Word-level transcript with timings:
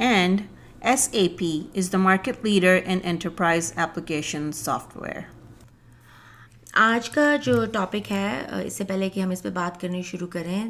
And 0.00 0.48
SAP 0.82 1.42
is 1.74 1.90
the 1.90 1.98
market 1.98 2.42
leader 2.42 2.74
in 2.74 3.02
enterprise 3.02 3.66
application 3.76 4.50
software. 4.58 5.20
آج 6.74 7.08
کا 7.10 7.24
جو 7.44 7.54
topic 7.72 8.10
ہے 8.12 8.62
اس 8.64 8.76
سے 8.76 8.84
پہلے 8.84 9.08
کہ 9.10 9.20
ہم 9.20 9.30
اس 9.30 9.42
پہ 9.42 9.50
بات 9.50 9.80
کرنی 9.80 10.02
شروع 10.10 10.28
کریں 10.28 10.64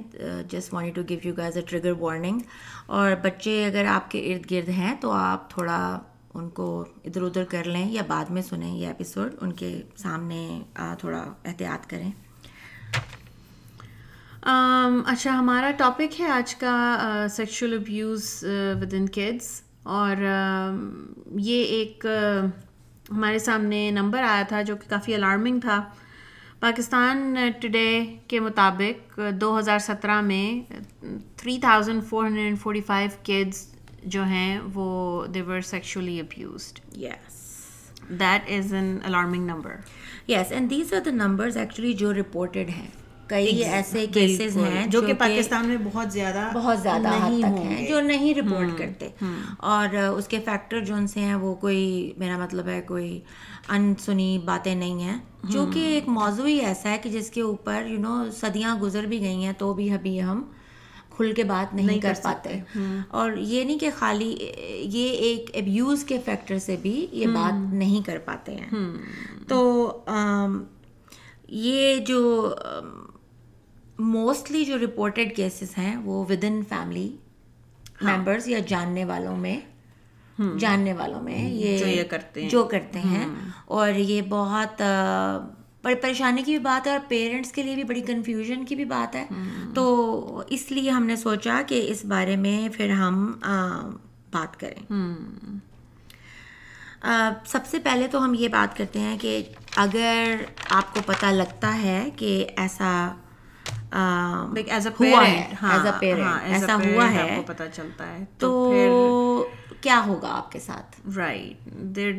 just 0.51 0.73
want 0.75 0.95
to 0.95 1.03
give 1.09 1.19
you 1.23 1.35
guys 1.37 1.57
a 1.57 1.63
trigger 1.69 1.93
warning 2.01 2.41
اور 2.87 3.13
بچے 3.23 3.65
اگر 3.67 3.87
آپ 3.89 4.11
کے 4.11 4.19
ارد 4.33 4.51
گرد 4.51 4.69
ہیں، 4.79 4.95
تو 5.01 5.11
آپ 5.13 5.51
تھوڑا 5.51 5.79
ان 6.35 6.49
کو 6.59 6.69
ادھر 7.05 7.23
ادھر 7.23 7.45
کر 7.51 7.65
لیں 7.65 7.87
یا 7.91 8.03
بعد 8.09 8.31
میں 8.31 8.43
سنیں 8.43 8.73
یہ 8.73 8.87
ایپیسوڈ 8.87 9.35
ان 9.41 9.53
کے 9.53 9.71
سامنے 9.97 10.43
تھوڑا 11.01 11.25
احتیاط 11.45 11.87
کریں 11.91 12.11
اچھا 14.43 15.39
ہمارا 15.39 15.71
ٹاپک 15.79 16.21
ہے 16.21 16.27
آج 16.31 16.55
کا 16.57 17.27
sexual 17.31 17.75
abuse 17.75 18.45
with 18.81 18.95
in 18.95 19.07
kids 19.07 19.61
اور 19.97 20.17
یہ 21.39 21.65
ایک 21.65 22.07
ہمارے 23.11 23.39
سامنے 23.39 23.91
نمبر 23.91 24.23
آیا 24.23 24.43
تھا 24.49 24.63
جو 24.63 24.77
کہ 24.77 24.91
کافی 24.91 25.15
الارمنگ 25.15 25.61
تھا۔ 25.61 25.83
پاکستان 26.61 27.35
ٹوڈے 27.61 28.05
کے 28.29 28.41
مطابق 28.41 29.19
دو 29.41 29.59
ہزار 29.59 29.79
سترہ 29.79 30.21
میں 30.21 30.73
three 31.37 31.59
thousand 31.61 32.05
four 32.09 32.25
hundred 32.25 32.45
and 32.45 32.59
forty 32.61 32.81
five 32.87 33.11
kids 33.25 33.67
جو 34.05 34.23
ہیں 34.25 34.61
وہ 34.75 35.27
they were 35.35 35.61
sexually 35.71 36.19
abused 36.21 36.81
yes 36.97 37.39
that 38.21 38.51
is 38.57 38.73
an 38.75 38.97
alarming 39.05 39.47
number 39.47 39.77
yes 40.29 40.53
and 40.53 40.71
these 40.71 40.93
are 40.95 41.01
the 41.05 41.11
numbers 41.15 41.57
actually 41.57 41.93
جو 41.93 42.13
رپورٹڈ 42.15 42.69
ہیں. 42.69 42.89
کئی 43.31 43.65
ایسے 43.65 44.07
کیسز 44.15 44.57
ہیں 44.57 44.87
جو 44.87 45.01
کہ 45.03 45.15
پاکستان 45.15 45.67
میں 45.67 45.77
بہت 45.85 46.13
زیادہ 46.13 46.49
بہت 46.55 46.79
زیادہ 46.81 47.09
حد 47.09 47.39
تک 47.39 47.61
ہیں 47.61 47.89
جو 47.89 48.01
نہیں 48.01 48.35
رپورٹ 48.35 48.69
کرتے۔ 48.79 49.09
اور 49.59 49.89
اس 49.95 50.29
کے 50.29 50.39
فیکٹر 50.45 50.81
جو 50.85 50.95
ان 50.95 51.07
سے 51.07 51.21
ہیں 51.21 51.35
وہ 51.35 51.55
کوئی 51.55 52.13
میرا 52.17 52.39
مطلب 52.39 52.67
ہے 52.67 52.81
کوئی 52.81 53.21
ان 53.69 53.95
سنی 53.99 54.39
باتیں 54.45 54.75
نہیں 54.75 55.03
ہیں۔ 55.03 55.19
جو 55.45 55.67
کہ 55.75 55.79
ایک 55.79 56.09
موضوع 56.09 56.47
ہی 56.47 56.59
ایسا 56.59 56.91
ہے 56.91 56.99
کہ 57.03 57.11
جس 57.11 57.31
کے 57.31 57.41
اوپر 57.41 57.85
یو 57.87 57.99
نو 57.99 58.25
صدیاں 58.33 58.79
گزر 58.79 59.07
بھی 59.07 59.21
گئی 59.21 59.45
ہیں 59.45 59.53
تو 59.59 59.75
بھی 59.75 59.91
ابھی 59.91 60.23
ہم 60.23 60.43
کھل 61.17 61.33
کے 61.33 61.45
بات 61.45 61.75
نہیں 61.75 61.99
کر 61.99 62.13
پاتے۔ 62.23 62.61
اور 63.09 63.33
یہ 63.37 63.65
نہیں 63.65 63.79
کہ 63.79 63.91
خالی 63.99 64.37
یہ 64.85 65.09
ایک 65.09 65.51
ابیوز 65.55 66.05
کے 66.05 66.19
فیکٹر 66.25 66.59
سے 66.59 66.77
بھی 66.83 67.07
یہ 67.13 67.27
بات 67.27 67.75
نہیں 67.75 68.07
کر 68.07 68.19
پاتے 68.25 68.55
ہیں۔ 68.55 68.69
تو 69.49 69.93
یہ 71.49 71.97
جو 71.97 72.55
موسٹلی 74.01 74.65
جو 74.65 74.79
رپورٹڈ 74.79 75.37
کیسز 75.37 75.79
ہیں 75.79 75.97
وہ 75.97 76.25
ود 76.29 76.45
ان 76.45 76.63
فیملی 76.69 77.17
ممبرس 78.01 78.49
یا 78.49 78.59
جاننے 78.59 79.05
والوں 79.05 79.37
میں 79.37 79.61
جاننے 80.59 80.93
والوں 80.93 81.23
میں 81.23 81.51
یہ 81.51 82.05
کرتے 82.05 82.49
جو 82.49 82.65
کرتے 82.65 82.99
ہیں۔ 82.99 83.29
اور 83.65 83.93
یہ 83.93 84.23
بہت 84.29 84.83
بڑی 85.83 85.95
پریشانی 85.95 86.43
کی 86.43 86.53
بھی 86.53 86.65
بات 86.65 86.87
ہے 86.87 86.93
اور 86.93 87.01
پیرنٹس 87.09 87.53
کے 87.53 87.63
لیے 87.63 87.75
بھی 87.75 87.85
بڑی 87.85 88.01
کنفیوژن 88.01 88.65
کی 88.65 88.75
بھی 88.75 88.85
بات 88.85 89.17
ہے۔ 89.17 89.27
تو 89.75 90.43
اس 90.49 90.73
لیے 90.73 90.91
ہم 90.91 91.05
نے 91.07 91.17
سوچا 91.17 91.63
کہ 91.67 91.91
اس 91.91 92.05
بارے 92.05 92.37
میں 92.37 92.69
پھر 92.69 92.91
ہم 92.91 93.33
بات 94.31 94.61
کریں۔ 94.61 94.97
سب 97.47 97.67
سے 97.71 97.79
پہلے 97.79 98.07
تو 98.07 98.25
ہم 98.25 98.35
یہ 98.39 98.49
بات 98.49 98.77
کرتے 98.77 98.99
ہیں 98.99 99.19
کہ 99.19 99.43
اگر 99.77 100.35
آپ 100.71 100.95
کو 100.95 101.01
پتہ 101.07 101.27
لگتا 101.27 101.83
ہے 101.83 102.09
کہ 102.17 102.47
ایسا 102.57 103.15
ایسا 106.45 106.75
ہوا 106.75 107.11
ہے 107.13 107.43
پتہ 107.47 107.63
چلتا 107.73 108.07
ہے۔ 108.13 108.25
تو 108.39 109.47
کیا 109.81 110.03
ہوگا 110.07 110.29
آپ 110.31 110.53
کے 110.53 110.61
ساتھ؟ 110.61 111.09
رائٹ 111.17 111.65
دیر 111.97 112.13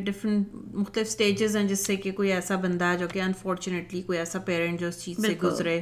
مختلف 0.74 1.06
اسٹیجز 1.06 1.56
ہیں 1.56 1.64
جس 1.64 1.86
سے 1.86 1.96
کہ 1.96 2.12
کوئی 2.12 2.32
ایسا 2.32 2.56
بندہ 2.56 2.94
جو 2.98 3.08
کہ 3.08 3.22
انفارچونیٹلی 3.22 4.02
کوئی 4.02 4.18
ایسا 4.18 4.38
پیرنٹ 4.38 4.80
جو 4.80 4.86
اس 4.86 5.04
چیز 5.04 5.16
سے 5.16 5.34
گزرے۔ 5.42 5.80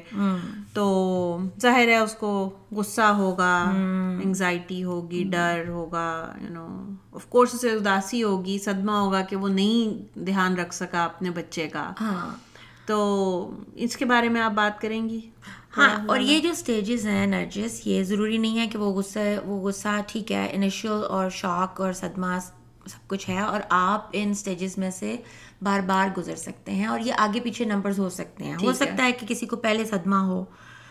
تو 0.72 1.38
ظاہر 1.62 1.88
ہے 1.88 1.96
اس 1.96 2.12
کو 2.12 2.50
غصہ 2.72 3.00
ہوگا 3.00 3.64
انگزائٹی 4.22 4.84
ہوگی 4.84 5.24
ڈر 5.24 5.64
ہوگا 5.68 6.32
یو 6.42 6.48
نو 6.48 6.88
آف 7.12 7.26
کورس 7.26 7.54
اسے 7.54 7.70
اداسی 7.70 8.22
ہوگی 8.22 8.58
صدمہ 8.58 8.92
ہوگا 8.92 9.20
کہ 9.22 9.36
وہ 9.36 9.48
نہیں 9.48 10.18
دھیان 10.18 10.54
رکھ 10.56 10.74
سکا 10.74 11.04
اپنے 11.04 11.30
بچے 11.30 11.68
کا۔ 11.68 11.92
تو 12.86 13.50
اس 13.74 13.96
کے 13.96 14.04
بارے 14.04 14.28
میں 14.28 14.40
آپ 14.40 14.52
بات 14.52 14.80
کریں 14.80 15.08
گی؟ 15.08 15.30
ہاں 15.72 15.88
اور 16.06 16.20
یہ 16.20 16.38
جو 16.38 16.50
اسٹیجز 16.50 17.06
ہیں 17.06 17.26
نرجس 17.26 17.80
یہ 17.84 18.02
ضروری 18.04 18.38
نہیں 18.38 18.58
ہے 18.58 18.66
کہ 18.66 18.78
وہ 18.78 18.90
غصہ 18.92 19.18
وہ 19.44 19.60
غصہ 19.60 19.88
ٹھیک 20.06 20.32
ہے 20.32 20.48
انیشیل 20.52 21.04
اور 21.08 21.30
شوق 21.30 21.80
اور 21.80 21.92
صدمہ 21.92 22.38
سب 22.86 23.08
کچھ 23.08 23.28
ہے 23.30 23.38
اور 23.40 23.60
آپ 23.70 24.08
ان 24.12 24.30
اسٹیجز 24.30 24.78
میں 24.78 24.90
سے 24.90 25.16
بار 25.62 25.80
بار 25.80 26.08
گزر 26.16 26.36
سکتے 26.36 26.72
ہیں 26.72 26.86
اور 26.86 27.00
یہ 27.00 27.12
آگے 27.18 27.40
پیچھے 27.40 27.64
نمبرز 27.64 27.98
ہو 27.98 28.08
سکتے 28.10 28.44
ہیں۔ 28.44 28.54
ہو 28.56 28.72
سکتا 28.74 29.04
ہے 29.04 29.12
کہ 29.12 29.26
کسی 29.26 29.46
کو 29.46 29.56
پہلے 29.58 29.84
صدمہ 29.84 30.16
ہو 30.24 30.44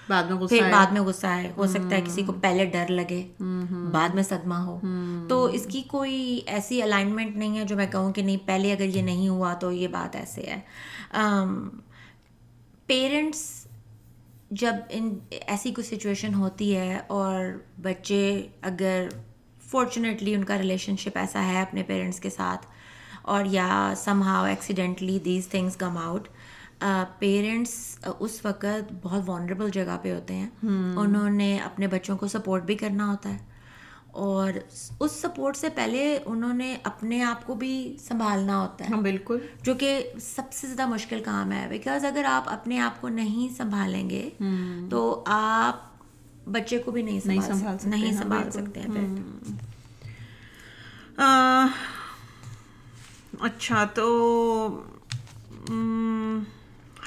بعد 0.09 0.23
میں 0.23 0.47
پھر 0.47 0.69
بعد 0.71 0.91
میں 0.91 1.01
غصہ 1.01 1.27
ہے 1.27 1.51
ہو 1.57 1.65
سکتا 1.67 1.95
ہے 1.95 2.01
کسی 2.01 2.23
کو 2.23 2.33
پہلے 2.41 2.65
ڈر 2.65 2.91
لگے 2.91 3.21
بعد 3.91 4.09
میں 4.09 4.23
صدمہ 4.23 4.55
ہو۔ 4.55 4.79
تو 5.29 5.43
اس 5.53 5.65
کی 5.65 5.81
کوئی 5.87 6.15
ایسی 6.47 6.81
الائنمنٹ 6.81 7.35
نہیں 7.35 7.57
ہے 7.57 7.65
جو 7.65 7.75
میں 7.75 7.87
کہوں 7.87 8.13
کہ 8.13 8.21
نہیں 8.21 8.37
پہلے 8.45 8.71
اگر 8.73 8.85
یہ 8.85 9.01
نہیں 9.01 9.27
ہوا 9.29 9.53
تو 9.53 9.71
یہ 9.71 9.87
بات 9.87 10.15
ایسے 10.15 10.41
ہے۔ 10.47 10.59
پیرنٹس 12.89 13.58
جب 14.51 14.75
ان 14.89 15.19
ایسی 15.47 15.71
کوئی 15.71 15.97
سچویشن 15.97 16.33
ہوتی 16.33 16.75
ہے 16.77 16.99
اور 17.07 17.45
بچے 17.81 18.47
اگر 18.61 19.07
فارچونیٹلی 19.67 20.33
ان 20.35 20.43
کا 20.43 20.57
ریلیشن 20.57 20.97
شپ 20.97 21.17
ایسا 21.17 21.45
ہے 21.45 21.61
اپنے 21.61 21.83
پیرنٹس 21.83 22.19
کے 22.19 22.29
ساتھ 22.29 22.65
اور 23.21 23.45
یا 23.45 23.93
somehow 24.23 24.45
accidentally 24.45 25.19
these 25.19 25.47
things 25.47 25.75
come 25.75 25.97
out 25.97 26.27
parents 27.19 27.99
اس 28.19 28.45
وقت 28.45 28.93
بہت 29.01 29.21
وانڈریبل 29.27 29.69
جگہ 29.69 29.97
پہ 30.01 30.13
ہوتے 30.13 30.33
ہیں۔ 30.33 30.49
انہوں 30.95 31.29
نے 31.29 31.57
اپنے 31.57 31.87
بچوں 31.87 32.17
کو 32.17 32.27
سپورٹ 32.27 32.63
بھی 32.63 32.75
کرنا 32.75 33.11
ہوتا 33.11 33.29
ہے۔ 33.29 33.37
اور 34.11 34.53
اس 34.99 35.11
سپورٹ 35.11 35.57
سے 35.57 35.69
پہلے 35.69 36.19
انہوں 36.25 36.53
نے 36.53 36.77
اپنے 36.83 37.23
آپ 37.23 37.47
کو 37.47 37.55
بھی 37.55 37.97
سنبھالنا 38.07 38.61
ہوتا 38.61 38.85
ہے۔ 38.85 38.89
بالکل۔ 39.01 39.37
جو 39.63 39.73
کہ 39.73 40.09
سب 40.21 40.41
سے 40.51 40.67
زیادہ 40.67 40.89
مشکل 40.89 41.23
کام 41.23 41.51
ہے۔ 41.51 41.67
بیکاز 41.69 42.05
اگر 42.05 42.23
آپ 42.23 42.43
اپنے 42.45 42.79
آپ 42.79 43.01
کو 43.01 43.07
نہیں 43.09 43.55
سنبھالیں 43.57 44.09
گے 44.09 44.29
تو 44.89 45.23
آپ 45.25 45.89
بچے 46.49 46.77
کو 46.77 46.91
بھی 46.91 47.01
نہیں 47.01 47.19
سنبھال 47.19 47.51
نہیں 47.89 48.11
سنبھال 48.11 48.51
سکتے 48.51 48.79
ہیں۔ 48.79 49.17
اچھا 53.39 53.83
تو 53.83 54.83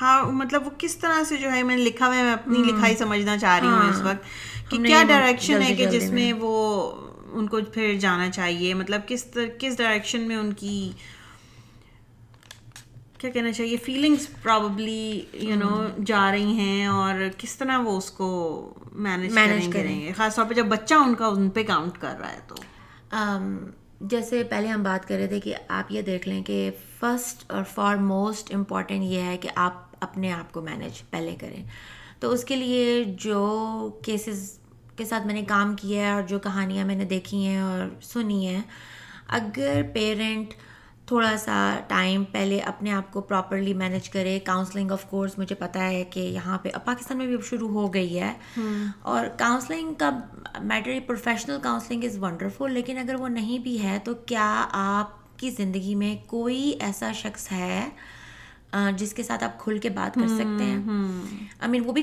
ہاں 0.00 0.22
مطلب 0.33 0.66
وہ 0.66 0.71
کس 0.78 0.97
طرح 0.97 1.22
سے 1.24 1.36
جو 1.36 1.53
ہے 1.53 1.62
میں 1.62 1.77
نے 1.77 1.83
لکھا 1.83 2.06
ہوا 2.06 2.16
ہے 2.16 2.22
میں 2.22 2.33
اپنی 2.33 2.59
لکھائی 2.65 2.97
سمجھنا 2.97 3.39
چاہ 3.39 3.59
رہی 3.59 3.68
ہوں 3.68 3.89
اس 3.89 4.00
وقت 4.00 4.24
کہ 4.71 4.78
کیا 4.86 5.03
ڈائریکشن 5.09 5.62
ہے 5.62 5.74
کہ 5.74 5.86
جس 5.86 6.10
میں 6.10 6.33
وہ 6.33 6.53
ان 7.33 7.47
کو 7.47 7.60
پھر 7.72 7.94
جانا 8.00 8.30
چاہیے؟ 8.30 8.74
مطلب 8.74 9.00
کس 9.06 9.24
کس 9.59 9.78
ڈائریکشن 9.78 10.21
میں 10.21 10.36
ان 10.36 10.53
کی 10.53 10.92
کیا 13.18 13.30
کہنا 13.30 13.53
چاہیے 13.53 13.77
فیلنگس 13.77 14.27
پرابلی 14.42 15.21
یو 15.33 15.56
نو 15.56 15.71
جا 16.06 16.30
رہی 16.33 16.53
ہیں 16.53 16.86
اور 16.86 17.15
کس 17.38 17.56
طرح 17.56 17.78
وہ 17.78 17.97
اس 17.97 18.10
کو 18.10 18.28
مینیج 18.92 19.33
مینیج 19.33 19.68
کریں 19.72 20.00
گے؟ 20.00 20.12
خاص 20.16 20.34
طور 20.34 20.45
پہ 20.45 20.54
جب 20.54 20.66
بچہ 20.66 20.95
ان 20.95 21.15
کا 21.15 21.27
ان 21.27 21.50
پہ 21.50 21.62
کاؤنٹ 21.62 21.98
کر 22.00 22.15
رہا 22.21 22.33
ہے 22.33 22.41
تو۔ 22.48 22.54
جیسے 24.00 24.42
پہلے 24.45 24.68
ہم 24.68 24.83
بات 24.83 25.09
کر 25.09 25.16
رہے 25.16 25.27
تھے 25.27 25.41
کہ 25.41 25.54
آپ 25.68 25.92
یہ 25.92 26.03
دیکھ 26.03 26.28
لیں 26.28 26.42
کہ 26.42 26.71
فرسٹ 27.03 27.53
اور 27.53 27.63
فار 27.75 27.97
موسٹ 27.97 28.54
امپورٹنٹ 28.54 29.03
یہ 29.03 29.21
ہے 29.21 29.37
کہ 29.37 29.49
آپ 29.54 29.72
اپنے 30.01 30.33
آپ 30.33 30.53
کو 30.53 30.63
مینیج 30.63 31.10
پہلے 31.10 31.37
کریں۔ 31.41 31.65
تو 32.21 32.31
اس 32.31 32.45
کے 32.45 32.57
لیے 32.57 33.04
جو 33.04 33.41
کیسز 34.04 34.59
کے 34.97 35.04
ساتھ 35.04 35.27
میں 35.27 35.34
نے 35.34 35.43
کام 35.43 35.77
کیا 35.77 36.07
ہے 36.07 36.13
اور 36.13 36.22
جو 36.22 36.39
کہانیاں 36.39 36.87
میں 36.87 36.95
نے 36.95 37.04
دیکھی 37.04 37.47
ہیں 37.47 37.60
اور 37.60 38.03
سنی 38.03 38.47
ہیں 38.47 38.63
اگر 39.28 39.83
پیرنٹ 39.95 40.54
تھوڑا 41.07 41.37
سا 41.37 41.81
ٹائم 41.89 42.25
پہلے 42.25 42.59
اپنے 42.59 42.93
آپ 42.93 43.13
کو 43.13 43.21
پراپرلی 43.21 43.75
مینیج 43.75 44.10
کرے 44.10 44.41
کاؤنسلنگ 44.41 44.91
آف 44.91 45.05
کورس 45.05 45.39
مجھے 45.39 45.55
پتہ 45.55 45.78
ہے 45.78 46.05
کہ 46.05 46.21
یہاں 46.21 46.59
پہ 46.59 46.69
اب 46.75 46.84
پاکستان 46.84 47.19
میں 47.19 47.27
بھی 47.27 47.34
اب 47.34 47.45
شروع 47.45 47.69
ہو 47.69 47.95
گئی 47.95 48.21
ہے۔ 48.21 48.33
اور 49.03 49.27
کاؤنسلنگ 49.39 49.95
کا 49.95 50.10
matter 50.63 50.91
professional 51.07 51.59
counselling 51.63 52.05
is 52.05 52.19
wonderful 52.19 52.72
لیکن 52.72 52.98
اگر 52.98 53.15
وہ 53.15 53.28
نہیں 53.28 53.59
بھی 53.59 53.83
ہے 53.83 53.98
تو 54.05 54.15
کیا 54.15 54.66
آپ 54.72 55.22
کی 55.42 55.50
زندگی 55.50 55.94
میں 55.94 56.15
کوئی 56.27 56.74
ایسا 56.80 57.12
شخص 57.12 57.53
ہے 57.53 57.89
جس 58.97 59.12
کے 59.15 59.22
ساتھ 59.22 59.44
آپ 59.44 59.59
کھل 59.60 59.78
کے 59.78 59.89
بات 59.89 60.15
کر 60.15 60.28
سکتے 60.28 60.65
ہیں۔ 60.65 60.78
آئی 61.60 61.71
مین 61.71 61.83
وہ 61.84 61.92
بھی 61.92 62.03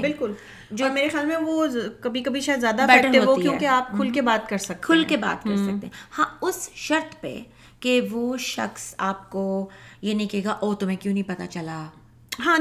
بالکل 0.00 0.32
جو 0.70 0.84
میرے 0.92 1.08
خیال 1.08 1.26
میں 1.26 1.36
وہ 1.36 1.66
کبھی 2.00 2.22
کبھی 2.22 2.40
شاید 2.40 2.60
زیادہ 2.60 2.84
بیٹر 2.88 3.24
ہو 3.26 3.34
کیونکہ 3.42 3.66
آپ 3.66 3.90
کھل 3.90 4.10
کے 4.10 4.20
بات 4.22 4.48
کر 4.48 4.58
سکتے 4.58 4.74
کھل 4.80 5.04
کے 5.08 5.16
بات 5.16 5.44
کر 5.44 5.56
سکتے 5.56 5.86
ہیں۔ 5.86 5.94
ہاں 6.18 6.26
اس 6.40 6.68
شرط 6.74 7.20
پہ 7.20 7.40
کہ 7.80 8.00
وہ 8.10 8.36
شخص 8.36 8.94
آپ 8.98 9.30
کو 9.30 9.68
یہ 10.02 10.14
نہیں 10.14 10.28
کہے 10.28 10.44
گا 10.44 10.50
او 10.50 10.74
تمہیں 10.74 10.96
کیوں 10.96 11.14
نہیں 11.14 11.28
پتا 11.28 11.46
چلا؟ 11.46 11.84
ہاں 12.38 12.58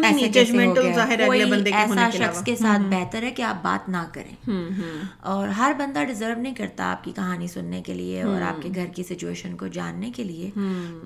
ایسا 1.74 1.94
شخص 2.12 2.44
کے 2.44 2.56
ساتھ 2.56 2.81
بہتر 2.90 3.24
ہے 3.24 3.31
کہ 3.31 3.42
آپ 3.42 3.56
بات 3.62 3.90
نہ 3.90 3.98
کریں۔ 4.14 4.36
اور 5.20 5.48
ہر 5.48 5.72
بندہ 5.78 6.04
ڈیزرو 6.04 6.42
نہیں 6.42 6.56
کرتا 6.56 6.92
آپ 6.92 7.04
کی 7.04 7.12
کہانی 7.16 7.48
سننے 7.48 7.81
کے 7.81 7.94
لیے 7.94 8.22
اور 8.22 8.42
آپ 8.42 8.62
کے 8.62 8.70
گھر 8.75 8.86
کی 8.86 9.04
سچویشن 9.04 9.58
کو 9.58 9.68
جاننے 9.68 10.12
کے 10.12 10.24
لیے۔ 10.24 10.52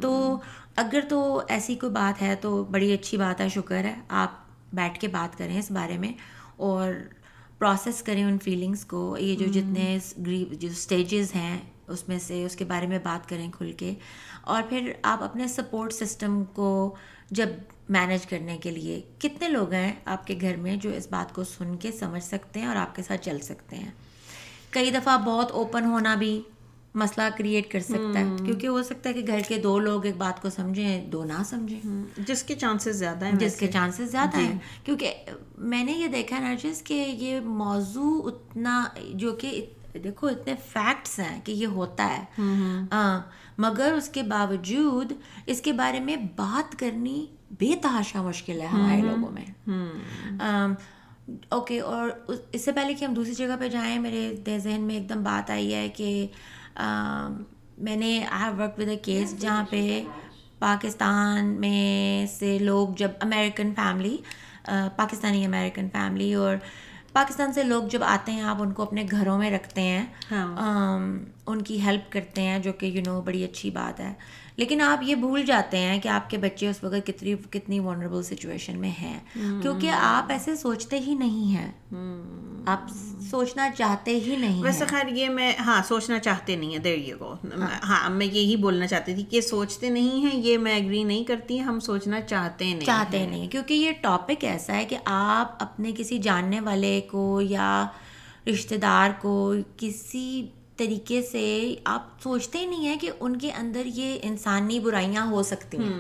تو 0.02 0.38
اگر 0.76 1.00
تو 1.10 1.42
ایسی 1.48 1.76
کوئی 1.76 1.92
بات 1.92 2.22
ہے 2.22 2.36
تو 2.42 2.64
بڑی 2.64 2.94
اچھی 2.94 3.18
بات 3.18 3.42
ہے 3.42 3.50
شکر 3.50 3.84
ہے۔ 3.84 3.96
آپ 4.08 4.32
بیٹھ 4.74 5.00
کے 5.00 5.08
بات 5.08 5.38
کریں 5.38 5.60
اس 5.60 5.72
بارے 5.72 5.98
میں 5.98 6.12
اور 6.56 6.94
پروسیس 7.58 8.04
کریں 8.04 8.24
ان 8.24 8.38
فیلنگس 8.44 8.86
کو۔ 8.86 9.18
یہ 9.20 9.36
جو 9.36 9.46
جتنے 9.46 9.98
جو 10.52 10.68
اسٹیجز 10.68 11.36
ہیں 11.36 11.60
اس 11.88 12.10
میں 12.10 12.20
سے 12.20 12.46
اس 12.46 12.56
کے 12.56 12.66
بارے 12.66 12.88
میں 12.88 13.00
بات 13.04 13.30
کریں 13.30 13.52
کھل 13.52 13.72
کے۔ 13.72 13.94
اور 14.42 14.64
پھر 14.70 14.92
آپ 15.04 15.24
اپنے 15.24 15.48
سپورٹ 15.48 15.94
سسٹم 15.94 16.44
کو 16.54 16.96
جب 17.32 17.50
مینیج 17.90 18.26
کرنے 18.26 18.58
کے 18.58 18.72
لیے 18.72 19.02
کتنے 19.20 19.48
لوگ 19.48 19.72
ہیں 19.74 19.94
آپ 20.06 20.28
کے 20.28 20.38
گھر 20.42 20.56
میں 20.56 20.76
جو 20.76 20.90
اس 20.90 21.08
بات 21.12 21.36
کو 21.36 21.44
سن 21.44 21.76
کے 21.76 21.92
سمجھ 21.92 22.24
سکتے 22.24 22.60
ہیں 22.60 22.68
اور 22.68 22.76
آپ 22.76 22.96
کے 22.96 23.04
ساتھ 23.04 23.22
چل 23.22 23.40
سکتے 23.40 23.76
ہیں؟ 23.76 23.92
کئی 24.70 24.92
دفعہ 24.92 25.18
بہت 25.18 25.52
اوپن 25.52 25.86
ہونا 25.86 26.16
بھی 26.16 26.42
مسئلہ 26.96 27.28
کریٹ 27.38 27.72
کر 27.72 27.80
سکتا 27.80 28.20
ہے 28.20 28.26
کیونکہ 28.46 28.68
ہو 28.68 28.84
سکتا 28.84 29.10
ہے 29.10 29.14
کہ 29.14 29.28
گھر 29.28 29.40
کے 29.48 29.58
دو 29.58 29.80
لوگ 29.80 30.06
ایک 30.06 30.18
بات 30.18 30.42
کو 30.42 30.50
سمجھیں 30.50 31.06
دو 31.06 31.24
نہ 31.24 31.44
سمجھیں۔ 31.46 31.80
جس 32.18 32.44
کے 32.44 32.56
چانسز 32.56 32.96
زیادہ 32.96 33.26
ہیں 33.26 33.32
جس 33.32 33.56
کے 33.56 33.68
چانسز 33.68 34.12
زیادہ 34.12 34.38
ہیں۔ 34.38 34.60
کیونکہ 34.84 35.14
میں 35.58 35.84
نے 35.84 35.92
یہ 35.92 36.08
دیکھا 36.08 36.40
نرجس 36.40 36.84
کہ 36.84 36.94
یہ 36.94 37.40
موضوع 37.40 38.32
اتنا 38.32 38.86
جو 39.14 39.32
کہ 39.32 39.66
دیکھو 40.04 40.28
اتنے 40.28 40.54
فیکٹس 40.74 41.20
ہیں 41.20 41.42
کہ 41.44 41.52
یہ 41.52 41.68
ہوتا 41.68 42.18
ہے۔ 42.18 42.26
مگر 43.58 43.94
اس 43.98 44.10
کے 44.10 44.24
باوجود 44.24 45.14
اس 45.46 45.62
کے 45.62 45.72
بارے 45.74 46.00
میں 46.00 46.16
بات 46.36 46.80
کرنی 46.80 47.26
بے 47.52 47.76
تحاشا 47.82 48.22
مشکل 48.22 48.62
ہے 48.62 48.66
ہمارے 48.66 49.02
لوگوں 49.02 49.32
میں۔ 49.32 49.46
اوکے 51.50 51.80
اور 51.80 52.10
اس 52.28 52.66
سے 52.66 52.72
پہلے 52.72 52.94
کہ 52.94 53.06
ہم 53.06 53.14
دوسری 53.14 53.34
جگہ 53.34 53.56
پہ 53.60 53.68
جائیں 53.68 54.00
میرے 54.00 54.36
ذہن 54.58 54.82
میں 54.82 54.96
ایک 54.96 55.10
دم 55.10 55.24
بات 55.24 55.50
آئی 55.50 55.74
ہے 55.74 55.90
کہ 55.90 56.28
میں 57.78 57.96
نے 57.96 58.26
I 58.32 58.44
have 58.44 58.56
work 58.58 58.80
with 58.80 58.88
a 58.88 58.98
case 58.98 59.40
جہاں 59.40 59.64
پہ 59.70 60.04
پاکستان 60.60 61.46
میں 61.46 62.26
سے 62.40 62.60
لوگ 62.60 62.88
جب 62.98 63.12
American 63.20 63.74
family 63.76 64.18
Pakistani 64.96 65.46
American 65.46 65.90
family 65.90 66.34
اور 66.34 66.56
پاکستان 67.18 67.54
سے 67.54 67.64
لوگ 67.64 67.84
جب 67.84 68.04
آتے 68.04 68.32
ہیں 68.32 68.42
آپ 68.42 68.62
ان 68.62 68.74
کو 68.74 68.84
اپنے 68.84 69.06
گھروں 69.12 69.38
میں 69.38 69.52
رکھتے 69.52 69.82
ہیں 69.82 70.06
ہاں۔ 70.32 70.98
ان 71.48 71.62
کی 71.62 71.82
ہیلپ 71.82 72.12
کرتے 72.12 72.42
ہیں 72.42 72.60
جو 72.60 72.74
کہ 72.74 72.86
یو 72.86 73.02
نو 73.06 73.20
بڑی 73.22 73.44
اچھی 73.44 73.70
بات 73.70 74.00
ہے 74.00 74.14
لیکن 74.58 74.82
آپ 74.82 75.04
یہ 75.04 75.16
بھول 75.16 75.46
جاتے 75.46 75.78
ہیں 75.78 76.00
کہ 76.02 76.08
آپ 76.08 76.30
کے 76.30 76.38
بچے 76.38 76.68
اس 76.70 76.84
وقت 76.84 77.08
کتنی 77.08 77.36
کتنی 77.50 77.80
ونربل 77.80 78.24
سچویشن 78.24 78.80
میں 78.80 78.90
ہیں۔ 78.90 79.20
کیونکہ 79.62 79.92
آپ 79.94 80.32
ایسے 80.32 80.56
سوچتے 80.56 81.00
ہی 81.00 81.14
نہیں 81.16 81.56
ہیں۔ 81.56 81.72
آپ 82.66 82.88
سوچنا 83.30 83.70
چاہتے 83.78 84.12
ہی 84.12 84.36
نہیں 84.36 84.64
ویسے 84.64 84.86
خیر 84.88 85.08
یہ 85.08 85.30
میں 85.30 85.54
ہاں 85.60 85.82
سوچنا 85.88 86.20
چاہتے 86.20 86.56
نہیں 86.56 86.72
ہیں۔ 86.72 86.80
دیر 86.80 86.98
یہ 86.98 87.16
کو 87.20 87.36
ہاں 87.84 88.10
میں 88.10 88.26
یہی 88.26 88.56
بولنا 88.56 88.88
چاہتی 88.88 89.14
تھی 89.14 89.24
کہ 89.24 89.42
سوچتے 89.42 89.90
نہیں 89.90 90.26
ہیں 90.26 90.40
یہ 90.40 90.58
میں 90.58 90.74
ایگری 90.74 91.04
نہیں 91.04 91.24
کرتی 91.24 91.62
ہم 91.62 91.80
سوچنا 91.80 92.22
چاہتے 92.22 92.66
نہیں 92.66 92.86
چاہتے 92.86 93.26
نہیں 93.28 93.48
کیونکہ 93.48 93.74
یہ 93.74 93.92
ٹاپک 94.02 94.44
ایسا 94.44 94.76
ہے 94.76 94.86
کہ 94.86 94.98
آپ 95.06 95.64
اپنے 95.64 95.92
کسی 95.98 96.18
جاننے 96.18 96.60
والے 96.60 97.02
کو 97.02 97.42
یا 97.42 97.86
رشتہ 98.50 98.76
دار 98.76 99.10
کو 99.22 99.54
کسی 99.78 100.48
طریقے 100.78 101.22
سے 101.22 101.76
آپ 101.84 102.24
سوچتے 102.24 102.58
ہی 102.60 102.66
نہیں 102.66 102.86
ہیں 102.86 103.00
کہ 103.00 103.12
ان 103.20 103.36
کے 103.38 103.52
اندر 103.52 103.82
یہ 103.86 104.20
انسانی 104.22 104.80
برائیاں 104.80 105.26
ہو 105.28 105.44
سکتی 105.44 105.78
ہیں۔ 105.78 106.00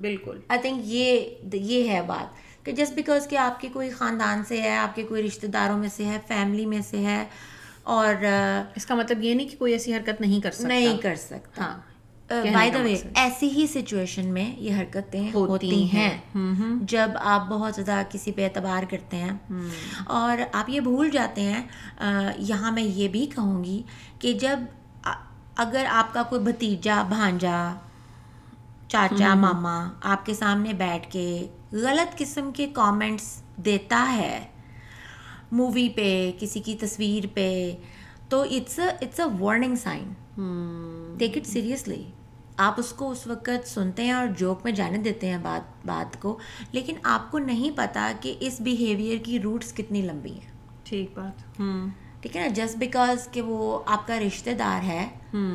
بالکل۔ 0.00 0.38
آئی 0.48 0.60
تھنک 0.60 0.80
یہ 0.84 1.26
یہ 1.52 1.90
ہے 1.90 2.02
بات 2.02 2.50
کہ 2.64 2.72
جسٹ 2.72 2.92
بیکاز 2.92 3.28
کہ 3.28 3.36
آپ 3.36 3.60
کے 3.60 3.68
کوئی 3.72 3.90
خاندان 3.90 4.44
سے 4.44 4.62
ہے 4.62 4.76
آپ 4.76 4.94
کے 4.94 5.02
کوئی 5.02 5.22
رشتہ 5.26 5.46
داروں 5.46 5.78
میں 5.78 5.88
سے 5.96 6.04
ہے 6.04 6.18
فیملی 6.28 6.66
میں 6.66 6.80
سے 6.90 6.98
ہے 6.98 7.24
اور 7.82 8.14
اس 8.76 8.86
کا 8.86 8.94
مطلب 8.94 9.24
یہ 9.24 9.34
نہیں 9.34 9.48
کہ 9.48 9.56
کوئی 9.56 9.72
ایسی 9.72 9.94
حرکت 9.94 10.20
نہیں 10.20 10.40
کر 10.40 10.50
سکتا۔ 10.50 10.68
نہیں 10.68 10.98
کر 10.98 11.14
سکتا۔ 11.14 11.62
ہاں۔ 11.64 11.89
بائی 12.30 12.70
دا 12.70 12.78
وے 12.78 12.96
ایسی 13.14 13.48
ہی 13.48 13.66
سچویشن 13.66 14.26
میں 14.26 14.54
یہ 14.58 14.74
حرکتیں 14.74 15.30
ہوتی 15.34 15.92
ہیں۔ 15.92 16.20
جب 16.80 17.10
آپ 17.14 17.48
بہت 17.48 17.74
زیادہ 17.74 18.02
کسی 18.10 18.32
پہ 18.32 18.44
اعتبار 18.44 18.82
کرتے 18.90 19.16
ہیں 19.16 19.32
اور 20.06 20.38
آپ 20.52 20.70
یہ 20.70 20.80
بھول 20.80 21.10
جاتے 21.10 21.40
ہیں 21.40 21.62
یہاں 22.38 22.72
میں 22.72 22.82
یہ 22.82 23.08
بھی 23.08 23.26
کہوں 23.26 23.64
گی 23.64 23.82
کہ 24.18 24.32
جب 24.32 24.60
اگر 25.56 25.84
آپ 25.88 26.14
کا 26.14 26.22
کوئی 26.22 26.40
بھتیجا 26.40 27.02
بھانجا 27.02 27.74
چاچا 28.88 29.34
ماما 29.34 29.90
آپ 30.02 30.26
کے 30.26 30.34
سامنے 30.34 30.72
بیٹھ 30.72 31.10
کے 31.10 31.46
غلط 31.72 32.18
قسم 32.18 32.50
کے 32.54 32.66
کامنٹس 32.66 33.42
دیتا 33.56 34.12
ہے 34.16 34.46
مووی 35.52 35.88
پہ 35.88 36.32
کسی 36.38 36.60
کی 36.60 36.76
تصویر 36.80 37.26
پہ 37.34 37.70
تو 38.28 38.42
it's 38.42 38.78
it's 38.78 39.20
a 39.20 39.26
warning 39.40 39.76
sign 39.76 40.12
take 41.18 41.36
it 41.36 41.46
seriously 41.46 42.04
آپ 42.60 42.74
اس 42.78 42.92
کو 42.92 43.10
اس 43.10 43.26
وقت 43.26 43.68
سنتے 43.68 44.04
ہیں 44.04 44.12
اور 44.12 44.26
جوک 44.38 44.60
میں 44.64 44.72
جانے 44.72 44.98
دیتے 44.98 45.28
ہیں 45.30 45.38
بات 45.42 45.86
بات 45.86 46.20
کو 46.22 46.38
لیکن 46.72 46.96
آپ 47.02 47.30
کو 47.30 47.38
نہیں 47.38 47.70
پتا 47.76 48.12
کہ 48.20 48.34
اس 48.40 48.60
بیہیویئر 48.60 49.24
کی 49.24 49.40
روٹس 49.40 49.72
کتنی 49.72 50.02
لمبی 50.02 50.32
ہیں۔ 50.32 50.50
ٹھیک 50.84 51.10
بات۔ 51.14 51.60
ٹھیک 52.22 52.36
ہے 52.36 52.42
نا؟ 52.42 52.48
جسٹ 52.54 52.76
بیکاز 52.76 53.28
کہ 53.32 53.42
وہ 53.42 53.78
آپ 53.86 54.06
کا 54.06 54.18
رشتے 54.20 54.54
دار 54.54 54.82
ہے 54.82 55.08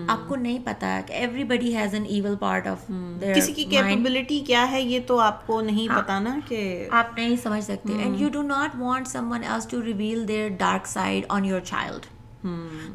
آپ 0.08 0.28
کو 0.28 0.36
نہیں 0.36 0.60
پتا 0.64 1.00
کہ 1.08 1.14
everybody 1.44 1.76
has 1.78 1.94
an 1.94 2.06
evil 2.10 2.36
part 2.36 2.68
of 2.68 2.88
کسی 3.36 3.54
کی 3.54 3.64
کیپبلٹی 3.64 4.40
کیا 4.40 4.66
ہے 4.72 4.82
یہ 4.82 5.00
تو 5.08 5.20
آپ 5.20 5.46
کو 5.48 5.62
نہیں 5.62 5.90
ہاں۔ 5.90 6.02
پتا 6.02 6.20
نا 6.20 6.38
کہ 6.48 6.88
آپ 6.92 7.18
نہیں 7.18 7.36
سمجھ 7.44 7.64
سکتے۔ 7.64 7.98
And 7.98 8.22
you 8.22 8.30
do 8.30 8.42
not 8.42 8.76
want 8.80 9.08
someone 9.32 9.44
else 9.44 9.68
to 9.68 9.84
reveal 9.86 10.28
their 10.28 10.50
dark 10.50 10.88
side 10.88 11.26
on 11.30 11.46
your 11.46 11.60
child 11.60 12.06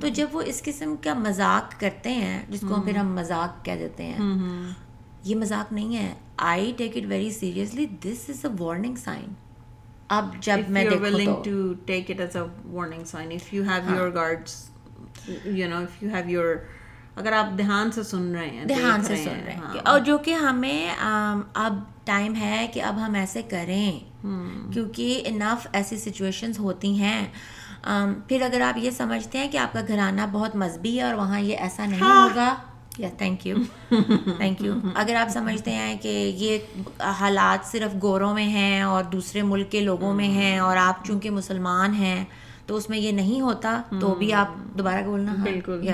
تو 0.01 0.09
جب 0.09 0.27
وہ 0.33 0.43
اس 0.43 0.63
قسم 0.63 0.95
کا 1.03 1.15
مذاق 1.15 1.81
کرتے 1.81 2.13
ہیں 2.13 2.47
جس 2.49 2.61
کو 2.61 2.75
پھر 2.85 2.97
ہم 2.97 3.15
مذاق 3.15 3.65
کہہ 3.65 3.77
دیتے 3.79 4.05
ہیں 4.05 4.19
یہ 5.25 5.37
مذاق 5.37 5.73
نہیں 5.73 5.97
ہے۔ 5.97 6.15
I 6.37 6.73
take 6.77 6.97
it 6.97 7.03
very 7.09 7.31
seriously 7.31 7.87
this 7.87 8.31
is 8.31 8.45
a 8.45 8.51
warning 8.59 8.95
sign 8.97 9.35
اب 10.09 10.35
جب 10.41 10.71
میں 10.71 10.85
اگر 17.17 17.33
آپ 17.33 17.59
دھیان 17.59 17.91
سے 17.93 18.03
سن 18.03 18.35
رہے 18.35 18.51
ہیں 18.51 18.65
دھیان 18.65 19.03
سے 19.03 19.17
سن 19.25 19.45
رہے 19.45 19.53
ہیں۔ 19.53 19.61
اور 19.85 20.01
جو 20.01 20.19
کہ 20.19 20.35
ہمیں 20.35 20.95
اب 21.55 21.75
ٹائم 22.05 22.35
ہے 22.35 22.71
کہ 22.75 22.83
اب 22.83 23.07
ہم 23.07 23.15
ایسے 23.15 23.43
کریں۔ 23.43 24.01
کیونکہ 24.73 25.23
انف 25.25 25.67
ایسی 25.73 25.97
سچویشنز 25.97 26.59
ہوتی 26.59 27.01
ہیں۔ 27.01 27.27
پھر 28.29 28.43
اگر 28.43 28.61
آپ 28.61 28.79
یہ 28.79 28.91
سمجھتے 28.91 29.39
ہیں 29.39 29.49
کہ 29.49 29.59
آپ 29.59 29.73
کا 29.73 29.81
گھرانہ 29.89 30.21
بہت 30.33 30.57
مذہبی 30.57 30.97
ہے 30.99 31.03
اور 31.03 31.15
وہاں 31.15 31.41
یہ 31.41 31.57
ایسا 31.57 31.87
نہیں 31.87 32.01
ہاں۔ 32.01 32.29
ہوگا 32.29 32.55
یا 32.99 33.09
تھینک 33.19 33.47
یو 33.47 33.57
تھینک 34.37 34.63
یو 34.63 34.75
اگر 34.95 35.15
آپ 35.15 35.29
سمجھتے 35.29 35.71
ہیں 35.71 35.97
کہ 35.97 36.33
یہ 36.37 36.59
حالات 37.21 37.67
صرف 37.67 38.03
گوروں 38.03 38.35
میں 38.35 38.49
ہیں 38.49 38.83
اور 38.83 39.05
دوسرے 39.05 39.43
ملک 39.43 39.71
کے 39.71 39.81
لوگوں 39.81 40.15
میں 40.15 40.29
ہیں 40.29 40.59
اور 40.59 40.77
آپ 40.77 41.05
چونکہ 41.05 41.31
مسلمان 41.31 41.95
ہیں 41.95 42.25
تو 42.67 42.77
اس 42.77 42.89
میں 42.91 42.99
یہ 42.99 43.13
نہیں 43.13 43.41
ہوتا 43.41 43.83
تو 44.01 44.15
بھی 44.15 44.33
آپ 44.33 44.49
دوبارہ 44.79 45.03
بولنا۔ 45.05 45.31
ہاں، 45.31 45.45
بالکل۔ 45.45 45.89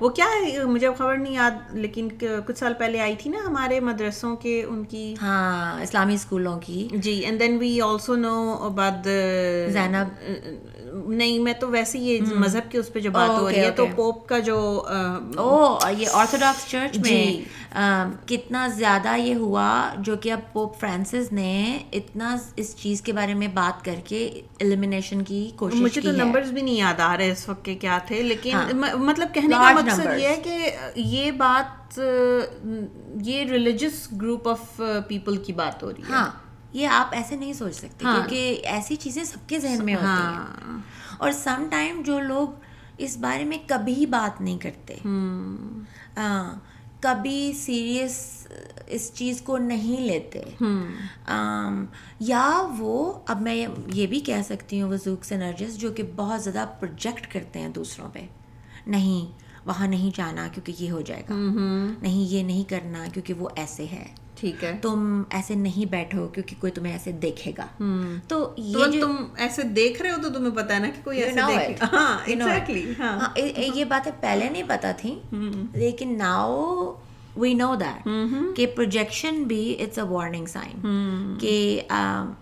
وہ 0.00 0.08
کیا 0.08 0.24
ہے 0.24 0.64
مجھے 0.64 0.88
خبر 0.98 1.16
نہیں 1.16 1.34
یاد 1.34 1.74
لیکن 1.74 2.08
کچھ 2.46 2.58
سال 2.58 2.74
پہلے 2.78 3.00
آئی 3.00 3.14
تھی 3.18 3.30
نا 3.30 3.38
ہمارے 3.46 3.80
مدرسوں 3.80 4.36
کے 4.36 4.62
ان 4.62 4.84
کی۔ 4.84 5.14
ہاں 5.22 5.82
اسلامی 5.82 6.14
اسکولوں 6.14 6.58
کی۔ 6.60 6.88
جی 6.92 7.12
اینڈ 7.12 7.40
دین 7.40 7.58
وی 7.58 7.80
آلسو 7.80 8.14
نو 8.16 8.34
اباد 8.60 9.08
زینب۔ 9.72 10.26
نہیں 10.92 11.38
میں 11.38 11.52
تو 11.52 11.68
ویسے 11.68 11.98
یہ 11.98 12.20
مذہب 12.36 12.70
کے 12.70 12.78
اس 12.78 12.92
پہ 12.92 13.00
جو 13.00 13.10
بات 13.10 13.28
ہو 13.30 13.48
رہی 13.48 13.60
ہے 13.60 13.70
تو 13.70 13.86
پوپ 13.96 14.26
کا 14.28 14.38
جو 14.38 14.56
او 15.36 15.50
یہ 15.98 16.06
آرتھوڈاکس 16.12 16.66
چرچ 16.70 16.98
میں 16.98 17.24
کتنا 18.26 18.66
زیادہ 18.76 19.16
یہ 19.16 19.34
ہوا 19.34 19.68
جو 19.98 20.16
کہ 20.16 20.32
اب 20.32 20.40
پوپ 20.52 20.78
فرانسس 20.80 21.32
نے 21.32 21.52
اتنا 21.92 22.36
اس 22.56 22.74
چیز 22.76 23.02
کے 23.02 23.12
بارے 23.12 23.34
میں 23.34 23.48
بات 23.54 23.84
کر 23.84 24.00
کے 24.04 24.24
ایلیمینیشن 24.58 25.22
کی 25.22 25.50
کوشش 25.56 25.80
مجھے 25.80 26.00
تو 26.00 26.12
نمبرز 26.12 26.50
بھی 26.50 26.62
نہیں 26.62 26.76
یاد 26.76 27.00
آ 27.00 27.16
رہے 27.16 27.30
اس 27.30 27.48
وقت 27.48 27.64
کے 27.64 27.74
کیا 27.76 27.98
تھے 28.06 28.22
لیکن 28.22 28.56
مطلب 28.96 29.34
کہنے 29.34 29.54
کا 29.54 29.72
مقصد 29.74 30.18
یہ 30.18 30.28
ہے 30.28 30.36
کہ 30.44 30.70
یہ 30.96 31.30
بات 31.38 31.98
یہ 33.22 33.44
ریلیجس 33.50 34.06
گروپ 34.12 34.48
آف 34.48 34.80
پیپل 35.08 35.36
کی 35.36 35.52
بات 35.52 35.82
ہو 35.82 35.90
رہی 35.90 36.02
ہے۔ 36.02 36.12
ہاں۔ 36.12 36.28
یہ 36.72 36.86
آپ 36.88 37.08
ایسے 37.12 37.36
نہیں 37.36 37.52
سوچ 37.52 37.74
سکتے 37.74 38.04
کیونکہ 38.14 38.60
ایسی 38.64 38.96
چیزیں 38.96 39.24
سب 39.24 39.48
کے 39.48 39.60
ذہن 39.60 39.84
میں 39.84 39.94
ہوتی 39.94 40.06
ہیں۔ 40.06 40.78
اور 41.18 41.32
سم 41.32 41.66
ٹائم 41.70 42.02
جو 42.02 42.20
لوگ 42.20 42.48
اس 42.98 43.16
بارے 43.16 43.44
میں 43.44 43.58
کبھی 43.66 44.06
بات 44.06 44.40
نہیں 44.40 44.58
کرتے۔ 44.58 44.94
کبھی 47.00 47.52
سیریس 47.52 48.46
اس 48.86 49.14
چیز 49.14 49.40
کو 49.42 49.58
نہیں 49.58 50.00
لیتے۔ 50.00 50.42
یا 52.20 52.62
وہ 52.78 53.12
اب 53.26 53.40
میں 53.42 53.66
یہ 53.86 54.06
بھی 54.06 54.20
کہہ 54.20 54.42
سکتی 54.44 54.82
ہوں 54.82 54.90
وزوق 54.90 55.24
سے 55.24 55.36
نرجس 55.36 55.76
جو 55.78 55.92
کہ 55.92 56.02
بہت 56.16 56.42
زیادہ 56.42 56.66
پروجیکٹ 56.80 57.32
کرتے 57.32 57.58
ہیں 57.58 57.68
دوسروں 57.68 58.08
پہ۔ 58.12 58.26
نہیں 58.86 59.38
وہاں 59.66 59.86
نہیں 59.86 60.16
جانا 60.16 60.48
کیونکہ 60.52 60.72
یہ 60.84 60.90
ہو 60.90 61.00
جائے 61.00 61.22
گا۔ 61.28 61.34
نہیں 62.02 62.32
یہ 62.32 62.42
نہیں 62.42 62.70
کرنا 62.70 63.04
کیونکہ 63.12 63.34
وہ 63.34 63.48
ایسے 63.56 63.84
ہے۔ 63.92 64.06
ٹھیک 64.40 64.64
ہے۔ 64.64 64.78
تم 64.82 65.22
ایسے 65.30 65.54
نہیں 65.54 65.90
بیٹھو 65.90 66.28
کیونکہ 66.28 66.56
کوئی 66.60 66.72
تمہیں 66.72 66.92
ایسے 66.92 67.12
دیکھے 67.12 67.52
گا۔ 67.58 67.66
تو 68.28 68.54
یہ 68.56 69.00
تم 69.00 69.16
ایسے 69.36 69.62
دیکھ 69.62 70.02
رہے 70.02 70.10
ہو 70.10 70.22
تو 70.22 70.28
تمہیں 70.28 70.56
پتا 70.56 70.78
نا 70.78 70.88
کہ 70.88 71.00
کوئی 71.04 71.22
ایسے 71.22 71.40
ہاں 72.98 73.28
یہ 73.74 73.84
باتیں 73.84 74.12
پہلے 74.20 74.48
نہیں 74.48 74.62
پتا 74.66 74.92
تھی 74.92 75.18
لیکن 75.74 76.18
ناؤ 76.18 76.94
وی 77.36 77.54
نو 77.54 77.74
دیٹ 77.74 78.08
کہ 78.56 78.66
پروجیکشن 78.66 79.42
بھی 79.44 79.76
اٹس 79.80 79.98
اے 79.98 80.04
وارننگ 80.04 80.46
سائن 80.46 80.86
کہ 81.40 81.80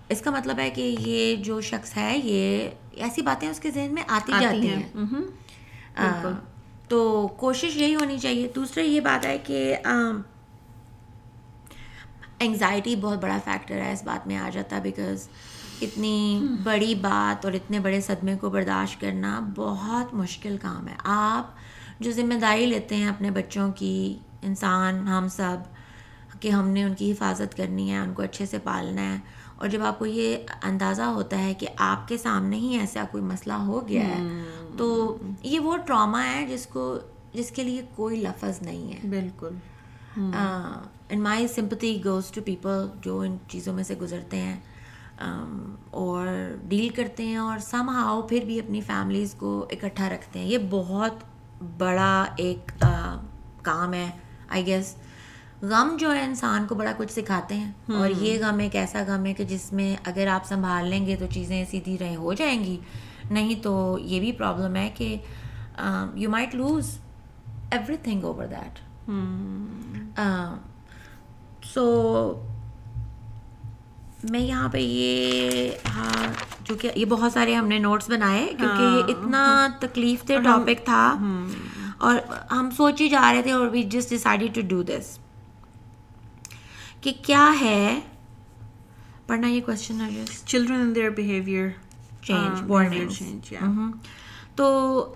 اس 0.09 0.21
کا 0.21 0.31
مطلب 0.31 0.59
ہے 0.59 0.71
کہ 0.71 0.97
یہ 1.01 1.37
جو 1.37 1.61
شخص 1.61 1.97
ہے 1.97 2.21
یہ 2.25 2.69
ایسی 2.97 3.23
باتیں 3.23 3.49
اس 3.49 3.61
کے 3.61 3.71
ذہن 3.71 3.95
میں 3.95 4.03
آتی 4.09 4.33
جاتی 4.41 4.69
ہیں۔ 4.69 4.83
تو 6.89 7.29
کوشش 7.37 7.77
یہی 7.77 7.95
ہونی 7.95 8.19
چاہیے۔ 8.19 8.49
دوسرا 8.55 8.85
یہ 8.85 9.01
بات 9.01 9.27
ہے 9.27 9.39
کہ 9.45 9.75
انگزائٹی 12.41 12.97
بہت 12.97 13.23
بڑا 13.23 13.39
فیکٹر 13.45 13.75
ہے 13.75 13.93
اس 13.93 14.05
بات 14.05 14.27
میں 14.27 14.37
آ 14.37 14.49
جاتا 14.53 14.79
بیکاز 14.83 15.29
اتنی 15.83 16.47
بڑی 16.63 16.95
بات 16.95 17.45
اور 17.45 17.53
اتنے 17.53 17.79
بڑے 17.79 18.01
صدمے 18.01 18.37
کو 18.37 18.51
برداشت 18.51 19.01
کرنا 19.01 19.41
بہت 19.57 20.15
مشکل 20.15 20.57
کام 20.63 20.89
ہے۔ 20.89 20.95
آپ 21.05 21.45
جو 22.01 22.13
ذمہ 22.13 22.35
داری 22.35 22.67
لیتے 22.67 22.97
ہیں 22.97 23.09
اپنے 23.09 23.31
بچوں 23.31 23.73
کی 23.73 24.19
انسان 24.43 25.09
ہم 25.09 25.29
سب 25.29 25.57
کہ 26.41 26.49
ہم 26.49 26.69
نے 26.69 26.83
ان 26.83 26.95
کی 26.95 27.13
حفاظت 27.13 27.57
کرنی 27.57 27.93
ہے 27.93 27.97
ان 27.97 28.13
کو 28.13 28.23
اچھے 28.23 28.47
سے 28.47 28.59
پالنا 28.59 29.03
ہے 29.03 29.19
اور 29.57 29.69
جب 29.69 29.83
آپ 29.83 29.99
کو 29.99 30.07
یہ 30.07 30.37
اندازہ 30.63 31.03
ہوتا 31.03 31.39
ہے 31.39 31.55
کہ 31.55 31.67
آپ 31.79 32.09
کے 32.09 32.19
سامنے 32.19 32.57
ہی 32.57 32.79
ایسا 32.79 33.05
کوئی 33.11 33.25
مسئلہ 33.25 33.53
ہو 33.53 33.89
گیا 33.89 34.07
ہے 34.09 34.43
تو 34.77 35.17
یہ 35.43 35.61
وہ 35.61 35.77
ٹراما 35.77 36.25
ہے 36.25 36.47
جس 36.47 36.67
کو 36.67 36.99
جس 37.35 37.51
کے 37.51 37.63
لیے 37.63 37.83
کوئی 37.95 38.17
لفظ 38.17 38.63
نہیں 38.63 38.93
ہے۔ 38.93 38.99
بالکل۔ 39.09 39.55
In 40.17 41.21
my 41.23 41.47
sympathy 41.49 41.99
goes 42.05 42.31
to 42.31 42.41
people 42.45 42.87
جو 43.03 43.19
ان 43.21 43.37
چیزوں 43.49 43.75
میں 43.75 43.85
سے 43.85 43.95
گزرتے 44.01 44.37
ہیں 44.37 44.59
اور 45.91 46.27
ڈیل 46.69 46.89
کرتے 46.89 47.27
ہیں 47.27 47.37
اور 47.37 47.59
سم 47.59 47.89
ہاؤ 47.89 48.21
پھر 48.23 48.45
بھی 48.47 48.59
اپنی 48.61 48.81
فیملیز 48.81 49.35
کو 49.39 49.67
اکٹھا 49.73 50.09
رکھتے 50.09 50.39
ہیں۔ 50.39 50.47
یہ 50.47 50.59
بہت 50.71 51.25
بڑا 51.79 52.25
ایک 52.37 52.71
کام 53.63 53.95
ہے 53.95 54.11
آئی 54.49 54.67
گیس 54.67 54.95
غم 55.63 55.97
جو 56.01 56.15
ہے 56.15 56.23
انسان 56.25 56.67
کو 56.67 56.75
بڑا 56.75 56.93
کچھ 56.97 57.13
سکھاتے 57.13 57.55
ہیں۔ 57.55 57.73
اور 57.95 58.11
یہ 58.11 58.39
غم 58.41 58.59
ایک 58.59 58.77
ایسا 58.77 59.03
غم 59.07 59.27
ہے 59.27 59.35
کہ 59.35 59.45
جس 59.45 59.73
میں 59.73 59.95
اگر 60.05 60.27
آپ 60.27 60.47
سنبھال 60.47 60.89
لیں 60.89 61.07
گے 61.07 61.17
تو 61.17 61.27
چیزیں 61.31 61.65
سیدھی 61.71 61.97
رہے 62.01 62.17
ہو 62.17 62.33
جائیں 62.33 62.65
گی۔ 62.65 62.77
نہیں 63.31 63.55
تو 63.63 63.99
یہ 64.01 64.21
بھی 64.21 64.33
پرابلم 64.33 64.77
ہے 64.77 64.89
کہ 64.95 65.17
you 66.15 66.31
might 66.31 66.55
lose 66.55 66.97
everything 68.03 68.25
over 68.25 68.47
that 68.47 68.79
so 71.65 71.85
میں 74.31 74.41
یہاں 74.41 74.69
پہ 74.69 74.79
یہ 74.79 75.71
ہاں 75.95 76.33
جو 76.65 76.75
کہ 76.75 76.91
یہ 76.97 77.05
بہت 77.05 77.33
سارے 77.33 77.55
ہم 77.55 77.69
نے 77.69 77.79
نوٹس 77.79 78.11
بنائے 78.11 78.47
کیونکہ 78.59 78.83
یہ 78.83 79.13
اتنا 79.13 79.69
تکلیف 79.81 80.29
دہ 80.29 80.41
ٹاپک 80.45 80.85
تھا۔ 80.85 81.17
اور 81.99 82.17
ہم 82.51 82.71
سوچ 82.77 83.01
ہی 83.01 83.09
جا 83.09 83.33
رہے 83.33 83.43
تھے 83.43 83.53
اور 83.53 83.67
we 83.67 83.83
just 83.83 84.11
decided 84.11 84.55
to 84.55 84.61
do 84.69 84.83
this 84.83 85.19
کہ 87.01 87.13
کیا 87.23 87.51
ہے؟ 87.61 88.01
پڑھنا 89.27 89.49
یہ 89.49 89.61
کوشچن 89.67 90.01
ہے 90.01 90.25
children 90.47 90.81
in 90.81 90.95
their 90.95 91.11
behaviour 91.11 91.69
change 92.23 93.55
تو 94.57 95.13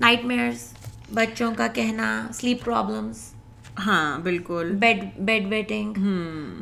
نائٹ 0.00 0.24
میئرس 0.24 0.72
بچوں 1.14 1.52
کا 1.56 1.66
کہنا 1.66 2.06
سلیپ 2.34 2.64
پرابلمس 2.64 3.28
ہاں 3.86 4.18
بالکل۔ 4.18 4.70
بیڈ 4.80 5.04
بیڈ 5.18 5.46
ویٹنگ 5.48 5.92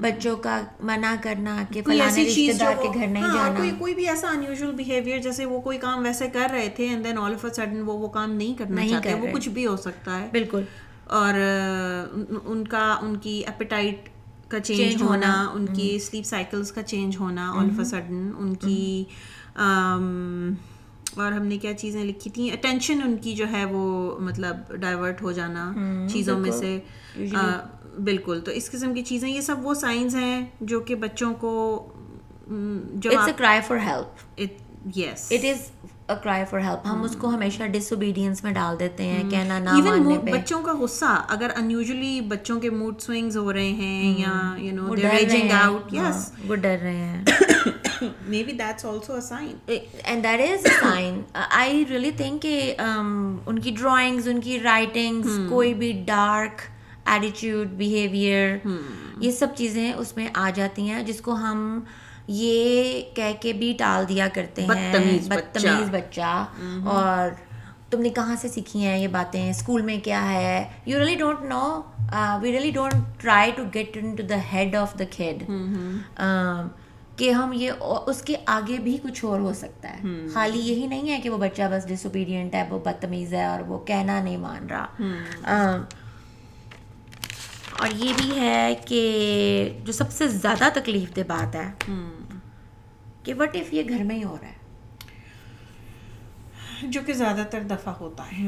بچوں 0.00 0.37
کا 0.37 0.59
منع 0.81 1.14
کرنا 1.23 1.57
کہ 1.73 1.83
فلانے 1.83 2.25
رشتے 2.25 2.52
دار 2.61 2.75
کے 2.83 2.88
گھر 2.95 3.07
نہیں 3.07 3.23
جانا۔ 3.25 3.55
کوئی 3.57 3.71
کوئی 3.78 3.95
بھی 3.95 4.09
ایسا 4.09 4.28
انیوژل 4.28 4.73
بیہیویئر 4.73 5.19
جیسے 5.19 5.45
وہ 5.45 5.61
کوئی 5.61 5.78
کام 5.78 6.02
ویسے 6.05 6.28
کر 6.28 6.49
رہے 6.52 6.69
تھے 6.76 6.88
and 6.88 7.05
then 7.05 7.19
all 7.19 7.35
of 7.35 7.45
a 7.45 7.50
sudden 7.55 7.81
وہ 7.87 7.99
وہ 7.99 8.09
کام 8.09 8.33
نہیں 8.33 8.55
کرنا 8.59 8.88
چاہتے 8.88 9.14
وہ 9.14 9.26
کچھ 9.33 9.49
بھی 9.49 9.67
ہو 9.67 9.76
سکتا 9.76 10.21
ہے۔ 10.21 10.28
بالکل۔ 10.33 10.62
اور 11.11 11.35
ان 12.45 12.67
کا 12.69 12.99
ان 13.02 13.17
کی 13.17 13.43
ایپیٹائٹ 13.47 14.09
کا 14.49 14.61
چینج 14.61 15.02
ہونا۔ 15.02 15.33
ان 15.55 15.67
کی 15.75 15.99
سلیپ 15.99 16.25
سائیکلس 16.25 16.73
کا 16.73 16.83
چینج 16.83 17.17
ہونا 17.17 17.50
آل 17.50 17.71
آف 17.71 17.78
اے 17.78 17.85
سڈن 17.85 18.31
ان 18.38 18.55
کی 18.55 19.05
اور 21.17 21.33
ہم 21.33 21.47
نے 21.47 21.59
کیا 21.59 21.75
چیزیں 21.75 22.05
لکھی 22.05 22.31
تھیں؟ 22.31 22.50
اٹینشن 22.50 23.00
ان 23.05 23.17
کی 23.17 23.35
جو 23.35 23.45
ہے 23.53 23.65
وہ 23.65 23.85
مطلب 24.21 24.57
ڈائیورٹ 24.81 25.23
ہو 25.23 25.33
جانا 25.33 25.73
چیزوں 26.12 26.38
میں 26.38 26.50
سے۔ 26.50 26.79
بالکل۔ 28.05 28.41
تو 28.45 28.50
اس 28.50 28.71
قسم 28.71 28.95
کی 28.95 29.03
چیزیں 29.03 29.29
یہ 29.29 29.41
سب 29.41 29.67
وہ 29.67 29.75
سائنس 29.75 30.15
ہیں 30.15 30.47
جو 30.61 30.81
کہ 30.81 30.95
بچوں 30.95 31.35
کو 31.35 31.53
جو 32.95 33.11
cry 33.37 33.61
for 33.67 33.77
help 33.77 34.41
yes 34.97 35.33
it 35.33 35.45
is 35.45 35.71
cry 36.23 36.45
for 36.50 36.61
help 36.61 36.87
ہم 36.87 37.03
اس 37.03 37.17
کو 37.17 37.29
ہمیشہ 37.29 37.62
ڈس 37.62 37.93
اوبیڈینس 37.93 38.45
میں 38.45 38.53
ڈال 38.53 38.79
دیتے 38.81 39.03
ہیں 39.03 39.31
کہنا 39.31 39.59
نہ 39.59 39.71
ماننے 39.88 40.19
پہ۔ 40.19 40.31
بچوں 40.33 40.62
کا 40.62 40.73
غصہ 40.81 41.25
اگر 41.29 41.50
انیوزلی 41.57 42.21
بچوں 42.21 42.61
کے 42.61 42.71
موڈ 42.71 43.00
سوئنگز 43.00 43.37
ہو 43.37 43.53
رہے 43.53 43.69
ہیں 43.69 44.19
یا 44.19 44.55
you 44.59 44.75
know 44.75 44.95
they 44.97 45.03
raging 45.19 45.50
out 45.53 45.93
yes 45.95 46.31
وہ 46.49 46.55
ڈر 46.55 46.77
رہے 46.83 46.97
ہیں۔ 46.97 47.25
Maybe 48.43 48.52
that's 48.52 48.85
also 48.85 49.14
a 49.14 49.21
sign 49.21 49.55
and 50.05 50.25
that 50.25 50.40
is 50.43 50.67
a 50.67 50.73
sign 50.81 51.21
I 51.35 51.85
really 51.88 52.11
think 52.17 52.43
کہ 52.43 52.75
ان 52.78 53.59
کی 53.59 53.71
ڈرائنگز 53.78 54.28
ان 54.28 54.40
کی 54.40 54.59
رائٹنگس 54.61 55.38
کوئی 55.49 55.75
بھی 55.75 55.93
ڈارک 56.07 56.61
ایٹیٹیوڈ 57.07 57.69
بیہیویئر 57.76 58.57
یہ 59.21 59.31
سب 59.31 59.57
چیزیں 59.57 59.93
اس 59.93 60.17
میں 60.17 60.28
آ 60.35 60.49
جاتی 60.55 60.88
ہیں 60.90 61.02
جس 61.02 61.21
کو 61.21 61.35
ہم 61.37 61.81
یہ 62.28 63.02
کہہ 63.14 63.33
کے 63.40 63.52
بھی 63.52 63.73
ٹال 63.78 64.09
دیا 64.09 64.28
کرتے 64.35 64.62
ہیں 64.62 64.69
بدتمیز 64.69 65.90
بچہ 65.90 66.45
اور 66.87 67.31
تم 67.90 68.00
نے 68.00 68.09
کہاں 68.09 68.35
سے 68.37 68.49
سیکھی 68.49 68.85
ہیں 68.85 68.99
یہ 68.99 69.09
باتیں 69.09 69.49
اسکول 69.50 69.83
میں 69.83 69.99
کیا 70.05 70.23
ہے 70.33 70.64
you 70.87 70.99
really 70.99 71.14
don't 71.14 71.43
know 71.43 71.81
we 72.43 72.52
really 72.52 72.71
don't 72.71 73.21
try 73.21 73.50
to 73.57 73.62
get 73.75 73.97
in 73.97 74.14
to 74.14 74.23
the 74.28 74.37
head 74.52 74.76
of 74.76 74.99
the 74.99 75.05
kid 75.11 75.43
کہ 77.18 77.30
ہم 77.30 77.52
یہ 77.52 77.72
اس 78.06 78.22
کے 78.22 78.34
آگے 78.46 78.78
بھی 78.78 78.98
کچھ 79.02 79.25
اور 79.25 79.40
ہو 79.40 79.52
سکتا 79.54 79.90
ہے۔ 79.90 80.02
خالی 80.32 80.58
یہی 80.58 80.87
نہیں 80.87 81.10
ہے 81.10 81.20
کہ 81.20 81.30
وہ 81.30 81.38
بچہ 81.38 81.62
بس 81.72 81.88
ڈس 81.88 82.06
اوبیڈینٹ 82.06 82.54
ہے 82.54 82.64
وہ 82.70 82.78
بدتمیز 82.78 83.34
ہے 83.34 83.44
اور 83.44 83.60
وہ 83.60 83.78
کہنا 83.84 84.22
نہیں 84.22 84.37
مان 84.37 84.66
رہا۔ 84.66 84.87
اور 87.78 87.88
یہ 87.94 88.12
بھی 88.16 88.40
ہے 88.40 88.75
کہ 88.87 89.00
جو 89.84 89.92
سب 89.92 90.12
سے 90.12 90.28
زیادہ 90.28 90.68
تکلیف 90.75 91.16
دہ 91.16 91.20
بات 91.26 91.54
ہے 91.54 91.72
کہ 93.22 93.34
وٹ 93.34 93.50
ایف 93.52 93.75
یہ 93.75 93.82
گھر 93.88 94.04
میں 94.04 94.16
ہی 94.16 94.25
ہو 94.25 94.37
رہا 94.40 94.48
ہے؟ 94.48 94.58
جو 96.82 97.00
کہ 97.06 97.12
زیادہ 97.12 97.42
تر 97.50 97.62
دفعہ 97.62 97.92
ہوتا 97.92 98.25
ہے۔ 98.38 98.46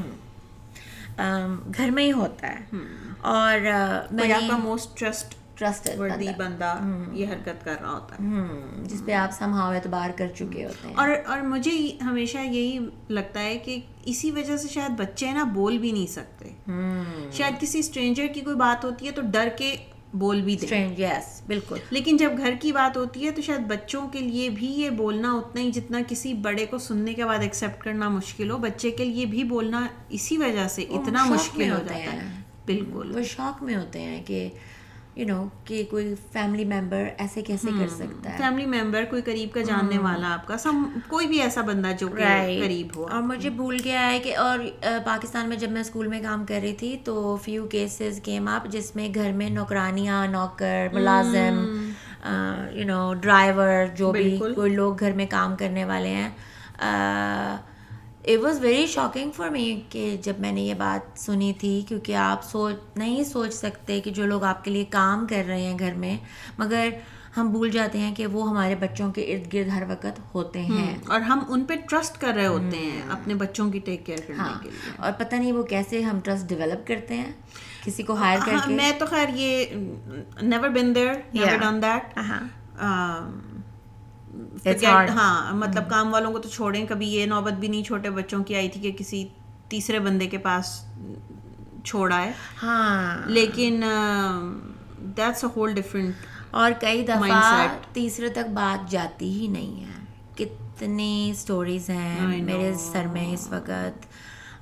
گھر 1.77 1.91
میں 1.91 2.05
ہی 2.05 2.13
ہوتا 2.13 2.49
ہے۔ 2.49 2.77
اور 3.21 3.59
کا 4.49 4.57
موسٹ 4.57 4.99
ٹرسٹ 4.99 5.35
وردی 5.99 6.29
بندہ۔ 6.39 6.79
یہ 7.13 7.27
حرکت 7.27 7.65
کر 7.65 7.75
رہا 7.81 7.91
ہوتا 7.91 8.15
ہے۔ 8.15 8.25
جس 8.85 9.03
پہ 9.05 9.13
آپ 9.13 9.31
سمہاؤ 9.31 9.73
اعتبار 9.73 10.11
کر 10.19 10.29
چکے 10.29 10.67
ہوتے 10.67 10.89
ہیں۔ 10.89 10.95
اور 10.95 11.09
اور 11.27 11.41
مجھے 11.41 11.97
ہمیشہ 12.03 12.39
یہی 12.39 12.79
لگتا 13.09 13.41
ہے 13.41 13.59
کہ 13.59 13.81
اسی 14.05 14.31
وجہ 14.31 14.57
سے 14.57 14.69
شاید 14.69 14.91
بچے 14.91 15.33
نا 15.33 15.45
بول 15.45 15.79
بھی 15.79 15.93
نہیں 15.93 16.07
سکتے۔ 16.07 16.73
شاید 17.33 17.61
کسی 17.61 17.79
اسٹرینجر 17.79 18.27
کی 18.27 18.41
کوئی 18.41 18.57
بات 18.57 18.85
ہوتی 18.85 19.07
ہے 19.07 19.11
تو 19.11 19.23
ڈر 19.23 19.49
کے 19.59 19.77
بول 20.13 20.41
بھی 20.41 20.57
دیں 20.57 20.89
یس 20.99 21.43
بالکل۔ 21.47 21.77
لیکن 21.91 22.17
جب 22.17 22.31
گھر 22.39 22.55
کی 22.61 22.73
بات 22.73 22.97
ہوتی 22.97 23.27
ہے 23.27 23.31
تو 23.31 23.43
شاید 23.43 23.61
بچوں 23.61 24.09
کے 24.09 24.19
لیے 24.19 24.51
بھی 24.51 24.67
یہ 24.67 24.91
بولنا 24.91 25.33
اتنا 25.33 25.61
ہی 25.61 25.71
جتنا 25.71 25.99
کسی 26.09 26.35
بڑے 26.35 26.67
کو 26.67 26.79
سننے 26.79 27.15
کے 27.15 27.25
بعد 27.25 27.39
ایکسیپٹ 27.39 27.85
کرنا 27.85 28.09
مشکل 28.09 28.51
ہو 28.51 28.59
بچے 28.59 28.91
کے 28.91 29.05
لیے 29.05 29.27
بھی 29.27 29.45
بولنا 29.45 29.87
اسی 30.09 30.37
وجہ 30.37 30.69
سے 30.69 30.83
اتنا 30.83 31.25
مشکل 31.25 31.63
ہو 31.63 31.77
جاتا 31.77 31.95
ہے۔ 31.95 32.19
بالکل۔ 32.67 33.13
وہ 33.15 33.23
شوق 33.23 33.63
میں 33.63 33.77
ہوتے 33.77 34.01
ہیں 34.01 34.23
کہ 34.27 34.49
یو 35.21 35.27
نو 35.27 35.45
کہ 35.65 35.83
کوئی 35.91 36.15
فیملی 36.33 36.65
ممبر 36.65 37.05
ایسے 37.19 37.43
کیسے 37.43 37.71
کر 37.79 37.89
سکتا 37.89 38.31
ہے؟ 38.31 38.37
فیملی 38.37 38.67
ممبر 38.67 39.05
کوئی 39.11 39.23
قریب 39.23 39.53
کا 39.55 39.61
جاننے 39.61 39.99
والا 39.99 40.33
آپ 40.35 40.47
کا 40.47 40.57
سم 40.59 40.83
کوئی 41.09 41.27
بھی 41.27 41.41
ایسا 41.41 41.61
بندہ 41.61 41.89
جو. 41.99 42.09
قریب 42.09 42.97
ہو 42.97 43.07
اور 43.07 43.23
مجھے 43.23 43.51
بھول 43.51 43.77
گیا 43.85 44.07
ہے 44.11 44.19
کہ 44.19 44.37
اور 44.37 44.59
پاکستان 45.05 45.49
میں 45.49 45.57
جب 45.57 45.71
میں 45.71 45.81
اسکول 45.81 46.07
میں 46.07 46.21
کام 46.23 46.45
کر 46.47 46.59
رہی 46.63 46.75
تھی 46.75 46.97
تو 47.05 47.37
فیو 47.37 47.67
کیسز 47.67 48.21
کیم 48.21 48.49
اپ 48.49 48.67
جس 48.67 48.97
میں 48.97 49.09
گھر 49.15 49.33
میں 49.33 49.51
نوکرانیاں 49.51 50.27
نوکر 50.27 50.87
ملازم 50.93 51.65
یو 52.73 52.85
نو 52.87 53.15
ڈرائیور 53.15 53.87
جو 53.97 54.13
بھی۔ 54.13 54.39
کوئی 54.55 54.75
لوگ 54.75 55.01
گھر 55.01 55.13
میں 55.13 55.27
کام 55.31 55.57
کرنے 55.57 55.85
والے 55.85 56.09
ہیں۔ 56.09 56.31
It 58.25 58.39
was 58.43 58.61
very 58.61 58.87
shocking 58.87 59.31
for 59.31 59.49
me 59.49 59.81
کہ 59.89 60.17
جب 60.23 60.33
میں 60.39 60.53
نے 60.53 60.61
یہ 60.61 60.75
بات 60.75 61.19
سنی 61.21 61.53
تھی 61.59 61.83
کیونکہ 61.89 62.17
آپ 62.17 62.45
سوچ 62.45 62.75
نہیں 62.97 63.25
سوچ 63.25 63.55
سکتے 63.55 64.01
کہ 64.01 64.11
جو 64.11 64.27
لوگ 64.27 64.45
آپ 64.45 64.65
کے 64.65 64.71
لیے 64.71 64.85
کام 64.85 65.27
کر 65.27 65.45
رہے 65.47 65.63
ہیں 65.63 65.79
گھر 65.79 65.95
میں 65.95 66.17
مگر 66.59 66.89
ہم 67.37 67.51
بھول 67.51 67.71
جاتے 67.71 67.99
ہیں 67.99 68.15
کہ 68.15 68.27
وہ 68.27 68.49
ہمارے 68.51 68.75
بچوں 68.75 69.13
کے 69.13 69.23
ارد 69.23 69.53
گرد 69.53 69.69
ہر 69.69 69.83
وقت 69.89 70.21
ہوتے 70.35 70.61
ہیں۔ 70.61 70.99
اور 71.09 71.21
ہم 71.21 71.39
ان 71.49 71.65
پہ 71.65 71.75
ٹرسٹ 71.91 72.21
کر 72.21 72.33
رہے 72.35 72.47
ہوتے 72.47 72.77
ہیں 72.77 73.03
اپنے 73.11 73.35
بچوں 73.35 73.71
کی 73.73 73.79
ٹیک 73.79 74.07
کیئر 74.07 74.19
کرنے 74.27 74.39
ہاں 74.39 74.63
کے 74.63 74.71
لیے۔ 74.71 74.93
اور 74.97 75.13
پتہ 75.19 75.35
نہیں 75.35 75.53
وہ 75.53 75.63
کیسے 75.63 76.03
ہم 76.03 76.21
ٹرسٹ 76.21 76.49
ڈیولپ 76.49 76.87
کرتے 76.87 77.15
ہیں۔ 77.15 77.33
کسی 77.85 78.03
کو 78.03 78.15
ہائر 78.15 78.39
کر 78.47 78.55
کے۔ 78.67 78.75
میں 78.75 78.93
تو 78.99 79.07
خیر 79.07 79.29
یہ 79.35 79.65
never 80.43 80.69
been 80.69 80.95
there 80.95 81.15
never. 81.35 81.59
Done 81.59 81.83
that 81.83 82.19
ہاں 85.09 85.53
مطلب 85.53 85.89
کام 85.91 86.13
والوں 86.13 86.33
کو 86.33 86.39
تو 86.39 86.49
چھوڑیں 86.49 86.87
کبھی 86.87 87.09
یہ 87.09 87.27
نوبت 87.27 87.53
بھی 87.53 87.69
نہیں 87.69 87.85
چھوٹے 87.85 88.11
بچوں 88.11 88.45
کی 88.45 88.55
آئی 88.55 88.69
تھی 88.69 88.81
کہ 88.81 88.93
کسی 88.93 89.27
تیسرے 89.69 89.99
بندے 89.99 90.27
کے 90.27 90.39
پاس 90.39 90.81
چھوڑا 91.85 92.23
ہے۔ 92.23 92.33
ہاں۔ 92.63 93.17
لیکن 93.27 93.83
دیٹس 95.17 95.45
اے 95.45 95.51
ہول 95.57 95.75
ڈفرینٹ 95.75 96.15
اور 96.51 96.73
کئی 96.81 97.03
دفعہ. 97.07 97.41
تیسرے 97.93 98.29
تک 98.29 98.51
بات 98.51 98.91
جاتی 98.91 99.31
ہی 99.33 99.47
نہیں 99.47 99.81
ہے۔ 99.81 99.99
کتنی 100.37 101.13
سٹوریز 101.37 101.91
ہیں 101.91 102.21
میرے 102.43 102.73
سر 102.83 103.07
میں 103.07 103.33
اس 103.33 103.49
وقت۔ 103.51 104.07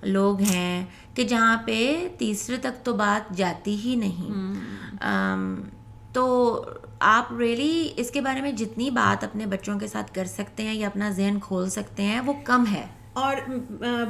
لوگ 0.05 0.41
ہیں 0.43 0.85
کہ 1.15 1.25
جہاں 1.25 1.57
پہ 1.67 1.79
تیسرے 2.19 2.57
تک 2.57 2.85
تو 2.85 2.95
بات 2.97 3.37
جاتی 3.37 3.77
ہی 3.77 3.95
نہیں۔ 3.97 4.33
تو 6.13 6.25
آپ 6.99 7.33
ریلی 7.33 7.89
اس 7.97 8.11
کے 8.11 8.21
بارے 8.21 8.41
میں 8.41 8.53
جتنی 8.53 8.91
بات 8.91 9.25
اپنے 9.25 9.47
بچوں 9.47 9.79
کے 9.79 9.87
ساتھ 9.87 10.15
کر 10.15 10.25
سکتے 10.25 10.63
ہیں 10.63 10.75
یا 10.75 10.87
اپنا 10.87 11.11
ذہن 11.11 11.39
کھول 11.43 11.71
سکتے 11.71 12.03
ہیں 12.03 12.21
وہ 12.21 12.33
کم 12.45 12.65
ہے۔ 12.73 12.87
اور 13.13 13.37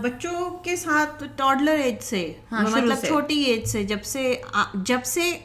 بچوں 0.02 0.50
کے 0.64 0.76
ساتھ 0.76 1.25
ٹاڈلر 1.37 1.78
ایج 1.78 1.97
سے 2.02 2.33
مطلب 2.52 2.97
چھوٹی 3.09 3.42
ایج 3.42 3.66
سے 3.68 3.83
جب 3.85 4.02
سے 4.04 4.40
جب 4.75 5.04
سے 5.04 5.38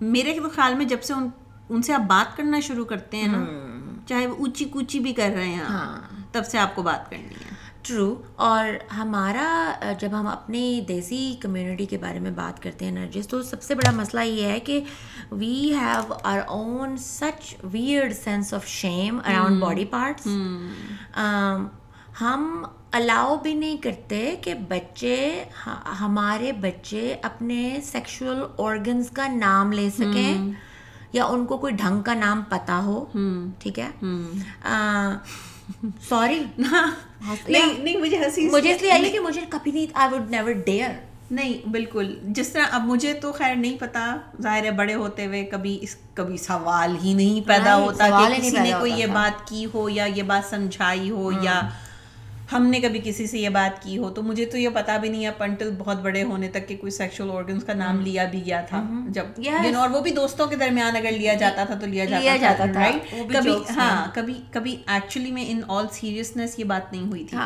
میرے 0.00 0.38
خیال 0.54 0.74
میں 0.74 0.84
جب 0.84 1.02
سے 1.02 1.12
ان 1.12 1.28
ان 1.68 1.82
سے 1.82 1.92
آپ 1.92 2.00
بات 2.00 2.36
کرنا 2.36 2.60
شروع 2.60 2.84
کرتے 2.84 3.16
ہیں 3.16 3.28
نا 3.28 3.44
چاہے 4.08 4.26
وہ 4.26 4.36
اونچی 4.36 4.64
کوچی 4.64 4.98
بھی 4.98 5.12
کر 5.12 5.30
رہے 5.36 5.48
ہیں 5.48 5.64
تب 6.32 6.46
سے 6.46 6.58
آپ 6.58 6.74
کو 6.74 6.82
بات 6.82 7.10
کرنی 7.10 7.34
ہے۔ 7.34 7.51
ٹرو 7.84 8.14
اور 8.42 8.66
ہمارا 8.94 9.46
جب 10.00 10.10
ہم 10.12 10.26
اپنی 10.28 10.60
دیسی 10.88 11.18
کمیونٹی 11.40 11.86
کے 11.86 11.98
بارے 11.98 12.18
میں 12.18 12.30
بات 12.32 12.62
کرتے 12.62 12.84
ہیں 12.84 12.92
نرجس 12.92 13.28
تو 13.28 13.42
سب 13.44 13.62
سے 13.62 13.74
بڑا 13.74 13.90
مسئلہ 13.92 14.20
یہ 14.22 14.46
ہے 14.46 14.58
کہ 14.60 14.80
we 15.32 15.54
have 15.74 16.12
our 16.24 16.38
own 16.48 16.96
such 16.98 17.42
weird 17.72 18.14
sense 18.14 18.52
of 18.54 18.66
shame 18.70 19.18
around 19.22 19.58
body 19.58 19.84
parts 19.86 20.36
ہم 22.20 22.62
الاؤ 22.92 23.36
بھی 23.42 23.52
نہیں 23.54 23.76
کرتے 23.82 24.18
کہ 24.42 24.54
بچے 24.68 25.16
ہمارے 26.00 26.52
بچے 26.60 27.02
اپنے 27.22 27.60
سیکشول 27.84 28.42
آرگنس 28.60 29.10
کا 29.10 29.26
نام 29.28 29.72
لے 29.72 29.88
سکیں 29.92 30.34
یا 31.12 31.24
ان 31.26 31.44
کو 31.46 31.56
کوئی 31.58 31.74
ڈھنگ 31.74 32.02
کا 32.02 32.14
نام 32.16 32.42
پتا 32.48 32.80
ہو۔ 32.84 33.04
ٹھیک 33.58 33.78
ہے؟ 33.78 33.88
سوری 36.08 36.42
نہیں 36.58 37.96
مجھے 37.96 38.16
ہنسی 38.18 38.48
مجھے 38.48 38.74
اس 38.74 38.82
لیے 38.82 38.90
آئی 38.92 39.10
کہ 39.10 39.20
مجھے 39.20 39.40
کبھی 39.50 39.70
نہیں 39.72 39.86
آئی 39.94 40.14
وڈ 40.14 40.30
نیور 40.30 40.52
ڈیئر 40.66 40.90
نہیں 41.30 41.68
بالکل۔ 41.68 42.14
جس 42.28 42.48
طرح 42.48 42.64
اب 42.72 42.84
مجھے 42.84 43.12
تو 43.14 43.30
خیر 43.32 43.54
نہیں 43.54 43.76
پتا 43.80 44.00
ظاہر 44.42 44.64
ہے 44.64 44.70
بڑے 44.70 44.94
ہوتے 44.94 45.26
ہوئے 45.26 45.44
کبھی 45.44 45.78
اس 45.82 45.94
کبھی 46.14 46.36
سوال 46.38 46.96
ہی 47.04 47.12
نہیں 47.14 47.46
پیدا 47.48 47.76
ہوتا 47.76 48.08
کہ 48.08 48.34
کسی 48.36 48.58
نے 48.58 48.72
کوئی 48.78 48.92
یہ 48.92 49.06
بات 49.12 49.46
کی 49.48 49.64
ہو 49.74 49.88
یا 49.88 50.04
یہ 50.06 50.22
بات 50.22 50.50
سمجھائی 50.50 51.10
ہو 51.10 51.30
یا 51.42 51.60
ہم 52.52 52.66
نے 52.66 52.80
کبھی 52.80 53.00
کسی 53.04 53.26
سے 53.26 53.38
یہ 53.38 53.48
بات 53.50 53.82
کی 53.82 53.96
ہو 53.98 54.08
تو 54.10 54.22
مجھے 54.22 54.44
تو 54.46 54.58
یہ 54.58 54.68
پتا 54.74 54.96
بھی 54.96 55.08
نہیں 55.08 55.24
ہے 55.24 55.30
پنٹل 55.38 55.70
بہت 55.78 56.00
بڑے 56.00 56.22
ہونے 56.24 56.48
تک 56.50 56.66
کہ 56.68 56.76
کوئی 56.76 56.90
سیکشل 56.92 57.30
آرگنس 57.30 57.64
کا 57.64 57.74
نام 57.74 58.00
لیا 58.00 58.24
بھی 58.26 58.44
گیا 58.46 58.60
تھا۔ 58.62 58.82
جب 59.10 59.40
اور 59.76 59.90
وہ 59.90 60.00
بھی 60.00 60.10
دوستوں 60.12 60.46
کے 60.46 60.56
درمیان 60.56 60.96
اگر 60.96 61.12
لیا 61.12 61.34
جاتا 61.36 61.64
تھا 61.64 61.74
تو 61.74 61.86
لیا 61.86 62.04
جاتا 62.06 62.20
تھا 62.56 62.72
رائٹ 62.74 63.10
کبھی 63.32 63.50
ہاں 63.76 63.90
کبھی 64.14 64.34
کبھی 64.50 64.76
ایکچولی 64.88 65.30
میں 65.32 65.44
ان 65.48 65.60
آل 65.68 65.86
سیریسنس 65.92 66.58
یہ 66.58 66.64
بات 66.66 66.92
نہیں 66.92 67.06
ہوئی 67.06 67.24
تھی۔ 67.24 67.38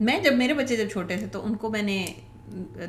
میں 0.00 0.18
جب 0.20 0.34
میرے 0.34 0.54
بچے 0.54 0.76
جب 0.76 0.90
چھوٹے 0.92 1.16
تھے 1.16 1.26
تو 1.28 1.44
ان 1.44 1.56
کو 1.56 1.70
میں 1.70 1.82
نے 1.82 2.04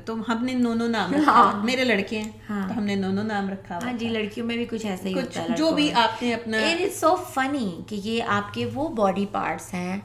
تو 0.05 0.15
ہم 0.27 0.43
نے 0.45 0.53
نونو 0.53 0.87
نام 0.87 1.13
رکھا۔ 1.13 1.61
میرے 1.63 1.83
لڑکے 1.83 2.21
ہیں۔ 2.21 2.31
تو 2.47 2.77
ہم 2.77 2.83
نے 2.83 2.95
نونو 2.95 3.23
نام 3.23 3.49
رکھا 3.49 3.79
ہاں 3.83 3.93
جی 3.93 4.07
لڑکیوں 4.09 4.45
میں 4.47 4.57
بھی 4.57 4.65
کچھ 4.65 4.85
ایسا 4.85 5.07
ہی 5.09 5.13
ہوتا 5.13 5.41
ہے 5.41 5.55
جو 5.57 5.71
بھی 5.71 5.91
آپ 5.95 6.21
نے 6.23 6.33
اپنا 6.33 6.57
اٹ 6.59 6.81
از 6.81 6.99
سو 6.99 7.15
فنی 7.33 7.69
کہ 7.87 7.95
یہ 8.03 8.23
آپ 8.29 8.53
کے 8.53 8.65
وہ 8.73 8.87
باڈی 8.95 9.25
پارٹس 9.31 9.73
ہیں۔ 9.73 9.97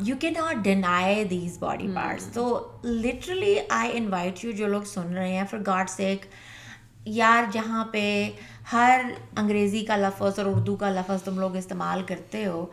You 0.00 0.16
can 0.20 0.30
not 0.30 0.56
deny 0.64 1.24
these 1.24 1.56
body 1.58 1.88
parts 1.94 2.26
تو 2.32 2.44
لٹرلی 2.84 3.54
آئی 3.70 3.90
انوائٹ 3.94 4.44
یو 4.44 4.50
جو 4.52 4.66
لوگ 4.66 4.82
سن 4.86 5.12
رہے 5.14 5.32
ہیں 5.32 5.44
فار 5.50 5.60
گاڈ 5.66 5.90
سیک 5.90 6.26
یار 7.06 7.50
جہاں 7.52 7.84
پہ 7.92 8.04
ہر 8.72 9.00
انگریزی 9.36 9.84
کا 9.84 9.96
لفظ 9.96 10.38
اور 10.38 10.46
اردو 10.46 10.76
کا 10.76 10.90
لفظ 10.90 11.22
تم 11.22 11.38
لوگ 11.40 11.56
استعمال 11.56 12.02
کرتے 12.02 12.44
ہو 12.46 12.64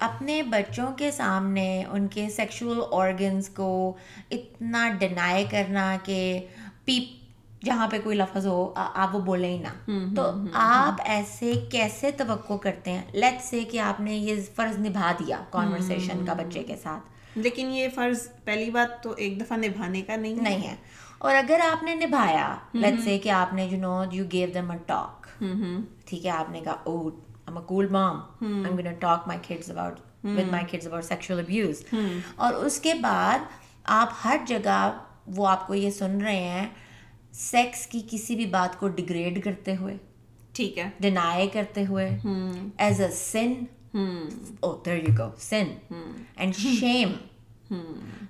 اپنے 0.00 0.42
بچوں 0.42 0.92
کے 0.92 1.10
سامنے 1.10 1.84
ان 1.84 2.08
کے 2.08 2.30
سیکشول 2.30 2.80
آرگنس 2.92 3.48
کو 3.48 3.96
اتنا 4.30 4.88
ڈینائی 4.98 5.44
کرنا 5.50 5.96
کہ 6.04 6.46
پیپ 6.84 7.26
جہاں 7.64 7.88
پہ 7.88 7.96
کوئی 8.04 8.16
لفظ 8.16 8.46
ہو 8.46 8.72
آپ 8.76 9.14
وہ 9.14 9.20
بولیں 9.20 9.50
ہی 9.50 9.58
نا 9.58 9.74
تو 10.16 10.22
آپ 10.52 11.00
ایسے 11.04 11.52
کیسے 11.70 12.10
توقع 12.10 12.52
کرتے 12.52 12.90
ہیں؟ 12.90 13.02
لیٹ 13.12 13.42
سے 13.42 13.64
کہ 13.70 13.80
آپ 13.80 14.00
نے 14.00 14.14
یہ 14.16 14.34
فرض 14.54 14.78
نبھا 14.78 15.12
دیا 15.12 15.36
کانورسیشن 15.50 16.24
کا 16.26 16.32
بچے 16.32 16.62
کے 16.62 16.76
ساتھ۔ 16.82 17.02
لیکن 17.38 17.70
یہ 17.70 17.88
فرض 17.94 18.28
پہلی 18.44 18.70
بات 18.70 19.02
تو 19.02 19.14
ایک 19.16 19.40
دفعہ 19.40 19.56
نبھانے 19.56 20.02
کا 20.02 20.16
نہیں 20.16 20.34
نہیں 20.34 20.68
ہے۔ 20.68 20.76
اور 21.18 21.34
اگر 21.34 21.60
آپ 21.72 21.82
نے 21.82 21.94
نبھایا 21.94 22.56
لیٹ 22.72 22.94
سے 23.04 23.18
کہ 23.18 23.28
آپ 23.28 23.54
نے 23.54 23.64
you 23.70 23.78
know 23.78 24.04
you 24.12 24.24
give 24.32 24.48
them 24.54 24.70
a 24.70 24.78
talk 24.86 25.26
ٹھیک 26.04 26.26
ہے 26.26 26.30
آپ 26.30 26.50
نے 26.50 26.60
کہا 26.60 26.76
او 26.84 27.10
I'm 27.46 27.56
a 27.56 27.62
cool 27.62 27.90
mom. 27.90 28.22
Hmm. 28.38 28.64
I'm 28.66 28.72
going 28.72 28.84
to 28.84 29.00
talk 29.00 29.26
my 29.26 29.38
kids 29.38 29.70
about 29.70 30.00
hmm. 30.22 30.36
with 30.36 30.50
my 30.50 30.64
kids 30.64 30.86
about 30.86 31.04
sexual 31.04 31.38
abuse. 31.38 31.84
Hmm. 31.90 32.18
اور 32.36 32.54
اس 32.64 32.80
کے 32.80 32.94
بعد 32.94 33.46
آپ 33.84 34.12
ہر 34.24 34.36
جگہ 34.46 34.80
وہ 35.36 35.46
آپ 35.48 35.66
کو 35.66 35.74
یہ 35.74 35.90
سن 35.90 36.20
رہے 36.20 36.36
ہیں 36.36 36.66
سیکس 37.34 37.86
کی 37.86 38.00
کسی 38.10 38.36
بھی 38.36 38.46
بات 38.46 38.78
کو 38.80 38.88
ڈگریڈ 38.96 39.42
کرتے 39.44 39.76
ہوئے 39.76 39.96
ٹھیک 40.52 40.78
ہے 40.78 40.88
ڈینائی 41.00 41.48
کرتے 41.48 41.84
ہوئے 41.86 42.08
as 42.76 43.00
a 43.00 43.10
son 43.12 43.52
oh 44.60 44.74
there 44.86 45.08
you 45.08 45.14
go 45.18 45.30
son 45.40 45.74
and 46.36 46.56
shame 46.56 47.12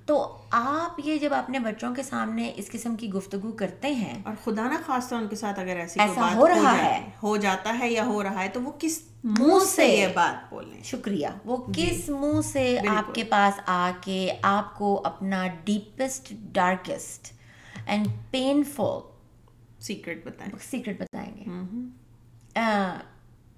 تو 0.07 0.38
آپ 0.51 1.01
یہ 1.05 1.18
جب 1.18 1.35
اپنے 1.35 1.59
بچوں 1.59 1.94
کے 1.94 2.03
سامنے 2.03 2.53
اس 2.57 2.70
قسم 2.70 2.96
کی 2.96 3.11
گفتگو 3.11 3.53
کرتے 3.53 3.94
ہیں 3.94 4.22
اور 4.25 4.35
خدا 4.44 4.68
نہ 4.68 4.75
خاص 4.87 5.09
طور 5.09 5.18
ان 5.18 5.29
کے 5.29 5.37
ساتھ 5.37 5.61
اگر 5.61 5.77
ایسی 5.77 6.01
ایسا 6.01 6.35
ہو 6.35 6.49
رہا 6.49 6.77
ہے۔ 6.79 7.11
ہو 7.22 7.37
جاتا 7.37 7.79
ہے 7.79 7.90
یا 7.92 8.07
ہو 8.07 8.22
رہا 8.22 8.42
ہے 8.42 8.49
تو 8.49 8.62
وہ 8.62 8.72
کس 8.79 9.03
منہ 9.25 9.64
سے 9.66 9.87
یہ 9.87 10.07
بات 10.14 10.51
بولیں؟ 10.51 10.83
شکریہ۔ 10.83 11.29
وہ 11.44 11.57
کس 11.77 12.09
منہ 12.09 12.40
سے 12.40 12.79
آپ 12.88 13.14
کے 13.14 13.25
پاس 13.25 13.61
آ 13.66 13.90
کے 14.01 14.33
آپ 14.42 14.75
کو 14.75 15.01
اپنا 15.05 15.46
deepest 15.64 16.33
darkest 16.53 17.33
and 17.87 18.07
painful 18.31 18.99
secret 19.81 20.27
بتائیں۔ 20.27 20.53
سیکرٹ 20.70 21.01
بتائیں 21.01 21.37
گے۔ 21.37 21.44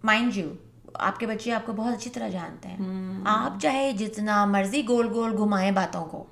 مائنڈ 0.05 0.37
یو 0.37 0.49
آپ 0.95 1.21
کے 1.21 1.27
بچے 1.27 1.53
آپ 1.53 1.67
کو 1.67 1.73
بہت 1.73 1.95
اچھی 1.95 2.11
طرح 2.11 2.29
جانتے 2.29 2.69
ہیں۔ 2.69 2.79
آپ 3.25 3.63
چاہے 3.63 3.93
جتنا 3.93 4.45
مرضی 4.45 4.83
گول 4.89 5.09
گول 5.09 5.37
گھمائیں 5.37 5.71
باتوں 5.71 6.05
کو۔ 6.05 6.27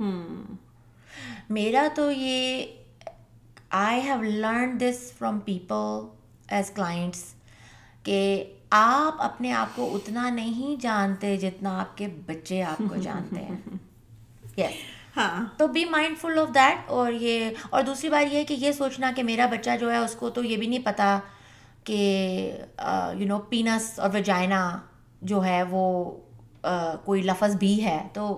میرا 1.51 1.89
تو 1.95 2.11
یہ 2.11 2.67
I 3.71 4.01
have 4.01 4.23
learn 4.23 4.81
this 4.81 5.13
from 5.19 5.39
people 5.39 6.07
as 6.49 6.71
clients 6.71 7.25
کہ 8.03 8.45
آپ 8.71 9.15
اپنے 9.19 9.53
آپ 9.53 9.67
کو 9.75 9.95
اتنا 9.95 10.31
نہیں 10.31 10.83
جانتے 10.83 11.37
جتنا 11.37 11.81
آپ 11.81 11.97
کے 11.97 12.09
بچے 12.27 12.63
آپ 12.63 12.83
کو 12.89 12.97
جانتے 12.97 13.41
ہیں۔ 13.41 13.57
یس 14.57 15.17
ہاں۔ 15.17 15.45
تو 15.57 15.67
be 15.67 15.85
mind 15.85 16.19
full 16.19 16.39
of 16.39 16.55
that 16.55 16.79
اور 16.87 17.13
یہ 17.13 17.51
اور 17.71 17.83
دوسری 17.83 18.11
بات 18.11 18.33
یہ 18.33 18.39
ہے 18.39 18.45
کہ 18.45 18.55
یہ 18.55 18.73
سوچنا 18.73 19.13
کہ 19.17 19.23
میرا 19.23 19.47
بچہ 19.47 19.71
جو 19.81 19.93
ہے 19.93 19.97
اس 19.97 20.15
کو 20.15 20.31
تو 20.31 20.45
یہ 20.45 20.57
بھی 20.57 20.67
نہیں 20.67 20.85
پتا 20.85 21.19
کہ 21.87 22.01
یو 23.19 23.27
نو 23.27 23.39
پینس 23.49 23.99
اور 23.99 24.11
وجائنا 24.15 24.61
جو 25.23 25.45
ہے 25.45 25.63
وہ 25.71 25.87
کوئی 27.05 27.23
لفظ 27.23 27.57
بھی 27.57 27.83
ہے 27.85 27.99
تو 28.13 28.29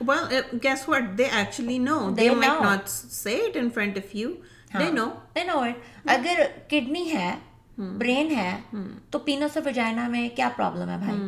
Well, 0.00 0.28
uh, 0.28 0.42
guess 0.58 0.86
what? 0.86 1.16
They 1.16 1.28
actually 1.28 1.78
know. 1.78 2.10
They, 2.10 2.28
They 2.28 2.34
might 2.34 2.46
know. 2.48 2.62
not 2.62 2.88
say 2.88 3.34
it 3.36 3.56
in 3.56 3.70
front 3.70 3.96
of 3.96 4.14
you. 4.14 4.36
They 4.72 4.90
know. 4.92 5.06
they 5.34 5.44
know 5.44 5.62
it. 5.62 5.80
اگر 6.06 6.42
کڈنی 6.68 7.10
ہے 7.12 7.34
برین 7.78 8.30
ہے 8.30 8.50
تو 9.10 9.18
پینس 9.18 9.56
اور 9.56 9.66
وجائنا 9.66 10.06
میں 10.08 10.28
کیا 10.36 10.48
پرابلم 10.56 10.88
ہے 10.88 10.96
بھائی 10.96 11.18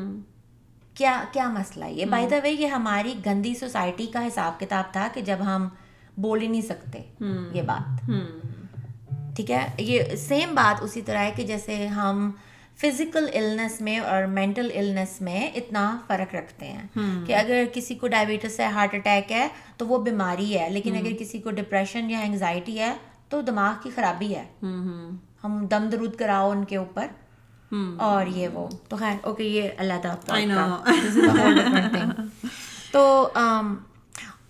کیا 0.96 1.22
کیا 1.32 1.48
مسئلہ 1.48 1.84
ہے 1.84 1.92
یہ 1.92 2.06
بائی 2.06 2.26
دا 2.26 2.36
وے 2.42 2.50
یہ 2.50 2.66
ہماری 2.66 3.14
گندی 3.26 3.54
سوسائٹی 3.54 4.06
کا 4.06 4.26
حساب 4.26 4.58
کتاب 4.60 4.92
تھا 4.92 5.08
کہ 5.14 5.20
جب 5.20 5.44
ہم 5.46 5.68
بول 6.16 6.42
ہی 6.42 6.46
نہیں 6.46 6.62
سکتے 6.62 7.02
یہ 7.54 7.62
بات 7.62 8.10
ٹھیک 9.40 9.50
ہے؟ 9.50 9.66
یہ 9.78 10.02
سیم 10.16 10.54
بات 10.54 10.82
اسی 10.82 11.00
طرح 11.00 11.18
ہے 11.18 11.32
کہ 11.36 11.42
جیسے 11.42 11.86
ہم 11.86 12.30
فزیکل 12.80 13.26
النس 13.34 13.80
میں 13.80 13.98
اور 13.98 14.22
مینٹل 14.22 14.70
النس 14.74 15.20
میں 15.20 15.50
اتنا 15.54 15.98
فرق 16.06 16.34
رکھتے 16.34 16.66
ہیں۔ 16.66 16.82
کہ 17.26 17.34
اگر 17.34 17.64
کسی 17.72 17.94
کو 17.94 18.08
ڈائبٹیس 18.08 18.60
ہے 18.60 18.64
ہارٹ 18.64 18.94
اٹیک 18.94 19.32
ہے 19.32 19.48
تو 19.76 19.86
وہ 19.86 19.98
بیماری 19.98 20.58
ہے 20.58 20.70
لیکن 20.70 20.96
اگر 20.96 21.12
کسی 21.18 21.38
کو 21.38 21.50
ڈپریشن 21.50 22.10
یا 22.10 22.20
انگزائٹی 22.20 22.78
ہے 22.78 22.94
تو 23.28 23.40
دماغ 23.40 23.74
کی 23.82 23.90
خرابی 23.94 24.36
ہے۔ 24.36 24.44
ہم 25.44 25.66
دم 25.70 25.88
درود 25.92 26.16
کراؤ 26.16 26.50
ان 26.50 26.64
کے 26.64 26.76
اوپر۔ 26.76 27.06
اور 27.98 28.26
یہ 28.26 28.48
وہ۔ 28.48 28.68
تو 28.88 28.96
خیر 28.96 29.16
اوکے 29.22 29.44
یہ 29.44 29.68
different 31.58 31.94
thing. 31.96 32.10
تو 32.92 33.28
um, 33.38 33.74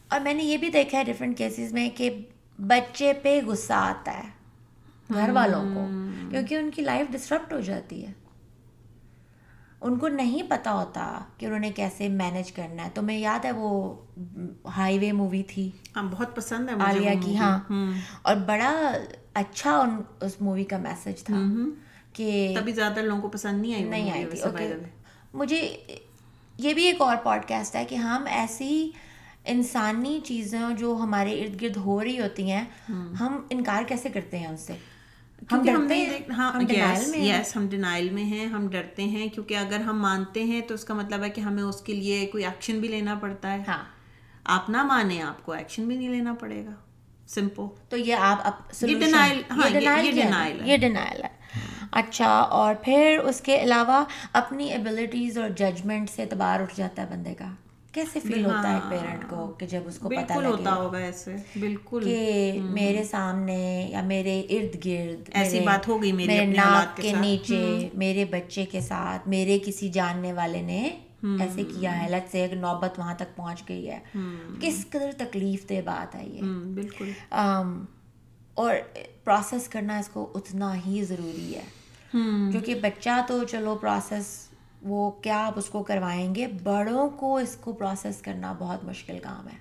اور 0.08 0.20
میں 0.20 0.34
نے 0.34 0.42
یہ 0.42 0.56
بھی 0.56 0.68
دیکھا 0.68 0.98
ہے 0.98 1.04
ڈفرینٹ 1.04 1.38
کیسز 1.38 1.72
میں 1.72 1.90
کہ 1.94 2.10
بچے 2.58 3.12
پہ 3.12 3.40
غصہ 3.46 3.72
آتا 3.72 4.18
ہے۔ 4.18 4.39
گھر 5.14 5.30
والوں 5.30 5.74
کو 5.74 5.86
کیونکہ 6.30 6.54
ان 6.54 6.70
کی 6.70 6.82
لائف 6.82 7.12
ڈسٹرپٹ 7.12 7.52
ہو 7.52 7.60
جاتی 7.60 8.06
ہے۔ 8.06 8.12
ان 9.80 9.98
کو 9.98 10.08
نہیں 10.08 10.42
پتا 10.48 10.72
ہوتا 10.72 11.20
کہ 11.36 11.46
انہوں 11.46 11.58
نے 11.58 11.70
کیسے 11.70 12.08
مینج 12.08 12.52
کرنا 12.52 12.84
ہے۔ 12.84 12.90
تو 12.94 13.02
میں 13.02 13.18
یاد 13.18 13.44
ہے 13.44 13.52
وہ 13.52 13.96
ہائی 14.76 14.98
وے 14.98 15.12
مووی 15.12 15.42
تھی؟ 15.42 15.70
ہاں 15.96 16.02
بہت 16.02 16.36
پسند 16.36 16.68
ہے 16.68 16.74
عالیہ 16.80 17.10
کی. 17.22 17.36
ہاں۔ 17.36 17.58
اور 18.22 18.36
بڑا 18.36 18.92
اچھا 19.34 19.78
ان 19.78 20.02
اس 20.20 20.40
مووی 20.40 20.64
کا 20.64 20.76
میسج 20.78 21.22
تھا 21.24 21.40
کہ 22.12 22.54
تبھی 22.60 22.72
زیادہ 22.72 23.00
لوگوں 23.00 23.22
کو 23.22 23.28
پسند 23.28 23.60
نہیں 23.60 23.74
آئی 23.74 23.84
نہیں 23.84 24.10
آئی 24.10 24.24
تھی. 24.24 24.38
مجھے 25.34 25.76
یہ 26.58 26.74
بھی 26.74 26.84
ایک 26.84 27.00
اور 27.00 27.16
پوڈ 27.22 27.48
کاسٹ 27.48 27.76
ہے 27.76 27.84
کہ 27.84 27.94
ہم 27.94 28.24
ایسی 28.26 28.90
انسانی 29.44 30.20
چیزیں 30.24 30.60
جو 30.78 30.96
ہمارے 31.02 31.44
ارد 31.44 31.62
گرد 31.62 31.76
ہو 31.76 32.04
رہی 32.04 32.20
ہوتی 32.20 32.50
ہیں 32.50 32.64
ہم 33.20 33.40
انکار 33.50 33.82
کیسے 33.88 34.08
کرتے 34.08 34.38
ہیں 34.38 34.46
ان 34.46 34.56
سے؟ 34.56 34.72
ہم 35.52 35.62
ڈرتے 35.62 35.96
ہیں 35.96 36.18
ہاں 36.36 36.52
یس 37.40 37.56
ہم 37.56 37.66
ڈینائل 37.66 38.10
میں 38.10 38.24
ہیں 38.24 38.46
ہم 38.46 38.68
ڈرتے 38.68 39.02
ہیں 39.02 39.28
کیونکہ 39.28 39.56
اگر 39.56 39.80
ہم 39.80 40.02
مانتے 40.02 40.44
ہیں 40.44 40.60
تو 40.60 40.74
اس 40.74 40.84
کا 40.84 40.94
مطلب 40.94 41.24
ہے 41.24 41.30
کہ 41.30 41.40
ہمیں 41.40 41.62
اس 41.62 41.80
کے 41.80 41.92
لیے 41.92 42.26
کوئی 42.26 42.44
ایکشن 42.44 42.80
بھی 42.80 42.88
لینا 42.88 43.14
پڑتا 43.14 43.52
ہے۔ 43.52 43.62
ہاں۔ 43.68 43.84
آپ 44.44 44.70
نہ 44.70 44.82
مانیں 44.82 45.22
آپ 45.22 45.44
کو 45.46 45.52
ایکشن 45.52 45.86
بھی 45.86 45.96
نہیں 45.96 46.08
لینا 46.08 46.34
پڑے 46.34 46.64
گا۔ 46.64 46.70
سمپل 47.28 47.62
تو 47.88 47.96
یہ 47.96 48.14
آپ 48.14 48.38
ہاں، 49.50 49.70
یہ- 50.64 50.80
ڈینائل 50.80 51.22
ہے 51.22 51.28
اچھا 51.90 52.26
اور 52.26 52.74
پھر 52.74 53.18
اس 53.24 53.40
کے 53.40 53.62
علاوہ 53.62 54.04
اپنی 54.32 54.68
ایبلٹیز 54.68 55.38
اور 55.38 55.48
ججمنٹ 55.48 56.10
سے 56.10 56.22
اعتبار 56.22 56.60
اٹھ 56.60 56.74
جاتا 56.76 57.02
ہے 57.02 57.06
بندے 57.10 57.34
کا۔ 57.34 57.46
کیسے 57.92 58.20
فیل 58.20 58.44
ہوتا 58.46 58.72
ہے 58.72 58.78
پیرنٹ 58.90 59.24
کو 59.28 59.46
کہ 59.46 59.66
جب 59.66 59.80
اس 59.86 59.98
کو 59.98 60.08
لگے؟ 60.08 60.46
ہوتا 60.46 60.74
ہوگا 60.74 60.98
ایسے 60.98 61.36
بالکل۔ 61.56 62.00
کہ 62.04 62.52
میرے 62.60 63.04
سامنے 63.04 63.88
یا 63.90 64.02
میرے 64.02 64.40
ارد 64.40 64.84
گرد 64.84 65.30
ایسی 65.32 65.60
بات 65.60 65.88
ہو 65.88 66.02
گئی 66.02 66.12
میرے 66.12 66.44
ناک 66.44 66.96
کے۔ 66.96 67.12
نیچے 67.20 67.88
میرے 67.94 68.24
بچے 68.24 68.64
کے 68.66 68.80
ساتھ 68.80 69.28
میرے 69.28 69.58
کسی 69.64 69.88
جاننے 69.88 70.32
والے 70.32 70.62
نے 70.62 70.98
ایسے 71.40 71.62
کیا 71.62 72.04
ہے؟ 72.04 72.08
لت 72.08 72.32
سے 72.32 72.40
ایک 72.40 72.52
نوبت 72.52 72.98
وہاں 72.98 73.14
تک 73.14 73.36
پہنچ 73.36 73.62
گئی 73.68 73.90
ہے۔ 73.90 73.98
کس 74.60 74.86
قدر 74.90 75.10
تکلیف 75.18 75.68
دہ 75.68 75.80
بات 75.84 76.14
ہے 76.14 76.26
یہ۔ 76.26 76.42
بالکل۔ 76.74 77.12
اور 78.54 78.74
پروسیس 79.24 79.68
کرنا 79.68 79.98
اس 79.98 80.08
کو 80.08 80.32
اتنا 80.34 80.74
ہی 80.86 81.04
ضروری 81.04 81.54
ہے۔ 81.54 81.62
کیونکہ 82.50 82.74
بچہ 82.74 83.10
تو 83.28 83.44
چلو 83.44 83.78
پروسیس 83.80 84.49
وہ 84.82 85.10
کیا 85.10 85.46
آپ 85.46 85.52
اس 85.56 85.66
کو 85.66 85.82
کروائیں 85.82 86.34
گے؟ 86.34 86.46
بڑوں 86.46 87.10
کو 87.10 87.36
اس 87.36 87.56
کو 87.60 87.72
پروسیس 87.72 88.22
کرنا 88.22 88.52
بہت 88.58 88.84
مشکل 88.84 89.18
کام 89.22 89.48
ہے۔ 89.48 89.58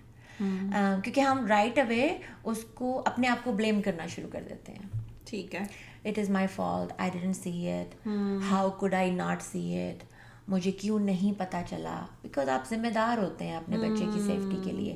کیونکہ 1.04 1.22
ہم 1.22 1.46
رائٹ 1.46 1.80
اوے 1.80 2.18
اس 2.44 2.66
کو 2.74 3.02
اپنے 3.06 3.28
آپ 3.28 3.38
کو 3.44 3.52
بلیم 3.52 3.82
کرنا 3.82 4.08
شروع 4.08 4.30
کر 4.30 4.44
دیتے 4.50 4.72
ہیں۔ 4.72 4.88
ٹھیک 5.26 5.56
ہے۔ 5.56 5.64
It 6.06 6.20
is 6.20 6.30
my 6.30 6.48
fault 6.48 6.94
I 6.98 7.12
didn't 7.14 7.36
see 7.36 7.72
it 7.72 8.08
how 8.52 8.70
could 8.70 8.94
I 8.94 9.12
not 9.12 9.42
see 9.42 9.76
it 9.76 10.04
مجھے 10.48 10.72
کیوں 10.72 11.00
نہیں 11.00 11.40
پتہ 11.40 11.58
چلا؟ 11.70 12.06
بیکاز 12.22 12.50
آپ 12.50 12.70
ذمہ 12.70 12.88
دار 12.88 13.18
ہوتے 13.18 13.46
ہیں 13.46 13.58
اپنے 13.58 13.78
بچے 13.78 14.06
کی 14.14 14.20
سیفٹی 14.20 14.58
کے 14.64 14.72
لیے۔ 14.72 14.96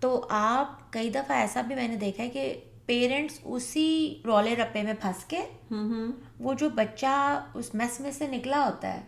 تو 0.00 0.26
آپ 0.30 0.92
کئی 0.92 1.10
دفعہ 1.10 1.36
ایسا 1.36 1.60
بھی 1.60 1.74
میں 1.74 1.88
نے 1.88 1.96
دیکھا 1.96 2.22
ہے 2.22 2.28
کہ 2.28 2.60
پیرنٹس 2.86 3.38
اسی 3.44 4.14
رولے 4.24 4.54
رپے 4.56 4.82
میں 4.82 4.94
پھنس 5.00 5.24
کے 5.24 5.40
وہ 6.40 6.54
جو 6.54 6.68
بچہ 6.68 7.44
اس 7.54 7.74
میس 7.74 8.00
میں 8.00 8.10
سے 8.10 8.26
نکلا 8.26 8.64
ہوتا 8.64 8.94
ہے 8.94 9.00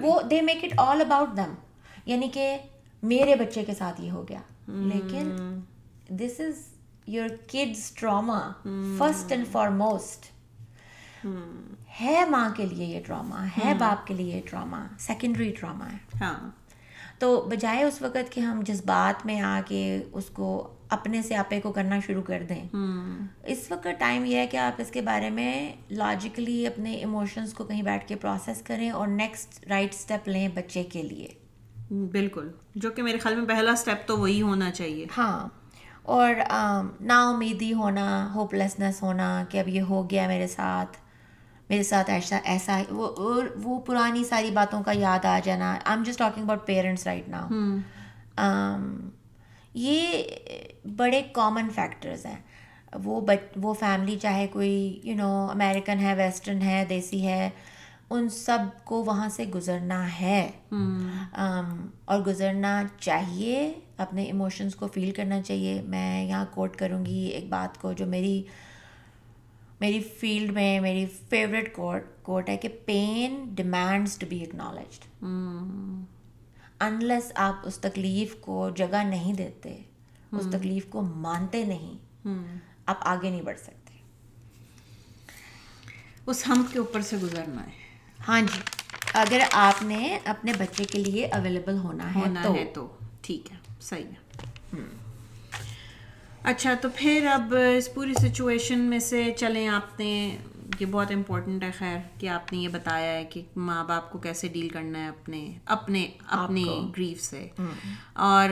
وہ 0.00 0.22
they 0.22 0.42
make 0.42 0.64
it 0.64 0.72
all 0.76 1.00
about 1.00 1.36
them 1.36 1.54
یعنی 2.06 2.28
کہ 2.28 2.58
میرے 3.02 3.34
بچے 3.34 3.64
کے 3.64 3.74
ساتھ 3.74 4.00
یہ 4.00 4.10
ہو 4.10 4.28
گیا۔ 4.28 4.40
لیکن 4.68 5.60
this 6.08 6.40
is 6.40 6.54
your 7.06 7.28
kids 7.28 7.90
trauma 7.90 8.50
first 8.98 9.32
and 9.32 9.46
foremost 9.68 10.26
ہے 12.00 12.24
ماں 12.30 12.48
کے 12.56 12.66
لیے 12.66 12.86
یہ 12.86 13.00
ٹراما 13.06 13.46
ہے 13.46 13.74
باپ 13.74 14.06
کے 14.06 14.14
لیے 14.14 14.36
یہ 14.36 14.40
ٹراما 14.50 14.86
سیکنڈری 14.98 15.52
ٹراما 15.60 15.92
ہے۔ 15.92 15.96
ہاں۔ 16.20 16.50
تو 17.18 17.40
بجائے 17.40 17.82
اس 17.82 18.02
وقت 18.02 18.32
کہ 18.32 18.40
ہم 18.40 18.62
جذبات 18.66 19.26
میں 19.26 19.40
آ 19.40 19.60
کے 19.66 20.02
اس 20.12 20.24
کو 20.26 20.74
اپنے 20.88 21.22
سے 21.22 21.36
آپے 21.36 21.60
کو 21.60 21.72
کرنا 21.72 21.98
شروع 22.06 22.22
کر 22.22 22.42
دیں۔ 22.48 22.64
اس 23.44 23.58
وقت 23.70 23.88
ٹائم 23.98 24.24
یہ 24.24 24.36
ہے 24.36 24.46
کہ 24.46 24.56
آپ 24.56 24.80
اس 24.80 24.90
کے 24.90 25.00
بارے 25.00 25.30
میں 25.30 25.72
لاجیکلی 25.90 26.66
اپنے 26.66 26.92
ایموشنس 26.92 27.52
کو 27.52 27.64
کہیں 27.64 27.82
بیٹھ 27.82 28.08
کے 28.08 28.14
پروسیس 28.16 28.62
کریں 28.62 28.90
اور 28.90 29.08
نیکسٹ 29.08 29.66
رائٹ 29.68 29.94
اسٹیپ 29.94 30.28
لیں 30.28 30.48
بچے 30.54 30.82
کے 30.82 31.02
لیے۔ 31.02 31.28
بالکل۔ 31.90 32.48
جو 32.74 32.90
کہ 32.90 33.02
میرے 33.02 33.18
خیال 33.18 33.36
میں 33.36 33.46
پہلا 33.46 33.72
اسٹیپ 33.72 34.06
تو 34.06 34.18
وہی 34.18 34.42
ہونا 34.42 34.70
چاہیے۔ 34.70 35.06
ہاں۔ 35.18 35.48
اور 36.02 36.34
نا 37.00 37.28
امیدی 37.28 37.72
ہونا 37.72 38.32
ہوپ 38.34 38.54
لیسنس 38.54 39.02
ہونا 39.02 39.44
کہ 39.48 39.60
اب 39.60 39.68
یہ 39.68 39.80
ہو 39.80 40.10
گیا 40.10 40.26
میرے 40.26 40.46
ساتھ 40.46 40.96
میرے 41.68 41.82
ساتھ 41.82 42.10
ایسا 42.10 42.38
ایسا 42.44 42.82
وہ 42.90 43.06
اور 43.06 43.42
وہ 43.62 43.80
پرانی 43.80 44.24
ساری 44.24 44.50
باتوں 44.50 44.82
کا 44.82 44.92
یاد 44.94 45.24
آ 45.24 45.40
جانا۔ 45.44 45.70
I 45.70 45.80
am 45.86 46.02
just 46.02 46.18
talking 46.18 46.42
about 46.42 46.66
parents 46.66 47.06
right 47.06 47.28
now 47.28 47.48
یہ 49.78 50.22
بڑے 50.96 51.22
کامن 51.32 51.68
فیکٹرز 51.74 52.26
ہیں۔ 52.26 52.40
وہ 53.04 53.20
بچ 53.20 53.58
وہ 53.62 53.74
فیملی 53.74 54.18
چاہے 54.18 54.46
کوئی 54.52 55.00
یو 55.04 55.16
نو 55.16 55.46
امیریکن 55.50 55.98
ہے 56.00 56.14
ویسٹرن 56.14 56.62
ہے 56.62 56.84
دیسی 56.88 57.26
ہے 57.26 57.50
ان 58.10 58.28
سب 58.28 58.58
کو 58.84 59.04
وہاں 59.04 59.28
سے 59.28 59.44
گزرنا 59.44 60.20
ہے۔ 60.20 60.50
اور 62.04 62.20
گزرنا 62.20 62.82
چاہیے 63.00 63.72
اپنے 63.96 64.22
ایموشنس 64.22 64.74
کو 64.74 64.86
فیل 64.86 65.10
کرنا 65.10 65.42
چاہیے۔ 65.42 65.80
میں 65.82 66.24
یہاں 66.24 66.44
کوٹ 66.54 66.76
کروں 66.76 67.06
گی 67.06 67.26
ایک 67.26 67.48
بات 67.48 67.80
کو 67.80 67.92
جو 67.92 68.06
میری 68.06 68.42
میری 69.80 70.00
فیلڈ 70.20 70.52
میں 70.52 70.80
میری 70.80 71.06
فیوریٹ 71.28 71.74
کوٹ 71.74 72.02
کوٹ 72.22 72.48
ہے 72.48 72.56
کہ 72.56 72.68
pain 72.84 73.44
demands 73.54 74.18
to 74.18 74.26
be 74.28 74.42
acknowledged 74.42 75.04
unless 76.80 77.32
آپ 77.34 77.54
اس 77.62 77.78
تکلیف 77.78 78.34
کو 78.40 78.70
جگہ 78.76 79.02
نہیں 79.04 79.32
دیتے 79.32 79.82
اس 80.32 80.46
تکلیف 80.52 80.86
کو 80.88 81.02
مانتے 81.02 81.64
نہیں 81.64 81.96
آپ 82.86 82.98
آگے 83.00 83.30
نہیں 83.30 83.42
بڑھ 83.42 83.58
سکتے۔ 83.58 83.74
اس 86.26 86.46
ہم 86.48 86.64
کے 86.72 86.78
اوپر 86.78 87.00
سے 87.00 87.16
گزرنا 87.16 87.66
ہے۔ 87.66 87.72
ہاں 88.28 88.40
جی۔ 88.40 88.60
اگر 89.12 89.40
آپ 89.52 89.82
نے 89.82 90.18
اپنے 90.24 90.52
بچے 90.58 90.84
کے 90.84 90.98
لیے 90.98 91.26
اویلیبل 91.26 91.76
ہونا 91.76 92.14
ہے 92.14 92.64
تو۔ 92.74 92.88
ٹھیک 93.22 93.52
ہے 93.52 93.56
صحیح 93.80 94.04
ہے۔ 94.04 94.80
اچھا 96.42 96.74
تو 96.80 96.88
پھر 96.96 97.28
اب 97.32 97.54
اس 97.76 97.94
پوری 97.94 98.14
سچویشن 98.14 98.78
میں 98.78 98.98
سے 98.98 99.32
چلیں 99.36 99.68
آپ 99.68 100.00
نے 100.00 100.36
یہ 100.80 100.86
بہت 100.86 101.10
امپورٹنٹ 101.10 101.64
ہے 101.64 101.70
خیر 101.78 101.96
کہ 102.20 102.28
آپ 102.28 102.52
نے 102.52 102.58
یہ 102.58 102.68
بتایا 102.68 103.12
ہے 103.12 103.24
کہ 103.24 103.42
ماں 103.56 103.84
باپ 103.84 104.12
کو 104.12 104.18
کیسے 104.18 104.48
ڈیل 104.48 104.68
کرنا 104.68 104.98
ہے 104.98 105.08
اپنے 105.08 105.58
اپنے 105.64 106.08
اپنی 106.26 106.90
گریف 106.96 107.20
سے۔ 107.20 107.48
اور 108.12 108.48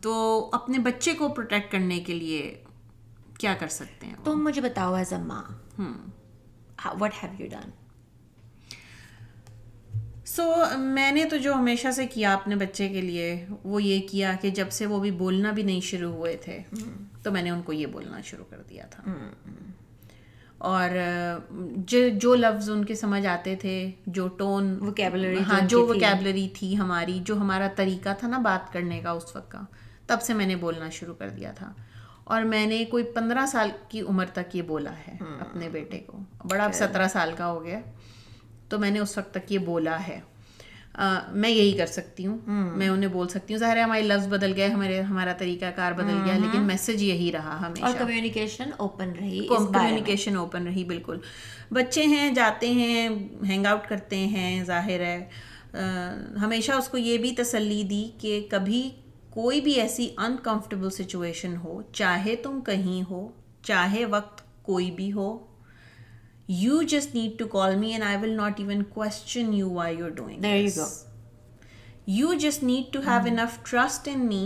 تو 0.00 0.48
اپنے 0.52 0.78
بچے 0.78 1.12
کو 1.12 1.28
پروٹیکٹ 1.28 1.72
کرنے 1.72 2.00
کے 2.00 2.14
لیے 2.14 2.64
کیا 3.38 3.54
کر 3.58 3.68
سکتے 3.68 4.06
ہیں؟ 4.06 4.14
تم 4.24 4.44
مجھے 4.44 4.60
بتاؤ 4.60 4.94
ایز 4.94 5.12
اے 5.12 5.18
ماں۔ 5.18 5.42
What 7.00 7.12
have 7.22 7.42
you 7.42 7.48
done 7.50 7.70
so 10.26 10.54
میں 10.78 11.12
نے 11.12 11.24
تو 11.24 11.36
جو 11.36 11.54
ہمیشہ 11.54 11.90
سے 11.90 12.06
کیا 12.06 12.34
اپنے 12.34 12.56
بچے 12.56 12.88
کے 12.88 13.00
لیے 13.00 13.46
وہ 13.64 13.82
یہ 13.82 14.08
کیا 14.08 14.32
کہ 14.40 14.50
جب 14.50 14.70
سے 14.70 14.86
وہ 14.86 14.98
بھی 15.00 15.10
بولنا 15.10 15.50
بھی 15.50 15.62
نہیں 15.62 15.80
شروع 15.80 16.12
ہوئے 16.12 16.36
تھے 16.36 16.58
تو 17.22 17.30
میں 17.30 17.42
نے 17.42 17.50
ان 17.50 17.62
کو 17.62 17.72
یہ 17.72 17.86
بولنا 17.86 18.20
شروع 18.20 18.44
کر 18.50 18.62
دیا 18.70 18.86
تھا۔ 18.86 19.02
اور 20.60 20.90
جو 21.76 22.08
جو 22.08 22.34
لفظ 22.34 22.70
ان 22.70 22.84
کے 22.84 22.94
سمجھ 22.94 23.26
آتے 23.26 23.56
تھے 23.56 23.90
جو 24.06 24.28
ٹون 24.28 24.78
Vocabulary 24.82 25.42
ہاں 25.48 25.60
جو 25.68 25.86
وکیبلری 25.86 26.48
تھی۔ 26.54 26.76
ہماری 26.76 27.20
جو 27.24 27.36
ہمارا 27.36 27.68
طریقہ 27.76 28.08
تھا 28.18 28.28
نا 28.28 28.38
بات 28.38 28.72
کرنے 28.72 29.00
کا 29.00 29.10
اس 29.10 29.36
وقت 29.36 29.50
کا 29.50 29.60
تب 30.06 30.22
سے 30.22 30.34
میں 30.34 30.46
نے 30.46 30.56
بولنا 30.56 30.88
شروع 30.88 31.14
کر 31.14 31.28
دیا 31.28 31.52
تھا۔ 31.52 31.72
اور 32.24 32.42
میں 32.42 32.66
نے 32.66 32.84
کوئی 32.84 33.04
پندرہ 33.04 33.46
سال 33.46 33.70
کی 33.88 34.00
عمر 34.00 34.24
تک 34.32 34.56
یہ 34.56 34.62
بولا 34.62 34.92
ہے 34.92 35.16
اپنے 35.40 35.68
بیٹے 35.68 35.98
کو۔ 35.98 36.18
بڑا 36.48 36.64
اب 36.64 36.72
سترہ 36.72 37.08
سال 37.08 37.32
کا 37.36 37.46
ہو 37.46 37.64
گیا۔ 37.64 37.80
تو 38.68 38.78
میں 38.78 38.90
نے 38.90 38.98
اس 38.98 39.18
وقت 39.18 39.34
تک 39.34 39.52
یہ 39.52 39.58
بولا 39.58 40.06
ہے۔ 40.08 40.20
میں 41.32 41.50
یہی 41.50 41.72
کر 41.72 41.86
سکتی 41.86 42.26
ہوں 42.26 42.38
میں 42.46 42.88
انہیں 42.88 43.10
بول 43.10 43.28
سکتی 43.28 43.54
ہوں 43.54 43.58
ظاہر 43.58 43.76
ہے 43.76 43.82
ہمارے 43.82 44.02
لفظ 44.02 44.26
بدل 44.26 44.52
گئے 44.56 44.66
ہمارے 44.66 45.00
ہمارا 45.00 45.32
طریقہ 45.32 45.64
کار 45.76 45.92
بدل 45.92 46.18
گیا 46.24 46.38
لیکن 46.38 46.60
میسج 46.60 47.02
یہی 47.02 47.32
رہا 47.32 47.50
اور 47.50 47.64
ہمیشہ 47.66 47.98
کمیونیکیشن 47.98 48.70
اوپن 48.76 49.12
رہی 49.20 49.46
کمیونیکیشن 49.48 50.36
اوپن 50.36 50.66
رہی 50.66 50.84
بالکل۔ 50.84 51.18
بچے 51.70 52.04
ہیں 52.04 52.30
جاتے 52.30 52.70
ہیں 52.70 53.08
ہینگ 53.48 53.66
آؤٹ 53.66 53.88
کرتے 53.88 54.16
ہیں 54.16 54.64
ظاہر 54.64 55.00
ہے۔ 55.00 55.28
ہمیشہ 56.40 56.72
اس 56.72 56.88
کو 56.88 56.98
یہ 56.98 57.18
بھی 57.18 57.32
تسلی 57.32 57.82
دی 57.82 58.10
کہ 58.18 58.46
کبھی 58.50 58.90
کوئی 59.30 59.60
بھی 59.60 59.72
ایسی 59.72 60.08
انکمفرٹیبل 60.16 60.90
سچویشن 60.90 61.56
ہو 61.56 61.82
چاہے 61.92 62.36
تم 62.36 62.60
کہیں 62.60 63.10
ہو 63.10 63.28
چاہے 63.62 64.04
وقت 64.04 64.42
کوئی 64.62 64.90
بھی 64.90 65.12
ہو 65.12 65.28
you 66.54 66.80
just 66.82 67.14
need 67.14 67.38
to 67.38 67.48
call 67.48 67.76
me 67.76 67.90
and 67.92 68.04
I 68.04 68.16
will 68.16 68.36
not 68.36 68.60
even 68.60 68.82
question 68.94 69.52
you 69.54 69.70
why 69.72 69.96
you 69.98 70.08
doing 70.10 70.42
There 70.42 70.62
you 70.62 70.74
go. 70.76 70.88
You 72.08 72.32
just 72.40 72.62
need 72.62 72.92
to 72.92 73.00
have 73.06 73.26
enough 73.26 73.58
trust 73.62 74.08
in 74.12 74.26
me 74.26 74.42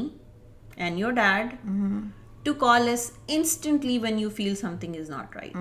and 0.76 0.98
your 0.98 1.12
dad 1.12 1.54
to 2.44 2.52
call 2.54 2.88
us 2.88 3.10
instantly 3.28 3.98
when 3.98 4.18
you 4.18 4.30
feel 4.30 4.54
something 4.80 4.96
is 4.96 5.10
not 5.10 5.36
right 5.36 5.56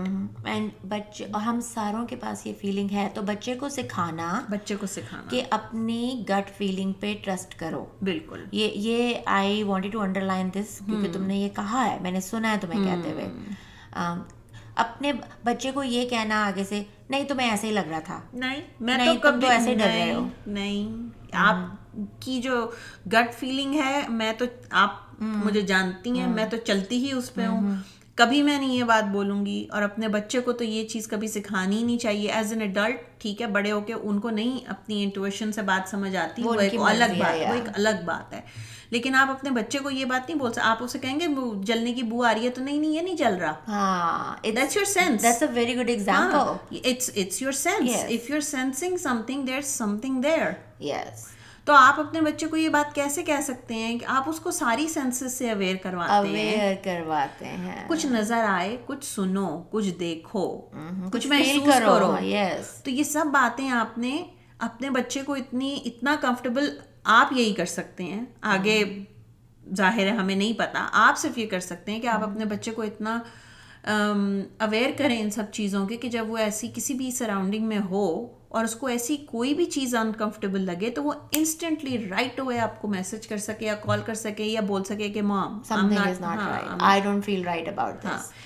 and 0.45 0.86
بچے 0.89 1.25
اور 1.25 1.41
ہم 1.41 1.60
ساروں 1.63 2.06
کے 2.08 2.15
پاس 2.15 2.45
یہ 2.47 2.53
feeling 2.62 2.93
ہے 2.93 3.08
تو 3.13 3.21
بچے 3.21 3.56
کو 3.56 3.69
سکھانا 3.69 4.41
بچے 4.49 4.75
کو 4.75 4.88
سکھانا 4.88 5.29
کہ 5.29 5.43
اپنی 5.51 6.23
گٹ 6.29 6.49
فیلنگ 6.58 6.93
پہ 6.99 7.13
ٹرسٹ 7.23 7.60
کرو 7.60 7.86
بالکل 8.01 8.43
یہ 8.51 8.71
یہ 8.82 9.13
I 9.32 9.63
wanted 9.63 9.91
to 9.93 10.01
underline 10.23 10.49
this 10.53 10.79
کیونکہ 10.86 11.13
تم 11.13 11.23
نے 11.23 11.38
یہ 11.38 11.49
کہا 11.56 11.86
ہے 11.86 11.97
میں 12.01 12.12
نے 12.12 12.21
سنا 12.21 12.51
ہے 12.51 12.58
تمہیں 12.62 12.84
کہتے 12.86 13.12
ہوئے 13.12 13.29
اپنے 14.75 15.12
بچے 15.43 15.71
کو 15.71 15.83
یہ 15.83 16.09
کہنا 16.09 16.45
آگے 16.45 16.63
سے 16.63 16.83
نہیں 17.09 17.23
تمہیں 17.23 17.49
ایسے 17.49 17.67
ہی 17.67 17.71
لگ 17.71 17.89
رہا 17.89 17.99
تھا۔ 17.99 18.21
نہیں 18.33 18.62
میں 18.79 18.97
تو 18.97 19.29
ایسے 19.49 19.75
ڈر 19.75 19.86
رہے 19.86 20.13
ہو۔ 20.13 20.27
نہیں 20.47 21.09
آپ 21.33 21.55
کی 22.19 22.41
جو 22.41 22.71
گٹ 23.07 23.33
فیلنگ 23.33 23.73
ہے 23.73 24.01
میں 24.09 24.33
تو 24.33 24.45
آپ 24.69 24.91
مجھے 25.19 25.62
جانتی 25.62 26.19
ہیں 26.19 26.27
میں 26.27 26.45
تو 26.45 26.57
چلتی 26.57 26.97
ہی 26.97 27.12
اس 27.12 27.33
پہ 27.33 27.45
ہوں۔ 27.45 27.75
کبھی 28.17 28.41
میں 28.41 28.58
نہیں 28.60 28.76
یہ 28.76 28.84
بات 28.84 29.04
بولوں 29.04 29.45
گی 29.45 29.67
اور 29.69 29.82
اپنے 29.82 30.08
بچے 30.08 30.41
کو 30.41 30.52
تو 30.52 30.63
یہ 30.63 30.88
چیز 30.88 31.08
کبھی 31.08 31.28
سکھانی 31.28 31.78
ہی 31.78 31.84
نہیں 31.84 31.97
چاہیے 31.97 32.32
ایز 32.32 32.52
این 32.54 32.62
اڈلٹ 32.62 33.21
ٹھیک 33.21 33.41
ہے 33.41 33.47
بڑے 33.47 33.71
ہو 33.71 33.82
کے 33.82 33.93
ان 33.93 34.19
کو 34.19 34.30
نہیں 34.30 34.69
اپنی 34.69 35.04
انٹویشن 35.04 35.52
سے 35.52 35.62
بات 35.62 35.89
سمجھ 35.89 36.15
آتی 36.15 36.43
وہ 36.43 36.54
ایک 36.54 36.76
الگ 36.80 37.19
بات 37.19 37.49
وہ 37.49 37.54
ایک 37.54 37.69
الگ 37.76 38.04
بات 38.06 38.34
ہے 38.34 38.41
لیکن 38.91 39.15
آپ 39.15 39.30
اپنے 39.32 39.49
بچے 39.49 39.80
کو 39.80 39.89
یہ 39.89 40.06
بات 40.06 40.30
نہیں 40.30 40.39
بول 40.39 40.52
سکتے 40.52 40.62
آپ 40.63 40.84
اسے 40.84 40.99
کہیں 40.99 41.19
گے 41.19 41.28
جلنے 41.63 41.93
کی 41.93 42.04
بو 42.04 42.23
آ 42.23 42.34
رہی 42.34 42.45
ہے 42.45 42.49
تو 42.49 42.62
نہیں 42.63 42.80
نہیں 42.80 42.91
یہ 42.91 43.02
نہیں 43.02 43.15
جل 43.15 43.36
رہا. 43.36 43.54
That's 45.21 45.43
a 45.43 45.47
very 45.54 45.78
good 45.78 45.89
example 45.89 46.78
It's 46.84 47.10
it's 47.15 47.41
your 47.41 47.54
sense. 47.54 47.89
Yes. 47.89 48.10
If 48.10 48.30
you're 48.30 48.47
sensing 48.47 48.97
something, 48.97 49.45
there's 49.45 49.71
something 49.82 50.21
there. 50.21 50.52
Yes 50.80 51.26
تو 51.65 51.73
آپ 51.73 51.99
اپنے 51.99 52.21
بچے 52.21 52.47
کو 52.47 52.58
یہ 52.58 52.69
بات 52.69 52.95
کیسے 52.95 53.23
کہہ 53.23 53.41
سکتے 53.43 53.73
ہیں 53.73 53.99
کہ 53.99 54.06
آپ 54.06 54.30
اس 54.30 54.39
کو 54.39 54.52
ساری 54.52 54.88
سینسز 54.88 55.34
سے 55.34 55.52
اویئر 55.52 55.76
کرواتے 55.84 56.12
ہیں؟ 56.12 56.58
اویئر 56.58 56.76
کرواتے 56.84 57.45
ہیں۔ 57.45 57.89
کچھ 57.89 58.06
نظر 58.06 58.43
آئے 58.47 58.78
کچھ 58.86 59.06
سنو 59.06 59.63
کچھ 59.71 59.89
دیکھو 59.89 60.62
کچھ 61.13 61.28
محسوس 61.28 61.73
کرو۔ 61.80 62.15
یس 62.21 62.84
تو 62.84 62.89
یہ 62.89 63.04
سب 63.04 63.26
باتیں 63.32 63.69
آپ 63.69 63.97
نے 63.97 64.26
اپنے 64.60 64.89
بچے 64.89 65.21
کو 65.21 65.34
اتنی 65.34 65.80
اتنا 65.86 66.15
کمفرٹیبل 66.21 66.78
آپ 67.04 67.34
یہی 67.34 67.54
کر 67.54 67.65
سکتے 67.65 68.04
ہیں۔ 68.04 68.26
آگے 68.41 68.84
ظاہر 69.76 70.06
ہے 70.06 70.12
ہمیں 70.12 70.36
نہیں 70.36 70.54
پتا۔ 70.54 70.89
آپ 70.91 71.17
صرف 71.17 71.38
یہ 71.38 71.47
کر 71.47 71.60
سکتے 71.60 71.91
ہیں 71.91 71.99
کہ 71.99 72.08
آپ 72.08 72.23
اپنے 72.23 72.45
بچے 72.45 72.71
کو 72.71 72.82
اتنا 72.82 73.19
اویئر 74.60 74.89
کریں 74.97 75.21
ان 75.21 75.30
سب 75.30 75.43
چیزوں 75.52 75.88
کے 75.88 75.97
کہ 75.97 76.10
جب 76.10 76.26
وہ 76.30 76.38
ایسی 76.38 76.71
کسی 76.76 76.93
بھی 76.93 77.12
سراؤنڈنگ 77.12 77.67
میں 77.67 77.80
ہو 77.89 78.26
اور 78.53 78.63
اس 78.63 78.75
کو 78.75 78.87
ایسی 78.87 79.17
کوئی 79.17 79.53
بھی 79.53 79.65
چیز 79.65 79.95
انکمفرٹیبل 79.95 80.61
لگے 80.61 80.89
تو 80.89 81.03
وہ 81.03 81.13
انسٹنٹلی 81.31 82.09
رائٹ 82.09 82.39
ہوئے 82.39 82.59
آپ 82.59 82.81
کو 82.81 82.87
میسج 82.87 83.27
کر 83.27 83.37
سکے 83.37 83.65
یا 83.65 83.75
کال 83.75 84.01
کر 84.05 84.13
سکے 84.13 84.43
یا 84.43 84.61
بول 84.61 84.83
سکے 84.83 85.09
کہ 85.09 85.21
mom 85.21 85.59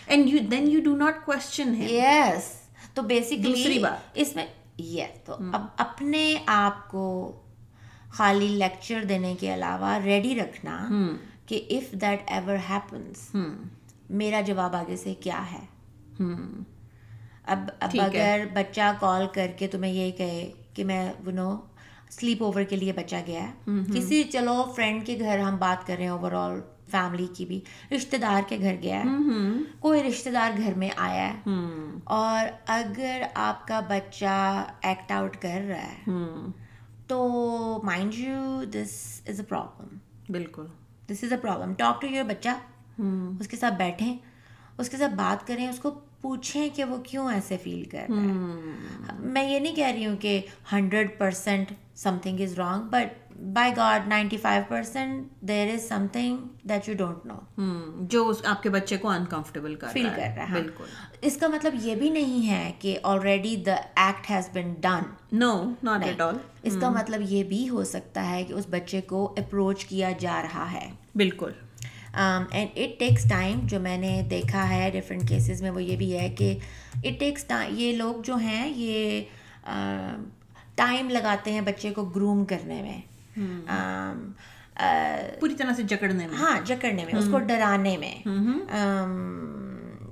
and 0.08 0.30
you 0.30 0.40
then 0.52 0.68
you 0.68 0.82
do 0.84 0.96
not 0.96 1.26
question 1.26 1.76
yes 1.82 2.52
تو 2.94 3.02
بیسکلی 3.02 3.38
دوسری 3.38 3.80
بات۔ 3.80 4.12
اس 4.14 4.36
میں 4.36 4.46
یس 4.80 5.26
تو 5.26 5.36
اب 5.54 5.66
اپنے 5.78 6.36
آپ 6.46 6.92
کو 6.92 7.06
خالی 8.12 8.48
لیکچر 8.48 9.04
دینے 9.10 9.36
کے 9.40 9.54
علاوہ 9.54 9.98
ریڈی 9.98 10.40
رکھنا 10.40 10.88
کہ 11.46 11.66
اف 11.70 11.92
دیٹ 11.92 12.22
ایور 12.28 12.56
ہیپنس 12.70 13.36
میرا 14.10 14.42
جواب 14.42 14.76
آگے 14.76 14.98
سے 14.98 15.14
کیا 15.14 15.44
ہے؟ 15.52 15.66
اب 17.48 17.60
اب 17.80 17.90
اگر 18.02 18.46
بچہ 18.54 18.92
کال 19.00 19.28
کر 19.34 19.52
کے 19.58 19.68
تمہیں 19.68 19.94
یہ 19.94 20.12
کہے 20.12 20.52
کہ 20.74 20.84
میں 20.84 21.14
وہ 21.26 21.32
نو 21.32 21.58
سلیپ 22.10 22.44
اوور 22.44 22.64
کے 22.64 22.76
لیے 22.76 22.94
بچہ 22.94 23.16
گیا 23.28 23.48
ہے 23.48 23.52
کسی 23.94 24.24
چلو 24.24 24.74
فرینڈ 24.76 25.06
کے 25.06 25.18
گھر 25.20 25.40
ہم 25.40 25.58
بات 25.58 25.88
کر 25.88 25.94
رہے 25.96 26.04
ہیں 26.04 26.10
اوور 26.10 26.32
آل 26.32 26.60
فیملی 26.92 27.28
کی 27.34 27.46
بھی 27.46 27.60
رشتے 27.92 28.18
دار 28.18 28.42
کے 28.48 28.58
گھر 28.62 28.76
گیا 28.82 29.00
ہے۔ 29.00 29.04
کوئی 29.80 30.04
رشتے 30.04 30.32
دار 30.32 30.52
گھر 30.58 30.74
میں 30.74 30.90
آیا 30.96 31.34
ہے۔ 31.34 31.40
اور 32.04 32.48
اگر 32.68 33.22
آپ 33.34 33.68
کا 33.68 33.80
بچہ 33.80 34.64
ایکٹ 34.82 35.12
آؤٹ 35.12 35.38
کر 35.38 35.62
رہا 35.68 35.82
ہے 35.82 36.12
تو 37.08 37.28
mind 37.84 38.16
you 38.16 38.64
this 38.74 39.22
is 39.28 39.40
a 39.40 39.46
problem 39.46 39.98
بالکل۔ 40.30 40.66
This 41.10 41.24
is 41.24 41.32
a 41.32 41.38
problem 41.38 41.74
talk 41.74 42.02
to 42.02 42.08
your 42.08 42.24
بچہ۔ 42.24 42.50
اس 43.40 43.48
کے 43.48 43.58
ساتھ 43.58 43.74
بیٹھیں 43.74 44.18
اس 44.78 44.90
کے 44.90 44.98
ساتھ 44.98 45.14
بات 45.14 45.48
کریں 45.48 45.68
اس 45.68 45.80
کو 45.80 46.00
پوچھیں 46.22 46.70
کہ 46.74 46.84
وہ 46.84 46.98
کیوں 46.98 47.32
ایسے 47.32 47.58
فیل 47.64 47.84
کر 47.84 48.06
رہا 48.10 48.22
ہے۔ 48.22 49.18
میں 49.20 49.50
یہ 49.50 49.60
نہیں 49.60 49.76
کہہ 49.76 49.88
رہی 49.88 50.06
ہوں 50.06 50.18
کہ 50.18 50.42
hundred 50.74 51.18
percent 51.18 51.72
something 52.22 52.40
is 52.40 52.54
wrong 52.54 52.84
but 52.84 53.32
by 53.54 53.72
God 53.78 54.08
ninety 54.08 54.38
five 54.38 54.64
percent 54.68 55.28
there 55.42 55.74
is 55.74 55.88
something 56.12 56.38
that 56.64 56.90
you 56.90 56.96
don't 56.96 57.26
know 57.26 57.40
جو 58.10 58.32
آپ 58.46 58.64
کے 58.64 58.70
بچے 58.70 58.98
کو 58.98 59.10
انکمفرٹیبل 59.10 59.76
فیل 59.94 60.10
کر 60.16 60.30
رہا 60.38 60.50
ہے۔ 60.50 60.54
بالکل۔ 60.54 60.84
اس 61.22 61.38
کا 61.38 61.48
مطلب 61.48 61.74
یہ 61.82 61.96
بھی 61.96 62.10
نہیں 62.10 62.50
ہے 62.50 62.72
کہ 62.80 62.98
already 63.04 63.56
the 63.56 63.76
act 63.96 64.32
has 64.32 64.50
been 64.54 64.74
done 64.74 65.04
no 65.32 65.72
not 65.84 66.04
at 66.04 66.22
all 66.22 66.36
اس 66.64 66.78
کا 66.82 66.90
مطلب 66.90 67.22
یہ 67.30 67.44
بھی 67.44 67.70
ہو 67.70 67.84
سکتا 67.84 68.30
ہے 68.30 68.44
کہ 68.44 68.54
اس 68.54 68.66
بچے 68.70 69.02
کو 69.02 69.34
اپروچ 69.38 69.86
کیا 69.86 70.12
جا 70.20 70.42
رہا 70.42 70.72
ہے۔ 70.72 70.92
بالکل۔ 71.16 71.52
اینڈ 72.14 72.70
اٹ 72.76 73.00
ٹیکس 73.00 73.28
ٹائم 73.30 73.60
جو 73.64 73.80
میں 73.80 73.98
نے 73.98 74.22
دیکھا 74.30 74.70
ہے 74.70 74.90
ڈفرینٹ 74.94 75.28
کیسز 75.30 75.62
میں 75.62 75.72
وہ 75.72 75.84
یہ 75.84 75.96
بھی 75.96 76.18
ہے 76.18 76.30
کہ 76.30 76.58
اٹ 76.96 77.20
ٹیکس 77.20 77.52
یہ 77.70 77.96
لوگ 77.98 78.22
جو 78.24 78.36
ہیں 78.36 78.68
یہ 78.68 79.22
ٹائم 80.76 81.10
لگاتے 81.10 81.52
ہیں 81.52 81.62
بچے 81.62 81.94
کو 81.94 82.06
گروم 82.06 82.46
کرنے 82.46 82.82
میں. 82.82 83.00
پوری 85.40 85.56
طرح 85.56 85.74
سے 85.74 85.84
جکڑنے 85.84 86.28
میں. 86.28 86.38
ہاں 86.38 86.60
جکڑنے 86.66 87.06
میں 87.06 87.14
اس 87.14 87.28
کو 87.32 87.40
ڈرانے 87.40 87.96
میں. 87.98 88.16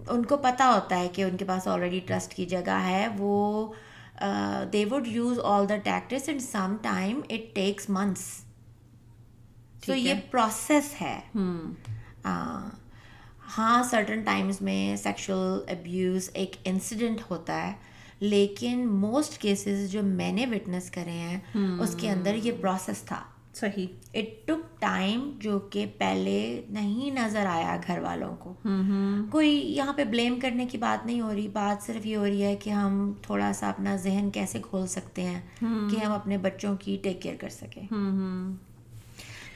ان 0.07 0.23
کو 0.23 0.37
پتا 0.37 0.71
ہوتا 0.73 0.99
ہے 0.99 1.07
کہ 1.13 1.21
ان 1.21 1.37
کے 1.37 1.45
پاس 1.45 1.67
آلریڈی 1.67 1.99
ٹرسٹ 2.07 2.33
کی 2.33 2.45
جگہ 2.45 2.79
ہے. 2.85 3.07
وہ 3.17 3.73
they 4.73 4.85
would 4.91 5.07
use 5.07 5.39
all 5.43 5.69
the 5.69 5.77
tactics 5.83 6.29
and 6.29 6.41
some 6.41 6.75
time 6.81 7.21
it 7.29 7.55
takes 7.55 7.89
months 7.89 8.44
تو 9.85 9.95
یہ 9.95 10.13
پروسیس 10.31 11.01
ہے۔ 11.01 11.19
ہاں 13.57 13.83
سرٹن 13.83 14.21
ٹائمز 14.21 14.61
میں 14.61 14.95
سیکشل 14.95 15.33
ابیوز 15.67 16.29
ایک 16.33 16.55
انسیڈنٹ 16.63 17.21
ہوتا 17.29 17.67
ہے 17.67 17.73
لیکن 18.19 18.87
موسٹ 18.87 19.37
کیسز 19.37 19.91
جو 19.91 20.03
میں 20.03 20.31
نے 20.31 20.45
وٹنس 20.45 20.91
کرے 20.91 21.11
ہیں 21.11 21.39
اس 21.79 21.95
کے 21.99 22.09
اندر 22.09 22.35
یہ 22.35 22.51
پروسیس 22.61 23.01
تھا۔ 23.01 23.23
صحیح۔ 23.53 23.87
اٹ 24.13 24.47
ٹک 24.47 24.81
ٹائم 24.81 25.31
جو 25.39 25.59
کہ 25.59 25.85
پہلے 25.97 26.61
نہیں 26.69 27.11
نظر 27.11 27.45
آیا 27.45 27.77
گھر 27.87 27.99
والوں 27.99 28.35
کو۔ 28.35 28.53
کوئی 29.31 29.49
یہاں 29.77 29.93
پہ 29.93 30.03
بلیم 30.03 30.39
کرنے 30.39 30.65
کی 30.65 30.77
بات 30.77 31.05
نہیں 31.05 31.21
ہو 31.21 31.33
رہی 31.33 31.47
بات 31.47 31.85
صرف 31.85 32.05
یہ 32.05 32.17
ہو 32.17 32.25
رہی 32.25 32.43
ہے 32.43 32.55
کہ 32.55 32.69
ہم 32.69 33.13
تھوڑا 33.21 33.53
سا 33.53 33.69
اپنا 33.69 33.95
ذہن 33.95 34.29
کیسے 34.33 34.59
کھول 34.69 34.87
سکتے 34.87 35.21
ہیں 35.21 35.41
کہ 35.59 36.05
ہم 36.05 36.11
اپنے 36.11 36.37
بچوں 36.37 36.75
کی 36.77 36.97
ٹیک 37.03 37.21
کیئر 37.21 37.35
کر 37.39 37.49
سکیں۔ 37.49 37.87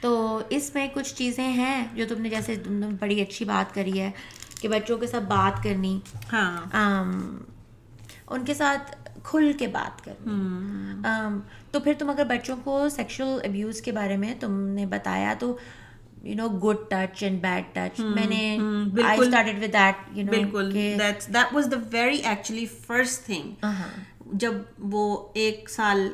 تو 0.02 0.42
اس 0.50 0.76
میں 0.76 0.88
کچھ 0.94 1.16
چیزیں 1.16 1.50
ہیں 1.52 1.88
جو 1.94 2.06
تم 2.10 2.22
نے 2.22 2.30
جیسے 2.30 2.56
بڑی 3.00 3.22
اچھی 3.22 3.46
بات 3.46 3.74
کری 3.76 4.00
ہے 4.02 4.12
کہ 4.62 4.68
بچوں 4.68 4.98
کے 4.98 5.08
ساتھ 5.08 5.24
بات 5.24 5.64
کرنی 5.64 6.00
ہاں۔ 6.34 6.62
ان 8.28 8.46
کے 8.46 8.54
ساتھ 8.54 8.96
کھل 9.24 9.52
کے 9.54 9.68
بات 9.68 10.04
کرنی۔ 10.06 11.02
تو 11.72 11.80
پھر 11.80 11.94
تم 12.00 12.10
اگر 12.10 12.26
بچوں 12.26 12.56
کو 12.64 12.90
سیکشل 12.90 13.38
ابیوز 13.44 13.82
کے 13.82 13.92
بارے 13.92 14.18
میں 14.18 14.34
تم 14.40 14.60
نے 14.68 14.86
بتایا 14.86 15.34
تو 15.40 15.58
you 16.24 16.36
know 16.36 16.48
good 16.60 16.78
touch 16.90 17.24
and 17.24 17.42
bad 17.42 17.64
touch 17.74 18.00
میں 18.00 18.26
نے 18.28 18.58
I 19.04 19.20
started 19.20 19.64
with 19.64 19.74
that 19.74 20.18
you 20.18 20.26
know 20.26 20.32
بالکل۔ 20.32 20.74
That 20.74 21.36
was 21.54 21.68
the 21.72 21.78
very 21.92 22.18
actually 22.18 22.66
first 22.88 23.26
thing 23.26 23.66
جب 24.34 24.54
وہ 24.80 25.06
ایک 25.34 25.70
سال 25.70 26.08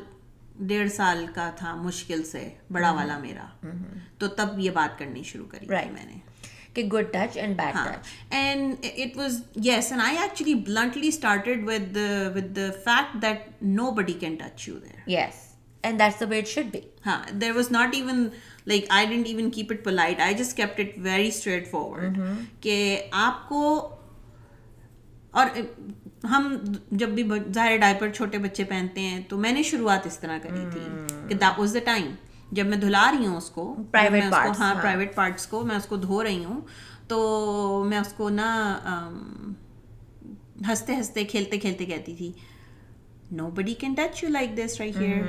ڈیڑھ 0.60 0.90
سال 0.92 1.26
کا 1.34 1.50
تھا 1.56 1.74
مشکل 1.74 2.22
سے 2.24 2.48
بڑا 2.70 2.90
والا 2.92 3.18
میرا۔ 3.18 3.46
تو 4.18 4.28
تب 4.28 4.58
یہ 4.58 4.70
بات 4.70 4.98
کرنی 4.98 5.22
شروع 5.22 5.46
کری 5.46 5.66
میں 5.68 6.04
نے۔ 6.04 6.18
کہ 6.74 6.82
good 6.84 7.04
touch 7.12 7.36
and 7.36 7.56
bad 7.56 7.74
touch 7.74 8.08
and 8.30 8.74
it 8.82 9.16
was 9.16 9.40
yes 9.56 9.92
and 9.92 10.02
I 10.04 10.16
actually 10.16 10.54
bluntly 10.54 11.08
started 11.08 11.64
with 11.66 11.96
with 12.34 12.56
the 12.56 12.70
fact 12.84 13.22
that 13.22 13.62
nobody 13.90 14.12
can 14.12 14.36
touch 14.36 14.68
you 14.68 14.78
there 14.78 15.10
yes 15.10 15.44
and 15.82 15.98
that's 15.98 16.20
the 16.20 16.26
way 16.26 16.38
it 16.38 16.48
should 16.48 16.66
be 16.72 16.80
ہاں 17.06 17.30
there 17.40 17.52
was 17.56 17.70
not 17.70 17.94
even 17.94 18.28
like 18.66 18.84
I 18.88 19.06
didn't 19.06 19.26
even 19.26 19.50
keep 19.50 19.66
it 19.70 19.84
polite 19.84 20.20
I 20.20 20.34
just 20.34 20.56
kept 20.56 20.80
it 20.80 20.98
very 20.98 21.28
straightforward 21.70 22.18
کہ 22.60 23.02
آپ 23.12 23.48
کو 23.48 23.94
اور 25.30 25.46
ہم 26.24 26.56
جب 26.90 27.08
بھی 27.08 27.22
ظاہر 27.54 27.76
diaper 27.76 28.10
چھوٹے 28.10 28.38
بچے 28.38 28.64
پہنتے 28.64 29.00
ہیں 29.00 29.20
تو 29.28 29.36
میں 29.36 29.52
نے 29.52 29.62
شروعات 29.62 30.06
اس 30.06 30.18
طرح 30.18 30.38
کری 30.42 30.64
تھی 30.72 30.80
کہ 31.28 31.34
دیٹ 31.34 31.58
واز 31.58 31.74
دا 31.74 31.78
ٹائم 31.84 32.14
جب 32.52 32.66
میں 32.66 32.76
دھلا 32.76 33.10
رہی 33.10 33.26
ہوں 33.26 33.36
اس 33.36 33.50
کو 33.50 33.74
پرائیویٹ 33.90 34.32
ہاں 34.58 34.74
پرائیویٹ 34.74 35.14
پارٹس 35.14 35.46
کو 35.46 35.60
میں 35.60 35.76
اس 35.76 35.86
کو 35.86 35.96
دھو 35.96 36.22
رہی 36.24 36.44
ہوں 36.44 36.60
تو 37.08 37.84
میں 37.88 37.98
اس 37.98 38.12
کو 38.12 38.28
نا 38.28 38.48
ہنستے 40.68 40.94
ہنستے 40.94 41.24
کھیلتے 41.24 41.58
کھیلتے 41.58 41.84
کہتی 41.84 42.14
تھی 42.14 42.32
nobody 43.50 43.74
can 43.74 43.94
touch 43.94 44.24
you 44.24 44.30
like 44.30 44.56
this 44.56 44.80
right 44.80 44.96
here 44.96 45.22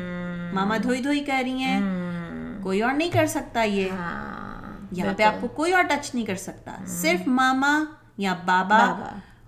ماما 0.53 0.77
دھوئی 0.83 1.01
دھوئی 1.01 1.23
کہہ 1.23 1.41
رہی 1.43 1.63
ہیں 1.63 2.63
کوئی 2.63 2.81
اور 2.81 2.93
نہیں 2.93 3.11
کر 3.11 3.25
سکتا 3.25 3.63
یہ۔ 3.63 3.89
ہاں، 3.91 4.87
یہاں 4.91 5.13
پہ 5.17 5.23
آپ 5.23 5.41
کو 5.41 5.47
کوئی 5.47 5.73
اور 5.73 5.83
ٹچ 5.83 6.15
نہیں 6.15 6.25
کر 6.25 6.35
سکتا۔ 6.35 6.77
صرف 6.87 7.27
ماما 7.27 7.83
یا 8.17 8.35
بابا۔ 8.45 8.95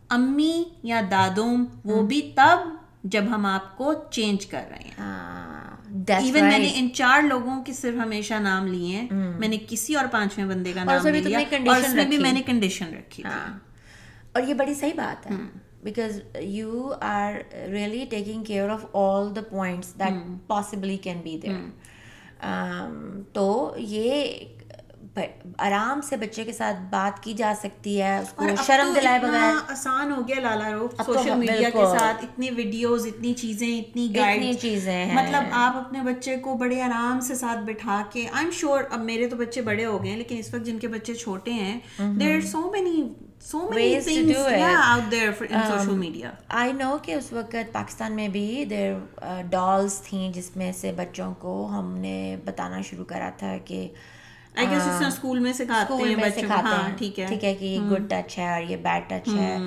امی 0.10 0.64
یا 0.84 1.02
دادوم 1.12 1.66
وہ 1.86 2.02
بھی 2.02 2.32
تب 2.36 2.58
جب 3.04 3.24
ہم 3.30 3.46
آپ 3.46 3.78
کو 3.78 3.94
چینج 4.12 4.46
کر 4.46 4.64
رہے 4.70 4.78
ہیں۔ 4.78 4.94
ایون 6.16 6.44
میں 6.44 6.60
نے 6.60 6.72
ان 6.76 6.90
چار 6.94 7.22
لوگوں 7.22 7.64
کے 7.64 7.74
صرف 7.74 8.06
ہمیشہ 8.06 8.34
نام 8.34 8.68
لیے 8.68 8.98
ہیں۔ 8.98 9.08
میں 9.40 9.48
نے 9.48 9.58
کسی 9.68 9.96
اور 9.96 10.06
پانچویں 10.12 10.48
بندے 10.48 10.74
کا 10.74 10.84
نام 10.84 11.08
لیا۔ 11.30 11.40
اور 11.72 11.82
اس 11.82 11.96
میں 11.96 12.06
بھی 12.06 12.18
میں 12.18 12.34
نے 12.34 12.42
کنڈیشن 12.46 12.94
رکھی 12.94 13.24
ہاں۔ 13.24 13.60
اور 14.34 14.44
یہ 14.44 14.54
بڑی 14.54 14.74
صحیح 14.74 14.94
بات 14.96 15.28
ہے۔ 15.28 15.36
Because 15.84 16.22
you 16.40 16.94
are 17.02 17.34
really 17.68 18.06
taking 18.10 18.44
care 18.44 18.70
of 18.70 18.86
all 18.94 19.36
the 19.36 19.42
points 19.50 20.00
that 20.00 20.48
possibly 20.48 20.98
can 20.98 21.22
be 21.24 21.40
there 21.44 21.52
تو 23.34 23.74
یہ 23.78 24.38
آرام 25.58 26.02
سے 26.02 26.18
بچے 26.18 26.44
کے 26.44 26.54
ساتھ 26.54 26.78
بات 26.90 27.24
کی 27.24 27.34
جا 27.34 27.54
سکتی 27.60 28.02
ہے 28.02 28.18
اس 28.18 28.32
کو 28.34 28.46
شرم 28.68 28.94
دلائے 28.96 29.20
بغیر۔ 29.20 29.72
آسان 29.72 30.12
ہو 30.12 30.28
گیا 30.28 30.40
لالا 30.40 30.72
رو 30.72 30.88
سوشل 31.06 31.36
میڈیا 31.36 31.70
کے 31.70 31.86
ساتھ 32.00 32.26
اتنی 32.26 32.50
ویڈیوز 32.50 33.08
اتنی 33.08 33.34
چیزیں 33.34 33.80
اتنی 33.80 34.16
گائڈ 34.16 34.60
چیزیں 34.62 35.06
مطلب 35.14 35.44
آپ 35.52 35.78
اپنے 35.78 36.00
بچے 36.02 36.36
کو 36.36 36.54
بڑے 36.54 36.82
آرام 36.82 37.20
سے 37.20 37.36
ساتھ 37.36 37.60
بٹھا 37.60 38.04
کے 38.12 38.28
آئی 38.34 38.46
ایم 38.46 38.52
شیور 38.52 38.84
اب 38.90 39.00
میرے 39.00 39.28
تو 39.28 39.36
بچے 39.36 39.62
بڑے 39.62 39.86
ہو 39.86 40.04
گئے 40.04 40.10
ہیں 40.10 40.18
لیکن 40.18 40.38
اس 40.38 40.54
وقت 40.54 40.66
جن 40.66 40.80
کے 40.80 40.88
بچے 40.88 41.14
چھوٹے 41.14 41.52
ہیں 41.52 41.80
دیر 42.20 42.36
آر 42.36 42.42
سو 42.42 42.72
مینی 42.72 43.04
آئی 46.50 46.74
نو 46.74 46.98
کہ 47.02 47.14
اس 47.14 47.34
وقت 47.34 47.56
پاکستان 47.72 48.14
میں 48.14 48.28
بھی 48.28 48.66
دیر 48.70 48.94
ڈالس 49.50 50.02
تھیں 50.02 50.32
جس 50.34 50.56
میں 50.56 50.72
سے 50.72 50.92
بچوں 50.92 51.34
کو 51.40 51.70
ہم 51.72 51.98
نے 51.98 52.36
بتانا 52.46 52.82
شروع 52.82 53.06
کرا 53.06 53.30
تھا 53.38 53.58
کہ 53.66 53.88
اسکول 55.72 56.16
میں 56.16 56.30
سکھاتے 56.30 56.76
ہیں 56.82 56.98
ٹھیک 56.98 57.20
ہے۔ 57.20 57.26
کہ 57.38 57.66
یہ 57.66 57.80
گڈ 57.92 58.10
ٹچ 58.10 58.38
ہے 58.38 58.54
اور 58.54 58.62
یہ 58.62 58.78
بیڈ 58.78 59.04
ٹچ 59.10 59.28
ہے۔ 59.36 59.58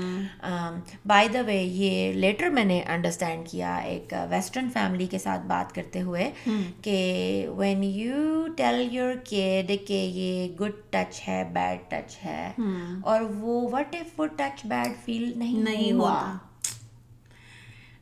بائی 1.07 1.29
دا 1.29 1.41
وے 1.47 1.63
یہ 1.63 2.13
لیٹر 2.13 2.49
میں 2.49 2.65
نے 2.65 2.81
انڈرسٹینڈ 2.87 3.49
کیا 3.49 3.77
ایک 3.77 4.13
ویسٹرن 4.31 4.69
فیملی 4.73 5.07
کے 5.07 5.19
ساتھ 5.19 5.47
بات 5.47 5.75
کرتے 5.75 6.01
ہوئے 6.03 6.31
کہ 6.83 6.97
when 7.57 7.85
you 7.85 8.47
tell 8.57 8.89
your 8.91 9.15
kid 9.25 9.73
کہ 9.87 10.03
یہ 10.15 10.49
گڈ 10.61 10.73
ٹچ 10.91 11.29
ہے 11.29 11.45
بیڈ 11.53 11.91
ٹچ 11.91 12.25
ہے 12.25 12.53
اور 13.03 13.21
وہ 13.21 13.69
وٹ 13.73 13.95
ایف 13.95 14.21
وہ 14.21 14.27
ٹچ 14.27 14.67
بیڈ 14.67 14.93
فیل 15.05 15.33
نہیں 15.37 15.93
ہوا؟ 15.93 16.37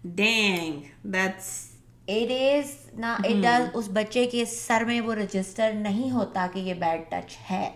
ڈینگ 0.05 0.81
دیٹس 1.05 1.70
اٹ 2.11 2.31
از 2.31 2.75
نا 2.95 3.13
اٹ 3.15 3.43
ڈز 3.43 3.69
اس 3.75 3.89
بچے 3.93 4.25
کے 4.27 4.45
سر 4.45 4.85
میں 4.85 5.01
وہ 5.01 5.15
رجسٹر 5.15 5.73
نہیں 5.73 6.11
ہوتا 6.11 6.47
کہ 6.53 6.59
یہ 6.59 6.75
بیڈ 6.75 7.03
ٹچ 7.09 7.37
ہے 7.51 7.71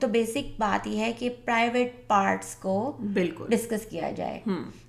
تو 0.00 0.08
بیسک 0.08 0.58
بات 0.58 0.86
یہ 0.86 0.98
ہے 0.98 1.12
کہ 1.12 1.30
پرائیویٹ 1.44 1.96
پارٹس 2.08 2.54
کو 2.56 2.76
بالکل 3.14 3.46
ڈسکس 3.50 3.86
کیا 3.86 4.10
جائے 4.10 4.40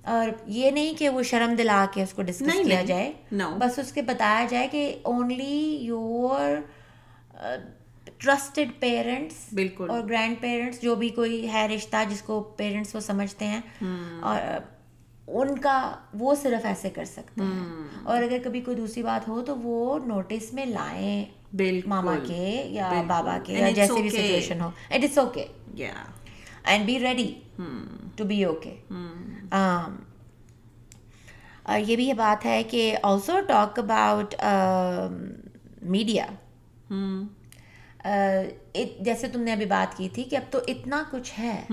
اور 0.06 0.28
یہ 0.46 0.70
نہیں 0.70 0.98
کہ 0.98 1.08
وہ 1.08 1.22
شرم 1.22 1.54
دلا 1.54 1.84
کے 1.94 2.02
اس 2.02 2.12
کو 2.12 2.22
ڈسکس 2.22 2.66
کیا 2.66 2.82
جائے 2.82 3.12
بس 3.58 3.78
اس 3.78 3.92
کے 3.92 4.02
بتایا 4.02 4.46
جائے 4.50 4.68
کہ 4.68 4.94
اونلی 5.02 5.78
یور 5.82 6.56
ٹرسٹڈ 8.18 8.70
پیرنٹس 8.80 9.34
بالکل 9.52 9.90
اور 9.90 10.02
گرینڈ 10.02 10.40
پیرنٹس 10.40 10.80
جو 10.82 10.94
بھی 10.94 11.08
کوئی 11.08 11.48
ہے 11.52 11.66
رشتہ 11.66 11.96
جس 12.10 12.22
کو 12.22 12.40
پیرنٹس 12.56 12.94
وہ 12.94 13.00
سمجھتے 13.00 13.46
ہیں 13.46 13.60
اور 14.22 14.40
ان 15.28 15.58
کا 15.58 15.76
وہ 16.14 16.34
صرف 16.34 16.64
ایسے 16.64 16.90
کر 16.90 17.04
سکتے 17.04 17.42
ہیں 17.42 17.64
اور 18.02 18.22
اگر 18.22 18.38
کبھی 18.44 18.60
کوئی 18.60 18.76
دوسری 18.76 19.02
بات 19.02 19.28
ہو 19.28 19.42
تو 19.42 19.56
وہ 19.56 19.98
نوٹس 20.06 20.52
میں 20.54 20.66
لائیں 20.66 21.24
ماما 21.86 22.14
کے 22.26 22.62
یا 22.70 23.02
بابا 23.06 23.38
کے 23.44 23.52
یا 23.52 23.70
جیسے 23.70 24.00
بھی 24.02 24.10
situation 24.10 24.60
who. 24.60 24.70
It 24.90 25.04
is 25.04 25.18
okay 25.18 25.46
and 26.64 26.86
be 26.86 26.98
ready 26.98 27.32
to 28.16 28.24
be 28.24 28.44
okay 28.44 28.74
یہ 31.78 31.96
بھی 31.96 32.06
یہ 32.08 32.14
بات 32.14 32.44
ہے 32.46 32.62
کہ 32.62 32.96
آلسو 33.02 33.40
ٹاک 33.46 33.78
اباؤٹ 33.78 34.34
میڈیا 35.82 36.26
جیسے 39.00 39.28
تم 39.28 39.40
نے 39.40 39.52
ابھی 39.52 39.66
بات 39.66 39.96
کی 39.96 40.08
تھی 40.08 40.22
کہ 40.24 40.36
اب 40.36 40.42
تو 40.50 40.58
اتنا 40.66 41.02
کچھ 41.10 41.32
ہے۔ 41.40 41.64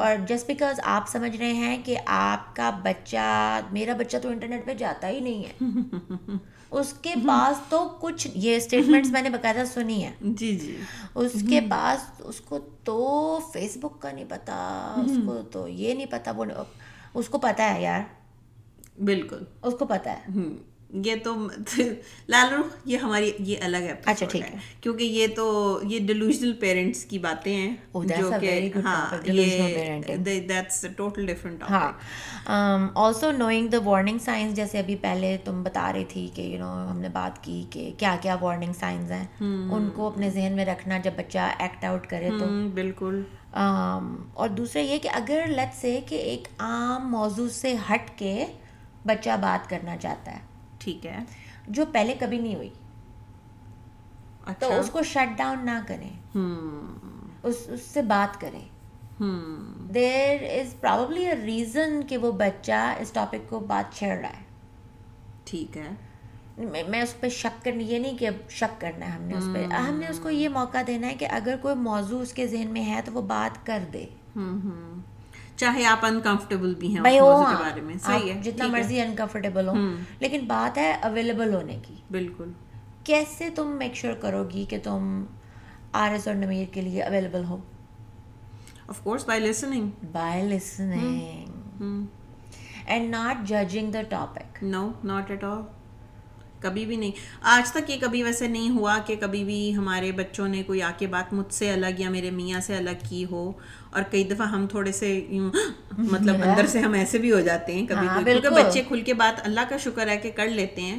اور 0.00 0.26
جسٹ 0.28 0.46
بیکاز 0.46 0.80
آپ 0.84 1.08
سمجھ 1.08 1.36
رہے 1.36 1.52
ہیں 1.52 1.82
کہ 1.84 1.96
آپ 2.06 2.56
کا 2.56 2.70
بچہ 2.82 3.60
میرا 3.72 3.92
بچہ 3.98 4.16
تو 4.22 4.28
انٹرنیٹ 4.28 4.66
پہ 4.66 4.74
جاتا 4.74 5.08
ہی 5.08 5.20
نہیں 5.20 5.44
ہے۔ 5.44 5.60
اس 6.70 6.92
کے 7.02 7.14
پاس 7.26 7.60
تو 7.68 7.88
کچھ 8.00 8.28
یہ 8.34 8.56
اسٹیٹمنٹس 8.56 9.10
میں 9.10 9.22
نے 9.22 9.30
باقاعدہ 9.30 9.62
سنی 9.74 10.04
ہے 10.04 10.12
جی 10.20 10.56
جی۔ 10.56 10.76
اس 11.14 11.32
کے 11.48 11.60
پاس 11.70 12.10
اس 12.18 12.40
کو 12.40 12.58
تو 12.84 13.38
فیس 13.52 13.76
بک 13.76 14.00
کا 14.00 14.12
نہیں 14.12 14.24
پتا 14.28 14.94
اس 15.04 15.12
کو 15.26 15.42
تو 15.52 15.68
یہ 15.68 15.94
نہیں 15.94 16.06
پتا 16.10 16.30
وہ 16.30 16.44
اس 17.14 17.28
کو 17.28 17.38
پتا 17.38 17.74
ہے 17.74 17.82
یار۔ 17.82 18.00
بالکل۔ 19.04 19.44
اس 19.62 19.74
کو 19.78 19.84
پتا 19.84 20.12
ہے۔ 20.12 20.26
یہ 20.92 21.14
تو 21.24 21.34
لالو 22.28 22.56
یہ 22.84 22.98
ہماری 22.98 23.30
یہ 23.38 23.56
الگ 23.60 23.76
ہے 23.76 23.94
اچھا 24.04 24.26
ٹھیک 24.26 24.42
ہے۔ 24.42 24.58
کیونکہ 24.80 25.04
یہ 25.04 25.26
تو 25.36 25.46
یہ 25.82 25.98
ڈیلوژنل 26.06 26.52
پیرنٹس 26.52 27.04
کی 27.04 27.18
باتیں 27.18 27.54
ہیں 27.56 27.76
جو 27.94 28.30
کہ 28.40 28.70
ہاں 31.70 31.92
also 32.94 33.30
knowing 33.32 33.68
the 33.68 33.78
warning 33.84 34.18
signs 34.18 34.54
جیسے 34.54 34.78
ابھی 34.78 34.96
پہلے 34.96 35.36
تم 35.44 35.62
بتا 35.62 35.92
رہی 35.92 36.04
تھی 36.08 36.28
کہ 36.34 36.42
یو 36.42 36.58
نو 36.58 36.90
ہم 36.90 37.00
نے 37.00 37.08
بات 37.08 37.44
کی 37.44 37.64
کہ 37.70 37.90
کیا 37.98 38.16
کیا 38.22 38.36
وارننگ 38.40 38.72
سائنس 38.72 39.10
ہیں۔ 39.10 39.26
ان 39.40 39.90
کو 39.94 40.06
اپنے 40.06 40.30
ذہن 40.30 40.52
میں 40.56 40.64
رکھنا 40.64 40.98
جب 40.98 41.12
بچہ 41.16 41.50
ایکٹ 41.58 41.84
آؤٹ 41.84 42.06
کرے 42.06 42.30
تو۔ 42.38 42.46
بالکل۔ 42.74 43.22
اور 44.34 44.48
دوسرا 44.48 44.82
یہ 44.82 44.98
کہ 44.98 45.08
اگر 45.12 45.44
لت 45.48 45.80
سے 45.80 46.00
کہ 46.06 46.14
ایک 46.14 46.48
عام 46.58 47.10
موضوع 47.10 47.48
سے 47.48 47.74
ہٹ 47.90 48.18
کے 48.18 48.46
بچہ 49.06 49.36
بات 49.40 49.70
کرنا 49.70 49.96
چاہتا 49.96 50.32
ہے 50.32 50.49
ٹھیک 50.80 51.06
ہے 51.06 51.18
جو 51.68 51.84
پہلے 51.92 52.14
کبھی 52.20 52.38
نہیں 52.38 52.54
ہوئی۔ 52.54 52.68
تو 54.44 54.50
اچھا۔ 54.50 54.66
اس 54.66 54.90
کو 54.90 55.02
شٹ 55.02 55.38
ڈاؤن 55.38 55.66
نہ 55.66 55.80
کریں۔ 55.86 56.10
اس 57.42 57.56
اس 57.66 57.82
سے 57.82 58.02
بات 58.02 58.40
کریں۔ 58.40 58.68
دیر 59.94 60.36
از 60.42 60.80
پرابلی 60.80 61.26
اے 61.26 61.34
ریزن 61.36 62.00
کہ 62.08 62.16
وہ 62.16 62.32
بچہ 62.32 62.94
اس 62.98 63.10
ٹاپک 63.12 63.50
کو 63.50 63.58
بات 63.58 63.94
چھیڑ 63.94 64.18
رہا 64.18 64.28
ہے۔ 64.28 64.42
ٹھیک 65.44 65.76
ہے۔ 65.76 65.90
میں 66.88 67.02
اس 67.02 67.20
پہ 67.20 67.28
شک 67.28 67.64
کرنی 67.64 67.84
یہ 67.84 67.98
نہیں 67.98 68.18
کہ 68.18 68.28
شک 68.48 68.80
کرنا 68.80 69.06
ہے 69.06 69.10
ہم 69.10 69.22
نے 69.22 69.34
اس 69.36 69.44
پہ۔ 69.54 69.64
ہم 69.64 69.94
نے 69.94 70.06
اس 70.08 70.20
کو 70.22 70.30
یہ 70.30 70.48
موقع 70.48 70.78
دینا 70.86 71.06
ہے 71.06 71.14
کہ 71.14 71.26
اگر 71.30 71.54
کوئی 71.62 71.74
موضوع 71.74 72.20
اس 72.20 72.32
کے 72.32 72.46
ذہن 72.46 72.68
میں 72.68 72.84
ہے 72.84 73.00
تو 73.04 73.12
وہ 73.12 73.22
بات 73.22 73.66
کر 73.66 73.78
دے۔ 73.92 74.06
چاہے 75.60 75.84
آپ 75.84 76.04
انکمفرٹیبل 76.04 76.74
بھی 76.74 76.88
ہیں 76.88 77.02
کے 77.02 77.62
بارے 77.62 77.80
میں 77.80 77.94
صحیح 78.02 78.32
ہے 78.32 78.40
جتنا 78.42 78.66
مرضی 78.66 79.00
انکمفرٹیبل 79.00 79.68
ہو 79.68 79.74
لیکن 80.20 80.44
بات 80.46 80.78
ہے 80.78 80.92
اویلیبل 81.02 81.54
ہونے 81.54 81.78
کی۔ 81.82 81.94
بالکل۔ 82.10 82.50
کیسے 83.04 83.48
تم 83.50 83.76
میک 83.78 83.94
شیور 83.94 84.14
کرو 84.14 84.44
گی 84.54 84.64
کہ 84.68 84.78
تم 84.82 85.24
آر 85.92 86.10
ایس 86.10 86.26
اور 86.28 86.36
نمیر 86.36 86.64
کے 86.72 86.80
لیے 86.80 87.02
available 87.02 87.44
who? 87.44 87.56
Of 88.88 89.00
course 89.02 89.24
by 89.26 89.40
listening 89.40 89.90
by 90.12 90.42
listening 90.42 92.04
and 92.86 93.10
not 93.10 93.48
judging 93.48 93.90
the 93.90 94.02
topic 94.08 94.62
no 94.62 94.88
not 95.04 95.30
at 95.30 95.44
all 95.44 95.62
کبھی 96.60 96.86
بھی 96.86 96.96
نہیں۔ 96.96 97.10
آج 97.42 97.72
تک 97.72 97.90
یہ 97.90 97.96
کبھی 98.00 98.22
ویسے 98.22 98.48
نہیں 98.48 98.70
ہوا 98.70 98.98
کہ 99.06 99.16
کبھی 99.20 99.44
بھی 99.44 99.76
ہمارے 99.76 100.12
بچوں 100.12 100.48
نے 100.48 100.62
کوئی 100.62 100.82
آ 100.82 100.90
کے 100.98 101.06
بات 101.06 101.32
مجھ 101.32 101.54
سے 101.54 101.70
الگ 101.72 101.98
یا 101.98 102.10
میرے 102.10 102.30
میاں 102.30 102.60
سے 102.60 102.76
الگ 102.76 103.04
کی 103.08 103.24
ہو۔ 103.30 103.52
اور 103.90 104.02
کئی 104.10 104.24
دفعہ 104.24 104.46
ہم 104.46 104.66
تھوڑے 104.66 104.92
سے 104.92 105.26
یوں 105.28 105.50
مطلب 105.98 106.34
اندر 106.44 106.66
سے 106.66 106.78
ہم 106.78 106.92
ایسے 106.92 107.18
بھی 107.18 107.32
ہو 107.32 107.40
جاتے 107.40 107.74
ہیں 107.74 107.86
کبھی 107.86 108.06
ہاں، 108.06 108.20
کبھی 108.20 108.32
کیونکہ 108.32 108.62
بچے 108.62 108.82
کھل 108.88 109.00
کے 109.00 109.14
بات 109.14 109.40
اللہ 109.44 109.60
کا 109.68 109.76
شکر 109.76 110.08
ہے 110.08 110.16
کہ 110.16 110.30
کر 110.30 110.48
لیتے 110.48 110.82
ہیں۔ 110.82 110.98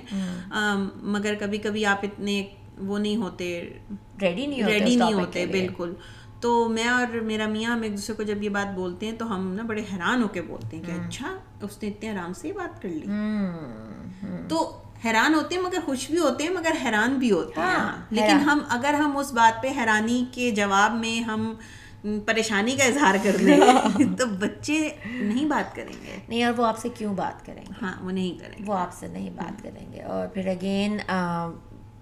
مگر 1.03 1.33
کبھی 1.39 1.57
کبھی 1.57 1.85
آپ 1.85 1.99
اتنے 2.03 2.43
وہ 2.77 2.99
نہیں 2.99 3.15
ہوتے۔ 3.15 3.73
ریڈی 4.21 4.45
نہیں 4.45 4.63
ریڈی 4.63 4.95
نہیں 4.95 5.13
ہوتے 5.13 5.45
بالکل۔ 5.45 5.93
تو 6.41 6.69
میں 6.69 6.87
اور 6.87 7.19
میرا 7.21 7.47
میاں 7.47 7.71
ہم 7.71 7.81
ایک 7.81 7.91
دوسرے 7.91 8.15
کو 8.15 8.23
جب 8.23 8.43
یہ 8.43 8.49
بات 8.49 8.73
بولتے 8.75 9.05
ہیں 9.05 9.13
تو 9.13 9.35
ہم 9.35 9.53
نا 9.53 9.63
بڑے 9.63 9.81
حیران 9.93 10.23
ہو 10.23 10.27
کے 10.27 10.41
بولتے 10.41 10.77
ہیں 10.77 10.83
کہ 10.83 10.91
اچھا 10.91 11.37
اس 11.61 11.83
نے 11.83 11.89
اتنے 11.89 12.09
آرام 12.09 12.33
سے 12.33 12.47
ہی 12.47 12.53
بات 12.53 12.81
کر 12.81 12.89
لی۔ 12.89 13.05
تو 14.47 14.80
حیران 15.05 15.33
ہوتے 15.33 15.55
ہیں 15.55 15.61
مگر 15.61 15.77
خوش 15.85 16.07
بھی 16.07 16.17
ہوتے 16.17 16.43
ہیں 16.43 16.51
مگر 16.51 16.71
حیران 16.85 17.13
بھی 17.15 17.31
ہوتے 17.31 17.59
ہیں۔ 17.61 17.67
لیکن 18.09 18.35
ہم 18.39 18.59
اگر 18.69 18.93
ہم 18.93 19.17
اس 19.17 19.31
بات 19.33 19.63
پہ 19.63 19.67
حیرانی 19.77 20.25
کے 20.31 20.51
جواب 20.51 20.93
میں 20.93 21.21
ہم 21.21 21.53
پریشانی 22.25 22.75
کا 22.75 22.83
اظہار 22.83 23.15
کر 23.23 23.37
لیں 23.37 23.57
تو 24.17 24.25
بچے 24.25 24.89
نہیں 25.05 25.45
بات 25.45 25.75
کریں 25.75 26.05
گے۔ 26.05 26.17
نہیں 26.27 26.43
اور 26.43 26.53
وہ 26.57 26.65
آپ 26.65 26.77
سے 26.77 26.89
کیوں 26.89 27.13
بات 27.13 27.45
کریں 27.45 27.61
گے؟ 27.61 27.73
ہاں 27.81 27.93
وہ 28.01 28.11
نہیں 28.11 28.39
کریں 28.39 28.57
گے۔ 28.59 28.63
وہ 28.65 28.73
آپ 28.73 28.93
سے 28.93 29.07
نہیں 29.07 29.29
بات 29.29 29.63
کریں 29.63 29.93
گے۔ 29.93 30.01
اور 30.01 30.27
پھر 30.27 30.47
اگین 30.47 30.97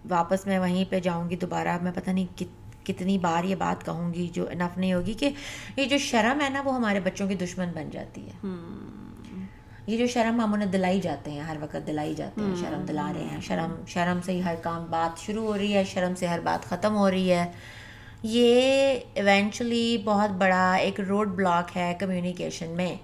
واپس 0.10 0.46
میں 0.46 0.60
وہیں 0.60 0.86
پہ 0.90 1.00
جاؤں 1.00 1.30
گی 1.30 1.36
دوبارہ۔ 1.36 1.78
میں 1.82 1.92
پتہ 1.96 2.10
نہیں 2.10 2.44
کتنی 2.84 3.18
بار 3.18 3.44
یہ 3.44 3.56
بات 3.56 3.86
کہوں 3.86 4.14
گی 4.14 4.28
جو 4.34 4.46
انف 4.50 4.78
نہیں 4.78 4.94
ہوگی 4.94 5.14
کہ 5.14 5.30
یہ 5.76 5.86
جو 5.86 5.98
شرم 5.98 6.42
ہے 6.42 6.50
نا 6.50 6.62
وہ 6.66 6.76
ہمارے 6.76 7.00
بچوں 7.00 7.28
کی 7.28 7.36
دشمن 7.36 7.72
بن 7.76 7.90
جاتی 7.90 8.28
ہے۔ 8.28 8.48
یہ 9.90 9.98
جو 9.98 10.08
شرم 10.08 10.40
ہم 10.42 10.54
انہیں 10.54 10.70
دلائی 10.70 11.02
جاتے 11.02 11.32
ہیں 11.32 11.42
ہر 11.42 11.58
وقت 11.62 11.88
دلائی 11.88 12.16
جاتے 12.16 12.42
ہیں 12.42 12.56
شرم 12.56 12.86
دلا 12.86 13.12
رہے 13.16 13.24
ہیں 13.24 13.42
شرم 13.42 13.86
شرم 13.88 14.20
سے 14.26 14.32
ہی 14.32 14.44
ہر 14.44 14.56
کام 14.56 14.86
بات 14.90 15.20
شروع 15.20 15.44
ہو 15.44 15.58
رہی 15.58 15.74
ہے 15.74 15.84
شرم 15.84 16.16
سے 16.16 16.28
ہر 16.28 16.40
بات 16.40 16.66
ختم 16.66 16.96
ہو 16.96 17.12
رہی 17.12 17.32
ہے۔ 17.32 17.52
یہ 18.24 18.62
ایونچولی 19.14 20.02
بہت 20.06 20.30
بڑا 20.30 20.74
ایک 20.74 21.00
روڈ 21.00 21.28
بلاک 21.28 21.78
ہے 21.78 21.96
کمیونیکیشن 22.00 22.70
میں۔ 22.70 22.96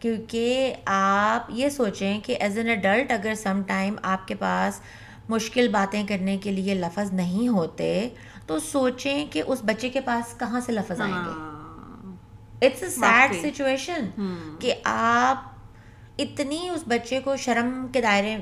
کیونکہ 0.00 0.74
آپ 0.86 1.46
یہ 1.48 1.68
سوچیں 1.68 2.20
کہ 2.20 2.36
ایز 2.40 2.58
این 2.58 2.70
اڈلٹ 2.70 3.12
اگر 3.12 3.34
سم 3.34 3.62
ٹائم 3.66 3.94
آپ 4.02 4.28
کے 4.28 4.34
پاس 4.34 4.80
مشکل 5.28 5.68
باتیں 5.68 6.06
کرنے 6.06 6.36
کے 6.36 6.50
لیے 6.50 6.74
لفظ 6.74 7.12
نہیں 7.12 7.48
ہوتے 7.48 8.08
تو 8.46 8.58
سوچیں 8.58 9.26
کہ 9.30 9.42
اس 9.46 9.58
بچے 9.64 9.88
کے 9.88 10.00
پاس 10.00 10.38
کہاں 10.38 10.60
سے 10.60 10.72
لفظ 10.72 11.00
آئیں 11.00 11.14
گے۔ 11.14 12.66
اٹس 12.66 12.82
اے 12.82 12.88
سیڈ 12.88 13.34
سچویشن 13.42 14.10
کہ 14.60 14.74
آپ 14.84 15.53
اتنی 16.18 16.68
اس 16.68 16.82
بچے 16.86 17.20
کو 17.20 17.36
شرم 17.36 17.86
کے 17.92 18.00
دائرے 18.00 18.36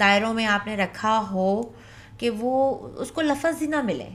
دائروں 0.00 0.34
میں 0.34 0.46
آپ 0.46 0.66
نے 0.66 0.76
رکھا 0.76 1.24
ہو 1.30 1.62
کہ 2.18 2.30
وہ 2.30 2.88
اس 2.96 3.10
کو 3.10 3.22
لفظ 3.22 3.62
ہی 3.62 3.66
نہ 3.66 3.82
ملے۔ 3.82 4.08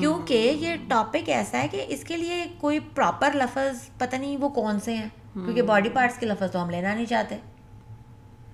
کیونکہ 0.00 0.52
یہ 0.60 0.76
ٹاپک 0.88 1.28
ایسا 1.28 1.62
ہے 1.62 1.68
کہ 1.68 1.84
اس 1.88 2.04
کے 2.04 2.16
لیے 2.16 2.44
کوئی 2.60 2.78
پراپر 2.78 3.30
لفظ 3.34 3.98
پتہ 3.98 4.16
نہیں 4.16 4.36
وہ 4.36 4.48
کون 4.48 4.80
سے 4.80 4.96
ہیں۔ 4.96 5.08
کیونکہ 5.34 5.62
باڈی 5.62 5.88
پارٹس 5.88 6.18
کے 6.18 6.26
لفظ 6.26 6.52
تو 6.52 6.62
ہم 6.62 6.70
لینا 6.70 6.94
نہیں 6.94 7.06
چاہتے۔ 7.06 7.36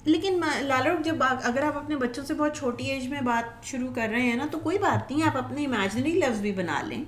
لیکن 0.05 0.41
لالو 0.61 0.91
جب 1.05 1.17
اگر 1.21 1.62
آپ 1.62 1.77
اپنے 1.77 1.97
بچوں 1.97 2.25
سے 2.25 2.35
بہت 2.35 2.57
چھوٹی 2.57 2.85
ایج 2.85 3.09
میں 3.09 3.21
بات 3.21 3.64
شروع 3.64 3.89
کر 3.95 4.09
رہے 4.11 4.23
ہیں 4.23 4.37
نا 4.37 4.47
تو 4.51 4.59
کوئی 4.59 4.79
بات 4.79 5.11
نہیں 5.11 5.27
آپ 5.27 5.37
اپنے 5.37 5.64
امیجنری 5.64 6.12
لفظ 6.12 6.41
بھی 6.41 6.53
بنا 6.53 6.83
لیں۔ 6.83 7.05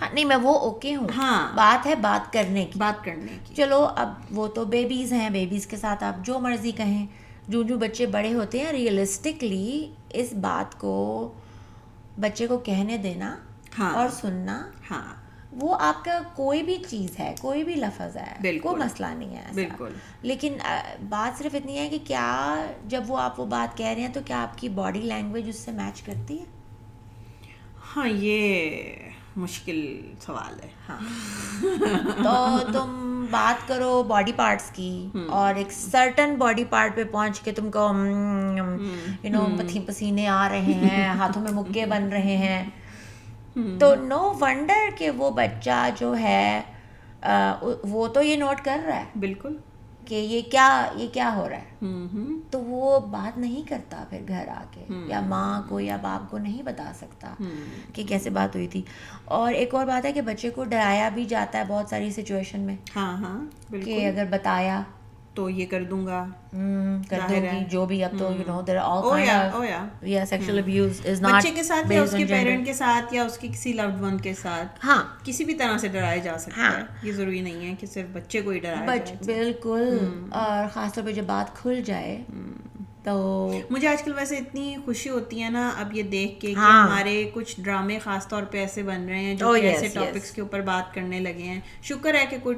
ہاں 0.00 0.08
نہیں 0.12 0.24
میں 0.24 0.36
وہ 0.36 0.58
اوکے 0.58 0.94
ہوں۔ 0.96 1.08
ہاں۔ 1.16 1.56
بات 1.56 1.86
ہے 1.86 1.94
بات 1.94 2.32
کرنے 2.32 2.64
کی۔ 2.64 2.78
بات 2.78 3.04
کرنے 3.04 3.38
کی۔ 3.44 3.54
چلو 3.54 3.86
اب 3.96 4.08
وہ 4.30 4.46
تو 4.46 4.64
بیبیز 4.64 5.12
ہیں 5.12 5.30
بیبیز 5.30 5.66
کے 5.66 5.76
ساتھ 5.76 6.04
آپ 6.04 6.24
جو 6.24 6.38
مرضی 6.38 6.70
کہیں۔ 6.72 7.06
جو 7.48 7.62
جو 7.62 7.78
بچے 7.78 8.06
بڑے 8.06 8.34
ہوتے 8.34 8.60
ہیں 8.60 8.72
ریئلسٹکلی 8.72 9.90
اس 10.10 10.32
بات 10.32 10.78
کو 10.78 10.94
بچے 12.20 12.46
کو 12.46 12.58
کہنے 12.58 12.96
دینا 12.96 13.36
ہاں۔ 13.78 13.94
اور 13.94 14.08
سننا 14.12 14.62
ہاں۔ 14.90 15.14
وہ 15.52 15.76
آپ 15.80 16.04
کا 16.04 16.18
کوئی 16.34 16.62
بھی 16.62 16.76
چیز 16.88 17.18
ہے 17.18 17.34
کوئی 17.40 17.64
بھی 17.64 17.74
لفظ 17.74 18.16
ہے 18.16 18.34
کوئی 18.58 18.76
مسئلہ 18.76 19.06
نہیں 19.06 19.36
ہے 19.36 19.50
بالکل۔ 19.54 19.92
لیکن 20.22 20.56
بات 21.08 21.38
صرف 21.38 21.54
اتنی 21.54 21.78
ہے 21.78 21.88
کہ 21.88 21.98
کیا 22.04 22.26
جب 22.84 23.02
وہ 23.08 23.18
آپ 23.18 23.40
وہ 23.40 23.46
بات 23.46 23.76
کہہ 23.76 23.86
رہے 23.86 24.00
ہیں 24.00 24.12
تو 24.12 24.20
کیا 24.26 24.42
آپ 24.42 24.58
کی 24.58 24.68
باڈی 24.68 25.00
لینگویج 25.00 25.48
اس 25.48 25.56
سے 25.56 25.70
میچ 25.72 26.02
کرتی 26.02 26.38
ہے؟ 26.38 26.44
ہاں 27.86 28.08
یہ 28.08 29.10
مشکل 29.36 30.00
سوال 30.26 30.60
ہے۔ 30.60 30.68
ہاں۔ 30.88 30.98
تو 32.22 32.58
تم 32.72 33.26
بات 33.30 33.68
کرو 33.68 34.02
باڈی 34.02 34.32
پارٹس 34.36 34.70
کی 34.70 35.08
اور 35.28 35.54
ایک 35.54 35.72
سرٹن 35.72 36.34
باڈی 36.38 36.64
پارٹ 36.64 36.96
پہ 36.96 37.04
پہنچ 37.04 37.40
کے 37.40 37.52
تم 37.52 37.70
کو 37.70 37.88
یو 38.56 39.30
نو 39.30 39.46
پسینے 39.86 40.28
آ 40.28 40.48
رہے 40.48 40.60
ہیں 40.60 41.08
ہاتھوں 41.08 41.42
میں 41.42 41.52
مکے 41.52 41.86
بن 41.86 42.08
رہے 42.08 42.36
ہیں۔ 42.36 42.64
تو 43.78 43.94
نو 43.94 44.32
ونڈر 44.40 44.96
کہ 44.98 45.10
وہ 45.10 45.30
بچہ 45.30 45.88
جو 45.98 46.16
ہے 46.16 46.62
وہ 47.84 48.08
تو 48.08 48.22
یہ 48.22 48.36
نوٹ 48.36 48.64
کر 48.64 48.80
رہا 48.86 48.96
ہے۔ 48.96 49.04
بالکل۔ 49.16 49.56
کہ 50.06 50.14
یہ 50.14 50.50
کیا 50.50 50.66
یہ 50.94 51.08
کیا 51.12 51.32
ہو 51.36 51.48
رہا 51.48 51.56
ہے؟ 51.56 51.72
تو 52.50 52.60
وہ 52.60 52.98
بات 53.08 53.38
نہیں 53.38 53.68
کرتا 53.68 54.04
پھر 54.10 54.20
گھر 54.28 54.48
آ 54.50 54.62
کے 54.72 54.84
یا 55.06 55.20
ماں 55.22 55.62
کو 55.68 55.80
یا 55.80 55.96
باپ 56.02 56.30
کو 56.30 56.38
نہیں 56.38 56.62
بتا 56.62 56.90
سکتا 56.94 57.34
کہ 57.94 58.04
کیسے 58.08 58.30
بات 58.30 58.56
ہوئی 58.56 58.66
تھی۔ 58.66 58.82
اور 59.36 59.52
ایک 59.52 59.74
اور 59.74 59.86
بات 59.86 60.04
ہے 60.04 60.12
کہ 60.12 60.20
بچے 60.22 60.50
کو 60.50 60.64
ڈرایا 60.64 61.08
بھی 61.08 61.24
جاتا 61.24 61.58
ہے 61.58 61.64
بہت 61.68 61.88
ساری 61.88 62.10
سچویشن 62.12 62.60
میں 62.60 62.76
ہاں 62.96 63.16
ہاں 63.16 63.38
کہ 63.84 64.06
اگر 64.06 64.24
بتایا 64.30 64.82
تو 65.34 65.50
یہ 65.50 65.66
کر 65.66 65.82
دوں 65.84 66.06
گا۔ 66.06 66.26
کر 67.08 67.18
دوں 67.28 67.42
گی 67.42 67.64
جو 67.68 67.86
بھی 67.86 68.04
اب 68.04 68.10
تو 68.18 68.24
یو 68.24 68.42
نو 68.46 68.62
دیر 68.62 68.76
آل 68.76 69.64
یا 70.02 70.26
سیکشل 70.26 70.58
ابیوز 70.58 71.00
از 71.06 71.22
ناٹ 71.22 71.32
بچے 71.32 71.50
کے 71.50 71.62
ساتھ 71.62 71.92
یا 71.92 72.02
اس 72.02 72.14
کے 72.18 72.24
پیرنٹ 72.24 72.66
کے 72.66 72.72
ساتھ 72.72 73.14
یا 73.14 73.24
اس 73.24 73.38
کے 73.38 73.48
کسی 73.48 73.72
لوڈ 73.72 74.00
ون 74.00 74.18
کے 74.18 74.34
ساتھ؟ 74.34 74.86
ہاں۔ 74.86 75.04
کسی 75.24 75.44
بھی 75.44 75.54
طرح 75.54 75.78
سے 75.78 75.88
ڈرایا 75.88 76.16
جا 76.16 76.38
سکتا 76.38 76.78
ہے۔ 76.78 76.82
یہ 77.02 77.12
ضروری 77.12 77.40
نہیں 77.40 77.70
ہے 77.70 77.74
کہ 77.80 77.86
صرف 77.86 78.06
بچے 78.12 78.40
کو 78.40 78.50
ہی 78.50 78.58
ڈرایا 78.58 78.96
جائے۔ 78.96 79.16
بالکل۔ 79.24 79.98
اور 80.30 80.68
خاص 80.74 80.94
طور 80.94 81.04
پہ 81.04 81.12
جب 81.12 81.24
بات 81.26 81.56
کھل 81.56 81.82
جائے 81.86 82.22
تو 83.04 83.14
مجھے 83.70 83.88
آج 83.88 84.02
کل 84.02 84.12
ویسے 84.16 84.36
اتنی 84.36 84.74
خوشی 84.84 85.10
ہوتی 85.10 85.42
ہے 85.42 85.48
نا 85.50 85.68
اب 85.76 85.92
یہ 85.92 86.02
دیکھ 86.02 86.40
کے 86.40 86.48
کہ 86.48 86.60
ہمارے 86.60 87.30
کچھ 87.34 87.60
ڈرامے 87.60 87.98
خاص 87.98 88.28
طور 88.28 88.42
پہ 88.42 88.58
ایسے 88.58 88.82
بن 88.82 89.08
رہے 89.08 89.18
ہیں 89.18 89.34
جو 89.34 89.50
ایسے 89.52 89.88
ٹاپکس 89.88 90.30
کے 90.30 90.40
اوپر 90.40 90.60
بات 90.60 90.94
کرنے 90.94 91.20
لگے 91.20 91.42
ہیں۔ 91.42 91.60
شکر 91.82 92.14
ہے 92.14 92.24
کہ 92.30 92.36
کوئی 92.42 92.56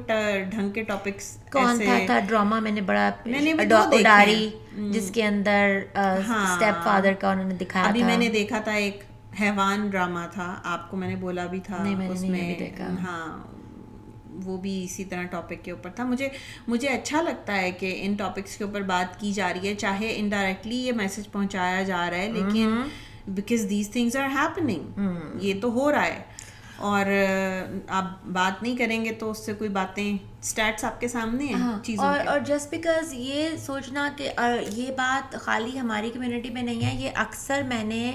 ڈھنگ 0.49 0.69
کے 0.69 0.83
ٹاپکس 0.83 1.37
کون 1.51 1.79
تھا 1.79 1.97
تھا 2.05 2.19
ڈراما 2.19 2.59
میں 2.59 2.71
نے 2.71 2.81
بڑا 2.81 3.09
میں 3.25 3.41
نے 3.41 3.53
اڈاری 3.91 4.49
جس 4.91 5.11
کے 5.11 5.23
اندر 5.23 5.79
اسٹیپ 5.95 6.83
فادر 6.83 7.13
کا 7.13 7.31
انہوں 7.31 7.47
نے 7.47 7.55
دکھایا 7.55 7.85
ابھی 7.85 8.03
میں 8.03 8.17
نے 8.17 8.29
دیکھا 8.29 8.59
تھا 8.59 8.71
ایک 8.75 9.03
حیوان 9.41 9.89
ڈراما 9.89 10.25
تھا۔ 10.27 10.53
آپ 10.63 10.89
کو 10.91 10.97
میں 10.97 11.07
نے 11.07 11.15
بولا 11.15 11.45
بھی 11.45 11.59
تھا 11.59 11.83
اس 12.09 12.21
میں 12.21 12.55
ہاں۔ 13.01 13.56
وہ 14.45 14.57
بھی 14.57 14.83
اسی 14.83 15.05
طرح 15.05 15.23
ٹاپک 15.23 15.63
کے 15.63 15.71
اوپر 15.71 15.89
تھا۔ 15.89 16.03
مجھے 16.03 16.29
مجھے 16.67 16.87
اچھا 16.87 17.21
لگتا 17.21 17.57
ہے 17.57 17.71
کہ 17.71 17.97
ان 18.01 18.15
ٹاپکس 18.15 18.57
کے 18.57 18.63
اوپر 18.63 18.81
بات 18.81 19.19
کی 19.19 19.31
جا 19.31 19.53
رہی 19.53 19.67
ہے 19.67 19.75
چاہے 19.75 20.13
انڈائریکٹلی 20.15 20.75
یہ 20.75 20.91
میسج 20.91 21.31
پہنچایا 21.31 21.83
جا 21.83 22.09
رہا 22.09 22.17
ہے 22.17 22.31
لیکن 22.31 22.81
because 23.27 23.69
these 23.69 23.89
things 23.89 24.15
are 24.15 24.27
happening 24.35 24.99
یہ 25.41 25.61
تو 25.61 25.71
ہو 25.71 25.91
رہا 25.91 26.05
ہے۔ 26.05 26.23
اور 26.77 27.05
آپ 27.87 28.25
بات 28.25 28.63
نہیں 28.63 28.75
کریں 28.77 29.05
گے 29.05 29.11
تو 29.11 29.31
اس 29.31 29.45
سے 29.45 29.53
کوئی 29.53 29.69
باتیں 29.69 30.17
اسٹیٹس 30.41 30.83
آپ 30.83 31.01
کے 31.01 31.07
سامنے 31.07 31.45
ہیں 31.45 31.55
چیزوں 31.83 32.05
اور 32.05 32.19
اور 32.27 32.39
جسٹ 32.39 32.69
بیکاز 32.69 33.13
یہ 33.13 33.49
سوچنا 33.57 34.09
کہ 34.17 34.31
یہ 34.73 34.91
بات 34.91 35.35
خالی 35.35 35.79
ہماری 35.79 36.11
کمیونٹی 36.13 36.49
میں 36.49 36.63
نہیں 36.63 36.85
ہے 36.85 36.95
یہ 36.95 37.09
اکثر 37.15 37.61
میں 37.63 37.83
نے 37.83 38.11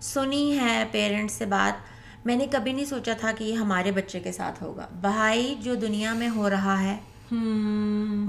سنی 0.00 0.58
ہے 0.58 0.84
پیرنٹس 0.90 1.34
سے 1.34 1.46
بات۔ 1.46 1.91
میں 2.24 2.36
نے 2.36 2.46
کبھی 2.50 2.72
نہیں 2.72 2.84
سوچا 2.84 3.12
تھا 3.20 3.32
کہ 3.38 3.44
یہ 3.44 3.54
ہمارے 3.54 3.90
بچے 3.92 4.20
کے 4.20 4.32
ساتھ 4.32 4.62
ہوگا۔ 4.62 4.86
بھائی 5.00 5.54
جو 5.62 5.74
دنیا 5.74 6.12
میں 6.12 6.28
ہو 6.28 6.50
رہا 6.50 6.82
ہے 6.82 6.96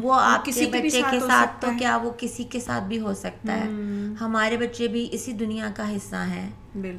وہ 0.02 0.14
آپ 0.14 0.46
کسی 0.46 0.66
بچے 0.66 1.02
کے 1.12 1.20
ساتھ 1.28 1.62
تو 1.62 1.68
کیا 1.80 1.98
وہ 1.98 2.12
کسی 2.18 2.44
کے 2.44 2.60
ساتھ 2.60 2.84
بھی 2.84 3.00
ہو 3.00 3.14
سکتا 3.14 3.54
ہے؟ 3.54 3.66
ہمارے 4.22 4.58
بچے 4.58 4.88
بھی 4.88 5.08
اسی 5.12 5.32
دنیا 5.34 5.70
کا 5.76 5.96
حصہ 5.96 6.16
ہیں۔ 6.16 6.50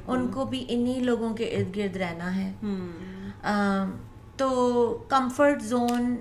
ان 0.07 0.29
کو 0.29 0.45
بھی 0.45 0.65
انہی 0.69 1.01
لوگوں 1.01 1.35
کے 1.35 1.45
ارد 1.45 1.77
گرد 1.77 1.97
رہنا 1.97 2.37
ہے۔ 2.37 2.53
تو 4.37 4.49
کمفرٹ 5.09 5.63
زون 5.63 6.17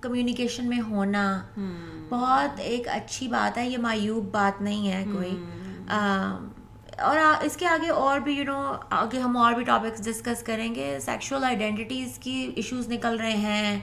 کمیونیکیشن 0.00 0.68
میں 0.68 0.80
ہونا 0.90 1.40
بہت 2.08 2.60
ایک 2.60 2.88
اچھی 2.88 3.28
بات 3.28 3.58
ہے 3.58 3.68
یہ 3.68 3.78
مایوب 3.78 4.30
بات 4.32 4.62
نہیں 4.62 4.88
ہے 4.92 5.04
کوئی۔ 5.12 5.36
اور 7.02 7.44
اس 7.44 7.56
کے 7.56 7.66
آگے 7.66 7.90
اور 7.90 8.20
بھی 8.20 8.32
یو 8.32 8.44
نو 8.44 8.72
آگے 8.90 9.18
ہم 9.18 9.36
اور 9.36 9.52
بھی 9.52 9.64
ٹاپکس 9.64 10.04
ڈسکس 10.04 10.42
کریں 10.42 10.74
گے. 10.74 10.98
سیکشول 11.00 11.44
آئیڈینٹیز 11.44 12.18
کی 12.18 12.50
ایشوز 12.56 12.88
نکل 12.88 13.16
رہے 13.16 13.36
ہیں. 13.36 13.80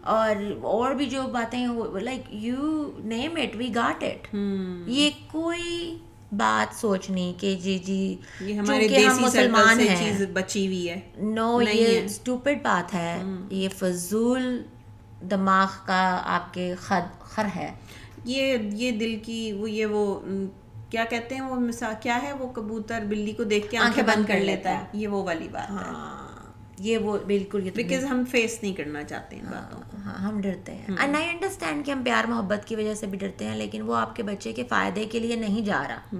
اور 0.00 0.34
اور 0.62 0.90
بھی 0.90 1.06
جو 1.06 1.22
باتیں 1.22 1.66
like 2.00 2.34
you 2.34 2.90
name 2.98 3.36
it 3.36 3.56
we 3.56 3.68
got 3.74 4.02
it 4.02 4.34
یہ 4.86 5.10
کوئی 5.32 5.98
بات 6.32 6.80
سوچنی 6.80 7.32
کہ 7.38 7.58
جی 7.62 7.78
جی 7.78 8.16
چونکہ 8.40 9.06
ہم 9.06 9.22
مسلمان 9.22 9.80
ہیں۔ 9.80 10.26
بچی 10.32 10.66
ہوئی 10.66 10.90
ہے۔ 10.90 11.00
نو 11.16 11.62
یہ 11.62 12.00
اسٹوپڈ 12.04 12.58
بات 12.62 12.94
ہے۔ 12.94 13.22
یہ 13.50 13.68
فضول 13.68 14.62
دماغ 15.30 15.68
کا 15.86 16.20
آپ 16.24 16.54
کے 16.54 16.74
خد 16.80 17.20
خر 17.20 17.46
ہے۔ 17.56 17.72
یہ 18.24 18.56
یہ 18.72 18.90
دل 18.90 19.18
کی 19.22 19.52
وہ 19.52 19.70
یہ 19.70 19.86
وہ 19.86 20.20
کیا 20.90 21.04
کہتے 21.04 21.34
ہیں 21.34 21.42
وہ 21.42 21.54
مثال 21.60 21.94
کیا 22.00 22.22
ہے 22.22 22.32
وہ 22.32 22.48
کبوتر 22.52 23.00
بلی 23.08 23.32
کو 23.32 23.44
دیکھ 23.44 23.70
کے 23.70 23.78
آنکھیں 23.78 24.04
بند 24.04 24.26
کر 24.28 24.40
لیتا 24.40 24.78
ہے۔ 24.78 24.84
یہ 24.92 25.08
وہ 25.08 25.22
والی 25.24 25.48
بات 25.48 25.70
ہے۔ 25.70 25.74
ہاں۔ 25.74 26.30
یہ 26.78 26.98
وہ 26.98 27.18
بالکل 27.26 27.70
بیکاز 27.74 28.04
ہم 28.04 28.24
فیس 28.30 28.58
نہیں 28.62 28.74
کرنا 28.74 29.02
چاہتے 29.02 29.36
باتوں 29.50 29.80
کو۔ 29.90 29.96
ہاں 30.04 30.14
ہم 30.14 30.40
ڈرتے 30.40 30.74
ہیں۔ 30.74 30.86
اینڈ 30.98 31.16
آئی 31.16 31.28
انڈرسٹینڈ 31.28 31.86
کہ 31.86 31.90
ہم 31.90 32.02
پیار 32.04 32.24
محبت 32.24 32.64
کی 32.64 32.76
وجہ 32.76 32.94
سے 32.94 33.06
بھی 33.06 33.18
ڈرتے 33.18 33.44
ہیں 33.44 33.56
لیکن 33.56 33.82
وہ 33.82 33.96
آپ 33.96 34.16
کے 34.16 34.22
بچے 34.22 34.52
کے 34.52 34.64
فائدے 34.68 35.04
کے 35.04 35.18
لیے 35.18 35.36
نہیں 35.36 35.64
جا 35.64 35.82
رہا۔ 35.88 36.16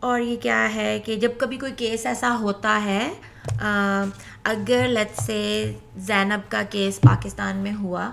اور 0.00 0.20
یہ 0.20 0.36
کیا 0.36 0.74
ہے 0.74 1.00
کہ 1.04 1.16
جب 1.16 1.30
کبھی 1.38 1.56
کوئی 1.56 1.72
کیس 1.76 2.06
ایسا 2.06 2.36
ہوتا 2.40 2.80
ہے 2.84 3.12
اگر 4.44 4.86
لت 4.88 5.22
سے 5.22 5.72
زینب 5.96 6.50
کا 6.50 6.62
کیس 6.70 7.00
پاکستان 7.00 7.56
میں 7.56 7.72
ہوا 7.72 8.10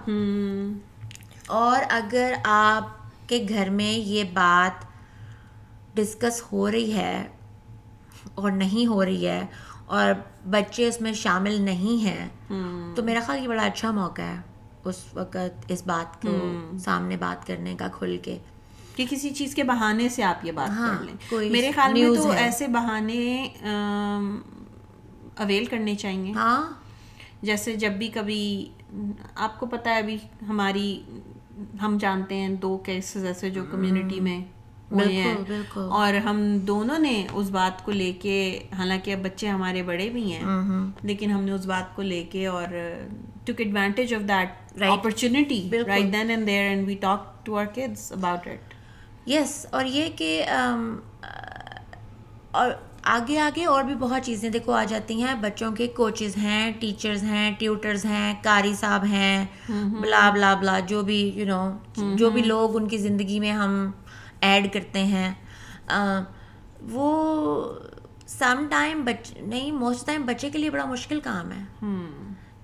اور 1.47 1.83
اگر 1.89 2.33
آپ 2.43 3.00
کے 3.31 3.45
گھر 3.49 3.69
میں 3.69 3.91
یہ 3.91 4.23
بات 4.33 4.85
ڈسکس 5.95 6.41
ہو 6.51 6.71
رہی 6.71 6.93
ہے 6.93 7.27
اور 8.35 8.51
نہیں 8.51 8.87
ہو 8.87 9.05
رہی 9.05 9.27
ہے 9.27 9.45
اور 9.85 10.13
بچے 10.49 10.87
اس 10.87 11.01
میں 11.01 11.13
شامل 11.13 11.61
نہیں 11.61 12.03
ہیں 12.03 12.27
تو 12.95 13.03
میرا 13.03 13.19
خیال 13.25 13.43
یہ 13.43 13.47
بڑا 13.47 13.63
اچھا 13.63 13.91
موقع 13.91 14.21
ہے 14.21 14.39
اس 14.83 15.03
وقت 15.13 15.65
اس 15.67 15.83
بات 15.87 16.21
کو 16.21 16.33
سامنے 16.79 17.17
بات 17.17 17.47
کرنے 17.47 17.75
کا 17.79 17.87
کھل 17.93 18.17
کے۔ 18.23 18.37
کہ 18.95 19.05
کسی 19.09 19.29
چیز 19.29 19.55
کے 19.55 19.63
بہانے 19.63 20.09
سے 20.09 20.23
آپ 20.23 20.45
یہ 20.45 20.51
بات 20.51 20.69
ہاں، 20.69 20.97
کر 20.97 21.03
لیں۔ 21.03 21.49
میرے 21.51 21.71
خیال 21.71 21.93
میں 21.93 22.15
تو۔ 22.15 22.31
ایسے 22.31 22.67
بہانے 22.67 23.47
اویل 25.37 25.65
کرنے 25.65 25.95
چاہیے 25.95 26.31
ہاں۔ 26.31 26.71
جیسے 27.41 27.75
جب 27.75 27.91
بھی 27.91 28.07
کبھی 28.07 28.69
آپ 29.35 29.59
کو 29.59 29.65
پتہ 29.65 29.89
ہے 29.89 29.97
ابھی 29.97 30.17
ہماری 30.49 31.03
ہم 31.81 31.97
جانتے 32.01 32.35
ہیں 32.35 32.49
دو 32.61 32.77
کیسز 32.85 33.25
ایسے 33.25 33.49
جو 33.49 33.63
کمیونٹی 33.71 34.19
میں 34.19 34.39
ہوئے 34.91 35.05
ہیں۔ 35.13 35.35
اور 35.89 36.13
ہم 36.25 36.37
دونوں 36.67 36.97
نے 36.99 37.13
اس 37.31 37.49
بات 37.49 37.83
کو 37.85 37.91
لے 37.91 38.11
کے 38.21 38.37
حالانکہ 38.77 39.13
اب 39.13 39.19
بچے 39.23 39.47
ہمارے 39.47 39.83
بڑے 39.83 40.09
بھی 40.09 40.31
ہیں 40.33 40.43
لیکن 41.03 41.31
ہم 41.31 41.43
نے 41.43 41.51
اس 41.51 41.65
بات 41.65 41.95
کو 41.95 42.01
لے 42.01 42.23
کے 42.31 42.45
اور 42.47 42.67
take 43.45 43.61
advantage 43.61 44.13
of 44.13 44.27
that 44.29 44.81
opportunity 44.83 45.61
right 45.87 46.11
then 46.13 46.29
and 46.29 46.47
there 46.47 46.63
and 46.63 46.87
we 46.87 46.95
talk 47.01 47.45
to 47.45 47.57
our 47.57 47.65
kids 47.65 48.11
about 48.11 48.47
it 48.47 48.73
yes 49.29 49.65
اور 49.71 49.85
یہ 49.85 50.09
کہ 50.15 50.43
ام، 50.49 50.95
اور 52.51 52.71
آگے 53.03 53.39
آگے 53.39 53.65
اور 53.65 53.83
بھی 53.83 53.95
بہت 53.95 54.25
چیزیں 54.25 54.49
دیکھو 54.49 54.71
آ 54.71 54.83
جاتی 54.83 55.21
ہیں۔ 55.23 55.33
بچوں 55.35 55.71
کے 55.71 55.87
کوچز 55.87 56.37
ہیں 56.37 56.71
ٹیچرز 56.79 57.23
ہیں 57.23 57.51
ٹیوٹرز 57.59 58.05
ہیں 58.05 58.33
قاری 58.43 58.73
صاحب 58.73 59.05
ہیں 59.05 59.45
بلا 60.01 60.29
بلا 60.29 60.53
بلا 60.53 60.79
جو 60.87 61.01
بھی 61.01 61.31
یو 61.35 61.45
نو 61.45 61.61
جو 62.15 62.29
بھی 62.29 62.41
لوگ 62.41 62.75
ان 62.75 62.87
کی 62.87 62.97
زندگی 62.97 63.39
میں 63.39 63.51
ہم 63.51 63.91
ایڈ 64.41 64.73
کرتے 64.73 65.03
ہیں۔ 65.05 65.33
وہ 66.91 67.07
سم 68.27 68.65
ٹائم 68.69 69.03
بچ 69.05 69.31
نہیں 69.37 69.71
موسٹ 69.71 70.05
ٹائم 70.05 70.25
بچے 70.25 70.49
کے 70.49 70.57
لیے 70.57 70.69
بڑا 70.69 70.85
مشکل 70.85 71.19
کام 71.19 71.51
ہے۔ 71.51 71.63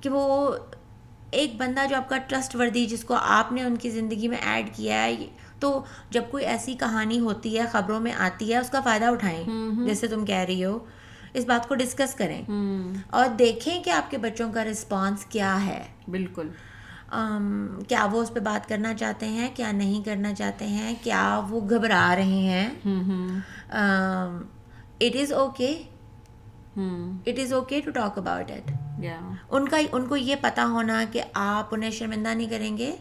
کہ 0.01 0.09
وہ 0.09 0.51
ایک 1.31 1.55
بندہ 1.57 1.85
جو 1.89 1.95
آپ 1.95 2.09
کا 2.09 2.17
ٹرسٹ 2.17 2.55
وردی 2.55 2.85
جس 2.85 3.03
کو 3.03 3.15
آپ 3.19 3.51
نے 3.51 3.63
ان 3.63 3.75
کی 3.75 3.89
زندگی 3.89 4.27
میں 4.27 4.37
ایڈ 4.37 4.69
کیا 4.75 5.03
ہے 5.03 5.15
تو 5.59 5.83
جب 6.09 6.23
کوئی 6.31 6.45
ایسی 6.45 6.73
کہانی 6.73 7.19
ہوتی 7.19 7.59
ہے 7.59 7.65
خبروں 7.71 7.99
میں 7.99 8.13
آتی 8.13 8.53
ہے 8.53 8.57
اس 8.57 8.69
کا 8.69 8.81
فائدہ 8.81 9.05
اٹھائیں۔ 9.05 9.43
جیسے 9.85 10.07
تم 10.07 10.25
کہہ 10.25 10.35
رہی 10.35 10.65
ہو 10.65 10.79
اس 11.33 11.45
بات 11.45 11.67
کو 11.67 11.75
ڈسکس 11.75 12.13
کریں۔ 12.13 12.41
اور 13.09 13.27
دیکھیں 13.27 13.83
کہ 13.83 13.89
آپ 13.89 14.11
کے 14.11 14.17
بچوں 14.17 14.51
کا 14.51 14.63
رسپانس 14.63 15.25
کیا 15.25 15.65
ہے۔ 15.65 15.83
بالکل۔ 16.07 16.49
کیا 17.87 18.05
وہ 18.11 18.21
اس 18.21 18.33
پہ 18.33 18.39
بات 18.39 18.69
کرنا 18.69 18.93
چاہتے 18.93 19.27
ہیں؟ 19.27 19.47
کیا 19.55 19.71
نہیں 19.71 20.05
کرنا 20.05 20.33
چاہتے 20.33 20.67
ہیں؟ 20.67 20.95
کیا 21.03 21.41
وہ 21.49 21.59
گھبرا 21.69 22.13
رہے 22.15 22.23
ہیں؟ 22.23 22.69
It 25.01 25.15
is 25.15 25.33
okay 25.33 25.83
it 27.27 27.39
is 27.39 27.53
okay 27.53 27.81
to 27.81 27.91
talk 27.91 28.17
about 28.17 28.51
it 28.51 28.71
ان 29.49 29.67
کا 29.67 29.77
ان 29.91 30.05
کو 30.05 30.17
یہ 30.17 30.35
پتہ 30.41 30.61
ہونا 30.61 31.03
کہ 31.11 31.23
آپ 31.33 31.67
انہیں 31.71 31.91
شرمندہ 31.91 32.29
نہیں 32.29 32.49
کریں 32.49 32.77
گے۔ 32.77 32.95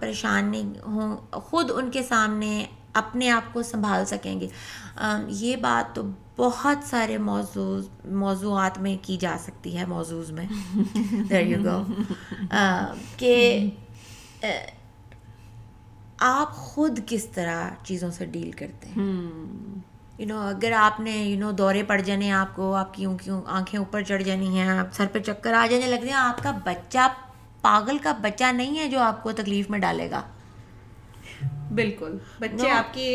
پریشان 0.00 0.44
نہیں 0.44 0.86
ہوں 0.86 1.16
خود 1.32 1.70
ان 1.74 1.90
کے 1.90 2.02
سامنے 2.02 2.66
اپنے 2.92 3.30
آپ 3.30 3.52
کو 3.52 3.62
سنبھال 3.62 4.04
سکیں 4.04 4.40
گے۔ 4.40 4.48
یہ 5.28 5.56
بات 5.56 5.94
تو 5.94 6.02
بہت 6.36 6.84
سارے 6.84 7.18
موضوع 7.18 7.80
موضوعات 8.04 8.78
میں 8.78 8.96
کی 9.02 9.16
جا 9.16 9.36
سکتی 9.40 9.78
ہے 9.78 9.86
موضوع 9.86 10.22
میں۔ 10.30 10.74
کہ 13.16 13.70
آپ 16.20 16.56
خود 16.56 17.00
کس 17.06 17.26
طرح 17.26 17.70
چیزوں 17.84 18.10
سے 18.10 18.26
ڈیل 18.26 18.50
کرتے 18.50 18.88
ہیں؟ 18.88 19.02
یو 20.18 20.26
نو 20.26 20.38
اگر 20.38 20.72
آپ 20.72 21.00
نے 21.00 21.10
یو 21.10 21.38
نو 21.38 21.52
دورے 21.52 21.82
پڑ 21.82 22.00
جانے 22.00 22.32
آپ 22.32 22.56
کو 22.56 22.74
آپ 22.74 22.94
کی 22.94 23.06
کیوں 23.22 23.42
آنکھیں 23.46 23.78
اوپر 23.78 24.02
چڑھ 24.02 24.22
جانی 24.22 24.58
ہیں 24.58 24.68
آپ 24.68 24.86
سر 24.92 25.06
پہ 25.12 25.18
چکر 25.18 25.52
آ 25.52 25.66
جانے 25.70 25.86
لگ 25.86 26.04
ہیں 26.04 26.12
آپ 26.12 26.42
کا 26.42 26.52
بچہ 26.64 26.98
پاگل 27.62 27.98
کا 27.98 28.12
بچہ 28.12 28.52
نہیں 28.52 28.78
ہے 28.78 28.88
جو 28.88 29.00
آپ 29.00 29.22
کو 29.22 29.32
تکلیف 29.32 29.70
میں 29.70 29.78
ڈالے 29.78 30.10
گا۔ 30.10 30.22
بالکل۔ 31.74 32.18
بچے 32.38 32.70
آپ 32.70 32.94
کے 32.94 33.06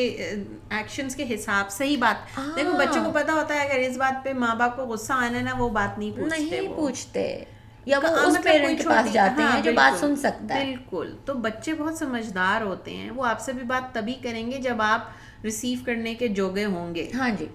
ایکشنز 0.69 1.15
کے 1.15 1.35
حساب 1.35 1.69
سے 1.69 1.85
ہی 1.85 1.97
بات۔ 1.97 2.37
دیکھو 2.55 2.71
بچوں 2.71 3.03
کو 3.05 3.11
پتا 3.11 3.33
ہوتا 3.33 3.53
ہے 3.53 3.59
اگر 3.59 3.79
اس 3.79 3.97
بات 3.97 4.23
پہ 4.23 4.33
ماں 4.33 4.55
باپ 4.55 4.75
کو 4.75 4.85
غصہ 4.85 5.13
آنا 5.13 5.41
نا 5.41 5.51
وہ 5.57 5.69
بات 5.69 5.99
نہیں 5.99 6.11
پوچھتے 6.11 6.39
نہیں 6.39 6.67
وہ۔ 6.67 6.75
پوچھتے۔ 6.75 7.43
یا 7.85 7.99
وہ 8.03 8.09
ہاں، 8.09 8.25
اس 8.25 8.37
پیرنٹ 8.43 8.77
کے 8.81 8.87
پاس 8.89 9.13
جاتے 9.13 9.41
ہاں، 9.41 9.55
ہیں 9.55 9.61
جو 9.61 9.71
بات 9.73 9.99
سن 9.99 10.15
سکتا 10.15 10.55
ہے۔ 10.55 10.63
بالکل۔ 10.65 11.17
تو 11.25 11.33
بچے 11.33 11.73
بہت 11.73 11.97
سمجھدار 11.97 12.61
ہوتے 12.61 12.95
ہیں۔ 12.95 13.11
وہ 13.11 13.25
آپ 13.25 13.41
سے 13.41 13.53
بھی 13.53 13.63
بات 13.63 13.93
تبھی 13.93 14.13
کریں 14.13 14.51
گے 14.51 14.57
جب 14.57 14.81
آپ 14.81 15.01
ریسیو 15.43 15.79
کرنے 15.85 16.15
کے 16.15 16.27
جوگے 16.27 16.65
ہوں 16.65 16.95
گے۔ 16.95 17.11
ہاں 17.13 17.29
جی۔ 17.29 17.45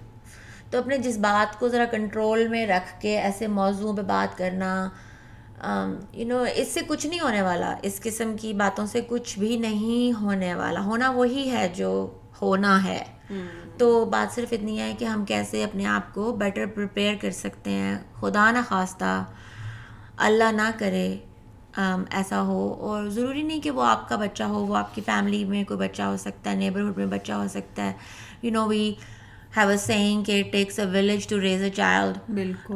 تو 0.71 0.79
اپنے 0.79 0.99
جس 0.99 1.17
بات 1.17 1.59
کو 1.59 1.69
ذرا 1.69 1.85
کنٹرول 1.85 2.49
میں 2.49 2.67
رکھ 2.67 3.01
کے 3.01 3.19
ایسے 3.21 3.47
موضوع 3.47 3.97
پہ 3.97 4.03
بات 4.03 4.39
کرنا 4.39 4.89
یو 6.13 6.27
نو 6.27 6.45
اس 6.55 6.69
سے 6.69 6.81
کچھ 6.89 7.07
نہیں 7.07 7.21
ہونے 7.21 7.43
والا۔ 7.43 7.77
اس 7.83 8.01
قسم 8.01 8.37
کی 8.41 8.53
باتوں 8.53 8.87
سے 8.87 9.01
کچھ 9.09 9.39
بھی 9.39 9.57
نہیں 9.57 10.21
ہونے 10.21 10.55
والا۔ 10.55 10.81
ہونا 10.81 11.11
وہی 11.11 11.51
ہے 11.51 11.73
جو 11.77 12.11
ہونا 12.43 12.85
ہے۔ 12.85 13.05
تو 13.79 14.05
بات 14.05 14.35
صرف 14.35 14.53
اتنی 14.53 14.81
ہے 14.81 14.95
کہ 14.99 15.05
ہم 15.05 15.25
کیسے 15.25 15.65
اپنے 15.65 15.87
آپ 15.87 16.15
کو 16.15 16.33
بیٹر 16.33 16.67
پریپیئر 16.67 17.15
کر 17.21 17.31
سکتے 17.31 17.71
ہیں۔ 17.71 17.99
خدا 18.21 18.51
نہ 18.51 18.59
خواستہ 18.69 19.25
اللہ 20.17 20.53
نہ 20.53 20.71
کرے 20.79 21.17
um, 21.81 22.03
ایسا 22.11 22.43
ہو۔ 22.43 22.75
اور 22.81 23.09
ضروری 23.09 23.43
نہیں 23.43 23.61
کہ 23.61 23.71
وہ 23.71 23.83
آپ 23.83 24.09
کا 24.09 24.17
بچہ 24.17 24.43
ہو 24.43 24.67
وہ 24.67 24.77
آپ 24.77 24.95
کی 24.95 25.01
فیملی 25.07 25.45
میں 25.45 25.65
کوئی 25.65 25.79
بچہ 25.79 26.03
ہو 26.03 26.17
سکتا 26.17 26.51
ہے 26.51 26.57
نیبرہڈ 26.57 26.97
میں 26.97 27.07
بچہ 27.07 27.33
ہو 27.33 27.47
سکتا 27.51 27.85
ہے۔ 27.85 27.93
You 28.43 28.53
know 28.53 28.67
we 28.67 28.95
have 29.57 29.69
a 29.69 29.77
saying 29.77 30.25
کہ 30.25 30.41
it 30.41 30.53
takes 30.53 30.79
a 30.79 30.87
village 30.87 31.29
to 31.29 31.41
raise 31.41 31.63
a 31.63 31.71
child 31.71 32.19
بالکل۔ 32.29 32.75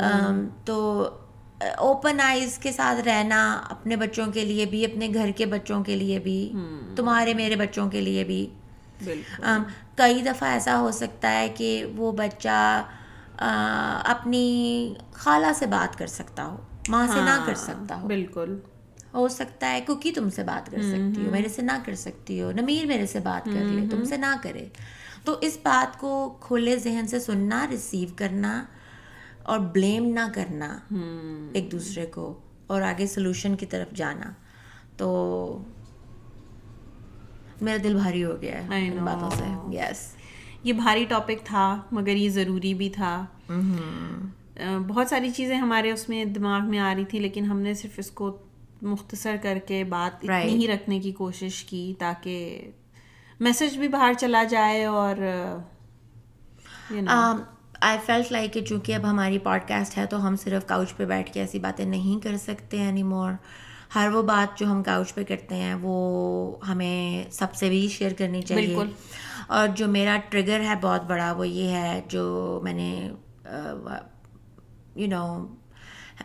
تو 0.65 1.09
اوپن 1.61 2.21
آئیز 2.21 2.59
کے 2.59 2.73
ساتھ 2.73 3.01
رہنا 3.01 3.41
اپنے 3.71 3.97
بچوں 3.97 4.27
کے 4.33 4.45
لیے 4.45 4.67
بھی 4.67 4.85
اپنے 4.85 5.09
گھر 5.15 5.31
کے 5.37 5.47
بچوں 5.47 5.83
کے 5.85 5.97
لیے 5.97 6.19
بھی 6.19 6.37
تمہارے 6.97 7.35
میرے 7.35 7.57
بچوں 7.57 7.91
کے 7.91 8.01
لیے 8.01 8.25
بھی۔ 8.25 8.47
کئی 9.97 10.23
دفعہ 10.23 10.49
ایسا 10.49 10.81
ہو 10.81 10.91
سکتا 10.91 11.33
ہے 11.33 11.49
کہ 11.49 11.69
وہ 11.97 12.13
بچہ 12.13 12.83
اپنی 14.05 14.47
خالہ 15.13 15.53
سے 15.59 15.67
بات 15.67 15.99
کر 15.99 16.07
سکتا 16.07 16.45
ہو 16.45 16.57
ماں 16.89 17.07
سے 17.07 17.21
نہ 17.21 17.39
کر 17.47 17.55
سکتا 17.55 18.01
ہو۔ 18.01 18.07
بالکل۔ 18.09 18.57
ہو 19.15 19.29
سکتا 19.29 19.71
ہے 19.73 19.81
کوکی 19.81 20.13
تم 20.13 20.31
سے 20.31 20.43
بات 20.43 20.71
کر 20.71 20.83
سکتی 20.83 21.27
ہو 21.27 21.31
میرے 21.31 21.49
سے 21.49 21.63
نہ 21.63 21.73
کر 21.85 21.95
سکتی 21.95 22.41
ہو 22.43 22.51
نمیر 22.53 22.87
میرے 22.87 23.07
سے 23.07 23.21
بات 23.21 23.45
کر 23.45 23.65
لے 23.71 23.87
تم 23.91 24.05
سے 24.05 24.17
نہ 24.17 24.35
کرے۔ 24.43 24.67
تو 25.25 25.39
اس 25.41 25.59
بات 25.63 25.99
کو 25.99 26.11
کھلے 26.41 26.77
ذہن 26.77 27.07
سے 27.07 27.21
سننا 27.21 27.67
ریسیو 27.71 28.09
کرنا 28.17 28.53
اور 29.45 29.59
بلیم 29.59 30.05
نہ 30.05 30.21
کرنا 30.35 30.79
ایک 31.53 31.73
دوسرے 31.73 32.07
کو 32.07 32.41
اور 32.67 32.83
آگے 32.83 33.07
سلوشن 33.07 33.57
کی 33.57 33.67
طرف 33.67 33.97
جانا۔ 33.97 34.33
تو 34.97 35.63
میرا 37.61 37.77
دل 37.85 37.95
بھاری 37.95 38.25
ہو 38.25 38.43
گیا 38.43 38.69
ہے 38.69 38.87
ان 38.87 39.05
باتوں 39.05 39.31
سے. 39.31 39.77
یس 39.77 40.15
یہ 40.63 40.73
بھاری 40.73 41.05
ٹاپک 41.05 41.45
تھا 41.45 41.83
مگر 41.93 42.17
یہ 42.17 42.29
ضروری 42.29 42.75
بھی 42.75 42.91
تھا۔ 42.91 43.27
آ، 44.61 44.79
بہت 44.89 45.09
ساری 45.09 45.31
چیزیں 45.31 45.57
ہمارے 45.57 45.93
اس 45.93 46.09
میں 46.09 46.25
دماغ 46.25 46.69
میں 46.69 46.79
آ 46.79 46.95
رہی 46.95 47.05
تھی 47.05 47.19
لیکن 47.19 47.45
ہم 47.45 47.61
نے 47.61 47.75
صرف 47.75 47.95
اس 47.97 48.11
کو 48.11 48.39
مختصر 48.83 49.37
کر 49.43 49.59
کے 49.67 49.85
بات 49.85 50.25
Right. 50.25 50.47
اتنی 50.47 50.63
ہی 50.63 50.69
رکھنے 50.69 51.01
کی 51.01 51.13
کوشش 51.13 51.65
کی 51.65 51.95
تاکہ 51.99 52.71
میسج 53.41 53.79
بھی 53.79 53.89
باہر 53.89 54.13
چلا 54.19 54.45
جائے 54.45 54.85
اور 54.85 55.17
you 56.93 57.03
know, 57.03 57.41
I 57.81 57.99
felt 58.07 58.33
like 58.33 58.53
کہ 58.53 58.61
چونکہ 58.61 58.95
اب 58.95 59.11
ہماری 59.11 59.39
پوڈ 59.39 59.69
کاسٹ 59.69 59.99
ہے 59.99 60.07
تو 60.07 60.29
ہم 60.29 60.37
صرف 60.37 60.67
کاؤچ 60.67 60.97
پہ 60.97 61.05
بیٹھ 61.05 61.33
کے 61.33 61.41
ایسی 61.41 61.59
باتیں 61.59 61.85
نہیں 61.85 62.25
کر 62.25 62.37
سکتے 62.37 62.81
اینی 62.81 63.03
مور 63.03 63.33
ہر 63.95 64.09
وہ 64.09 64.23
بات 64.23 64.59
جو 64.59 64.67
ہم 64.67 64.83
کاؤچ 64.83 65.15
پہ 65.15 65.25
کرتے 65.25 65.55
ہیں 65.55 65.75
وہ 65.75 66.57
ہمیں 66.69 67.33
سب 67.33 67.55
سے 67.55 67.69
بھی 67.69 67.89
شیئر 67.89 68.13
کرنی 68.13 68.43
چاہیے۔ 68.43 68.67
بالکل. 68.67 68.91
اور 69.49 69.69
جو 69.69 69.89
میرا 69.89 70.17
ٹریگر 70.29 70.61
ہے 70.61 70.75
بہت 70.81 71.05
بڑا 71.05 71.33
وہ 71.33 71.49
یہ 71.49 71.69
ہے 71.69 72.01
جو 72.09 72.61
میں 72.65 72.73
نے 72.73 73.11
یو 74.95 75.07
نو 75.07 75.47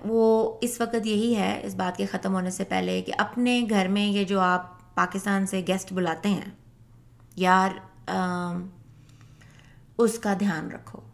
وہ 0.05 0.57
اس 0.61 0.81
وقت 0.81 1.05
یہی 1.05 1.35
ہے 1.35 1.59
اس 1.63 1.75
بات 1.75 1.97
کے 1.97 2.05
ختم 2.05 2.33
ہونے 2.33 2.51
سے 2.51 2.63
پہلے 2.63 3.01
کہ 3.01 3.13
اپنے 3.17 3.61
گھر 3.69 3.87
میں 3.87 4.05
یہ 4.05 4.23
جو 4.23 4.39
آپ 4.39 4.95
پاکستان 4.95 5.45
سے 5.45 5.63
گیسٹ 5.67 5.93
بلاتے 5.93 6.29
ہیں 6.29 6.51
یار 7.35 7.69
اس 9.97 10.19
کا 10.19 10.33
دھیان 10.39 10.71
رکھو۔ 10.71 11.08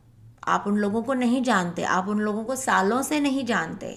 آپ 0.45 0.61
ان 0.65 0.77
لوگوں 0.79 1.01
کو 1.01 1.13
نہیں 1.13 1.41
جانتے، 1.41 1.85
آپ 1.85 2.03
ان 2.07 2.21
لوگوں 2.21 2.43
کو 2.43 2.55
سالوں 2.55 3.01
سے 3.01 3.19
نہیں 3.19 3.43
جانتے۔ 3.43 3.95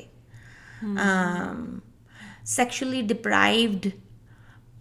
سیکشلی 2.47 3.03
ڈپرائیوڈ 3.03 3.87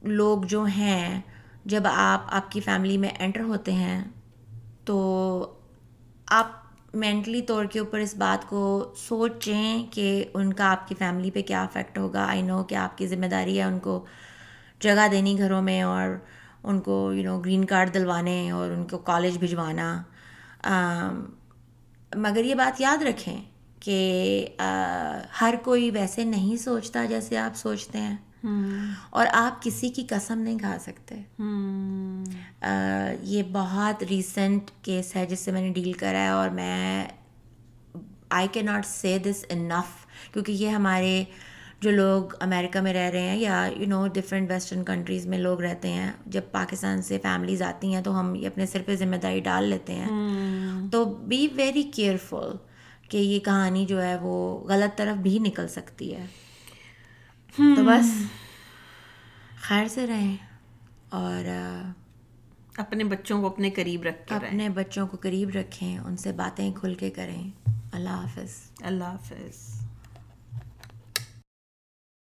لوگ 0.01 0.41
جو 0.41 0.63
ہیں، 0.63 1.22
جب 1.65 1.84
آپ 1.86 2.26
آپ 2.30 2.51
کی 2.51 2.59
فیملی 2.59 2.97
میں 2.97 3.09
انٹر 3.20 3.41
ہوتے 3.41 3.72
ہیں، 3.72 4.03
تو 4.86 4.97
آپ 6.28 6.51
مینٹلی 6.93 7.41
طور 7.41 7.65
کے 7.65 7.80
اوپر 7.80 7.99
اس 7.99 8.15
بات 8.15 8.47
کو 8.49 8.93
سوچیں 8.97 9.84
کہ 9.91 10.26
ان 10.34 10.53
کا 10.53 10.72
آپ 10.72 10.88
کی 10.88 10.95
فیملی 10.95 11.32
پہ 11.32 11.41
کیا 11.41 11.61
افیکٹ 11.63 11.97
ہوگا۔ 11.97 12.26
آئی 12.26 12.41
نو 12.41 12.63
کہ 12.63 12.76
آپ 12.76 12.97
کی 12.97 13.07
ذمہ 13.07 13.26
داری 13.26 13.57
ہے 13.57 13.63
ان 13.63 13.80
کو 13.80 14.05
جگہ 14.80 15.07
دینی 15.11 15.38
گھروں 15.38 15.61
میں 15.61 15.82
اور 15.82 16.15
ان 16.63 16.80
کو 16.82 17.13
یو 17.13 17.24
نو 17.24 17.39
گرین 17.39 17.65
کارڈ 17.65 17.93
دلوانے 17.93 18.49
اور 18.51 18.72
ان 18.72 18.88
کو 18.88 18.97
کالج 18.97 19.38
بھجوانا۔ 19.38 20.01
مگر 22.15 22.45
یہ 22.45 22.55
بات 22.55 22.81
یاد 22.81 23.01
رکھیں 23.03 23.41
کہ 23.79 24.47
ہر 25.41 25.55
کوئی 25.63 25.91
ویسے 25.91 26.23
نہیں 26.23 26.57
سوچتا 26.57 27.05
جیسے 27.05 27.37
آپ 27.37 27.57
سوچتے 27.57 27.97
ہیں۔ 27.97 28.17
اور 29.09 29.27
آپ 29.33 29.63
کسی 29.63 29.89
کی 29.89 30.05
قسم 30.09 30.39
نہیں 30.39 30.59
کھا 30.59 30.77
سکتے۔ 30.81 31.15
یہ 33.21 33.43
بہت 33.51 34.03
ریسنٹ 34.03 34.71
کیس 34.81 35.15
ہے 35.15 35.25
جس 35.25 35.39
سے 35.39 35.51
میں 35.51 35.61
نے 35.61 35.69
ڈیل 35.69 35.93
کرا 35.93 36.19
ہے 36.19 36.27
اور 36.27 36.49
میں 36.49 37.07
آئی 38.29 38.47
کی 38.51 38.61
ناٹ 38.61 38.85
سے 38.85 39.17
دس 39.17 39.45
انف 39.49 40.05
کیونکہ 40.33 40.51
یہ 40.51 40.69
ہمارے 40.69 41.23
جو 41.82 41.91
لوگ 41.91 42.23
امیرکا 42.39 42.82
میں 42.82 42.93
رہ 42.93 43.09
رہے 43.09 43.21
ہیں 43.21 43.38
یا 43.38 43.69
you 43.78 43.88
know 43.88 44.07
different 44.07 44.51
western 44.51 44.84
countries 44.84 45.28
میں 45.28 45.38
لوگ 45.38 45.61
رہتے 45.61 45.89
ہیں 45.93 46.11
جب 46.25 46.41
پاکستان 46.51 47.01
سے 47.01 47.19
فیملیز 47.23 47.61
آتی 47.61 47.95
ہیں 47.95 48.01
تو 48.01 48.19
ہم 48.19 48.36
یہ 48.36 48.47
اپنے 48.47 48.65
سر 48.65 48.82
پہ 48.86 48.95
ذمہ 48.95 49.15
داری 49.15 49.39
ڈال 49.39 49.63
لیتے 49.63 49.93
ہیں۔ 49.93 50.07
تو 50.91 51.05
بی 51.05 51.47
ویری 51.55 51.84
کیئرفل 51.84 52.55
کہ 53.09 53.17
یہ 53.17 53.39
کہانی 53.39 53.86
جو 53.86 54.03
ہے 54.03 54.15
وہ 54.21 54.67
غلط 54.67 54.97
طرف 54.97 55.17
بھی 55.17 55.39
نکل 55.39 55.67
سکتی 55.67 56.15
ہے۔ 56.15 56.25
تو 57.57 57.84
بس 57.84 58.23
خیر 59.61 59.88
سے 59.88 60.07
رہیں 60.07 60.38
اور 61.09 61.49
اپنے 62.78 63.03
بچوں 63.03 63.41
کو 63.41 63.47
اپنے 63.47 63.69
قریب 63.69 64.03
رکھ 64.03 64.34
اپنے 64.34 64.69
بچوں 64.69 65.07
کو 65.07 65.17
قریب 65.21 65.49
رکھیں 65.49 65.97
ان 65.97 66.17
سے 66.17 66.32
باتیں 66.32 66.73
کھل 66.75 66.95
کے 66.95 67.09
کریں۔ 67.09 67.49
اللہ 67.91 68.09
حافظ۔ 68.09 68.51
اللہ 68.82 69.03
حافظ۔ 69.03 69.76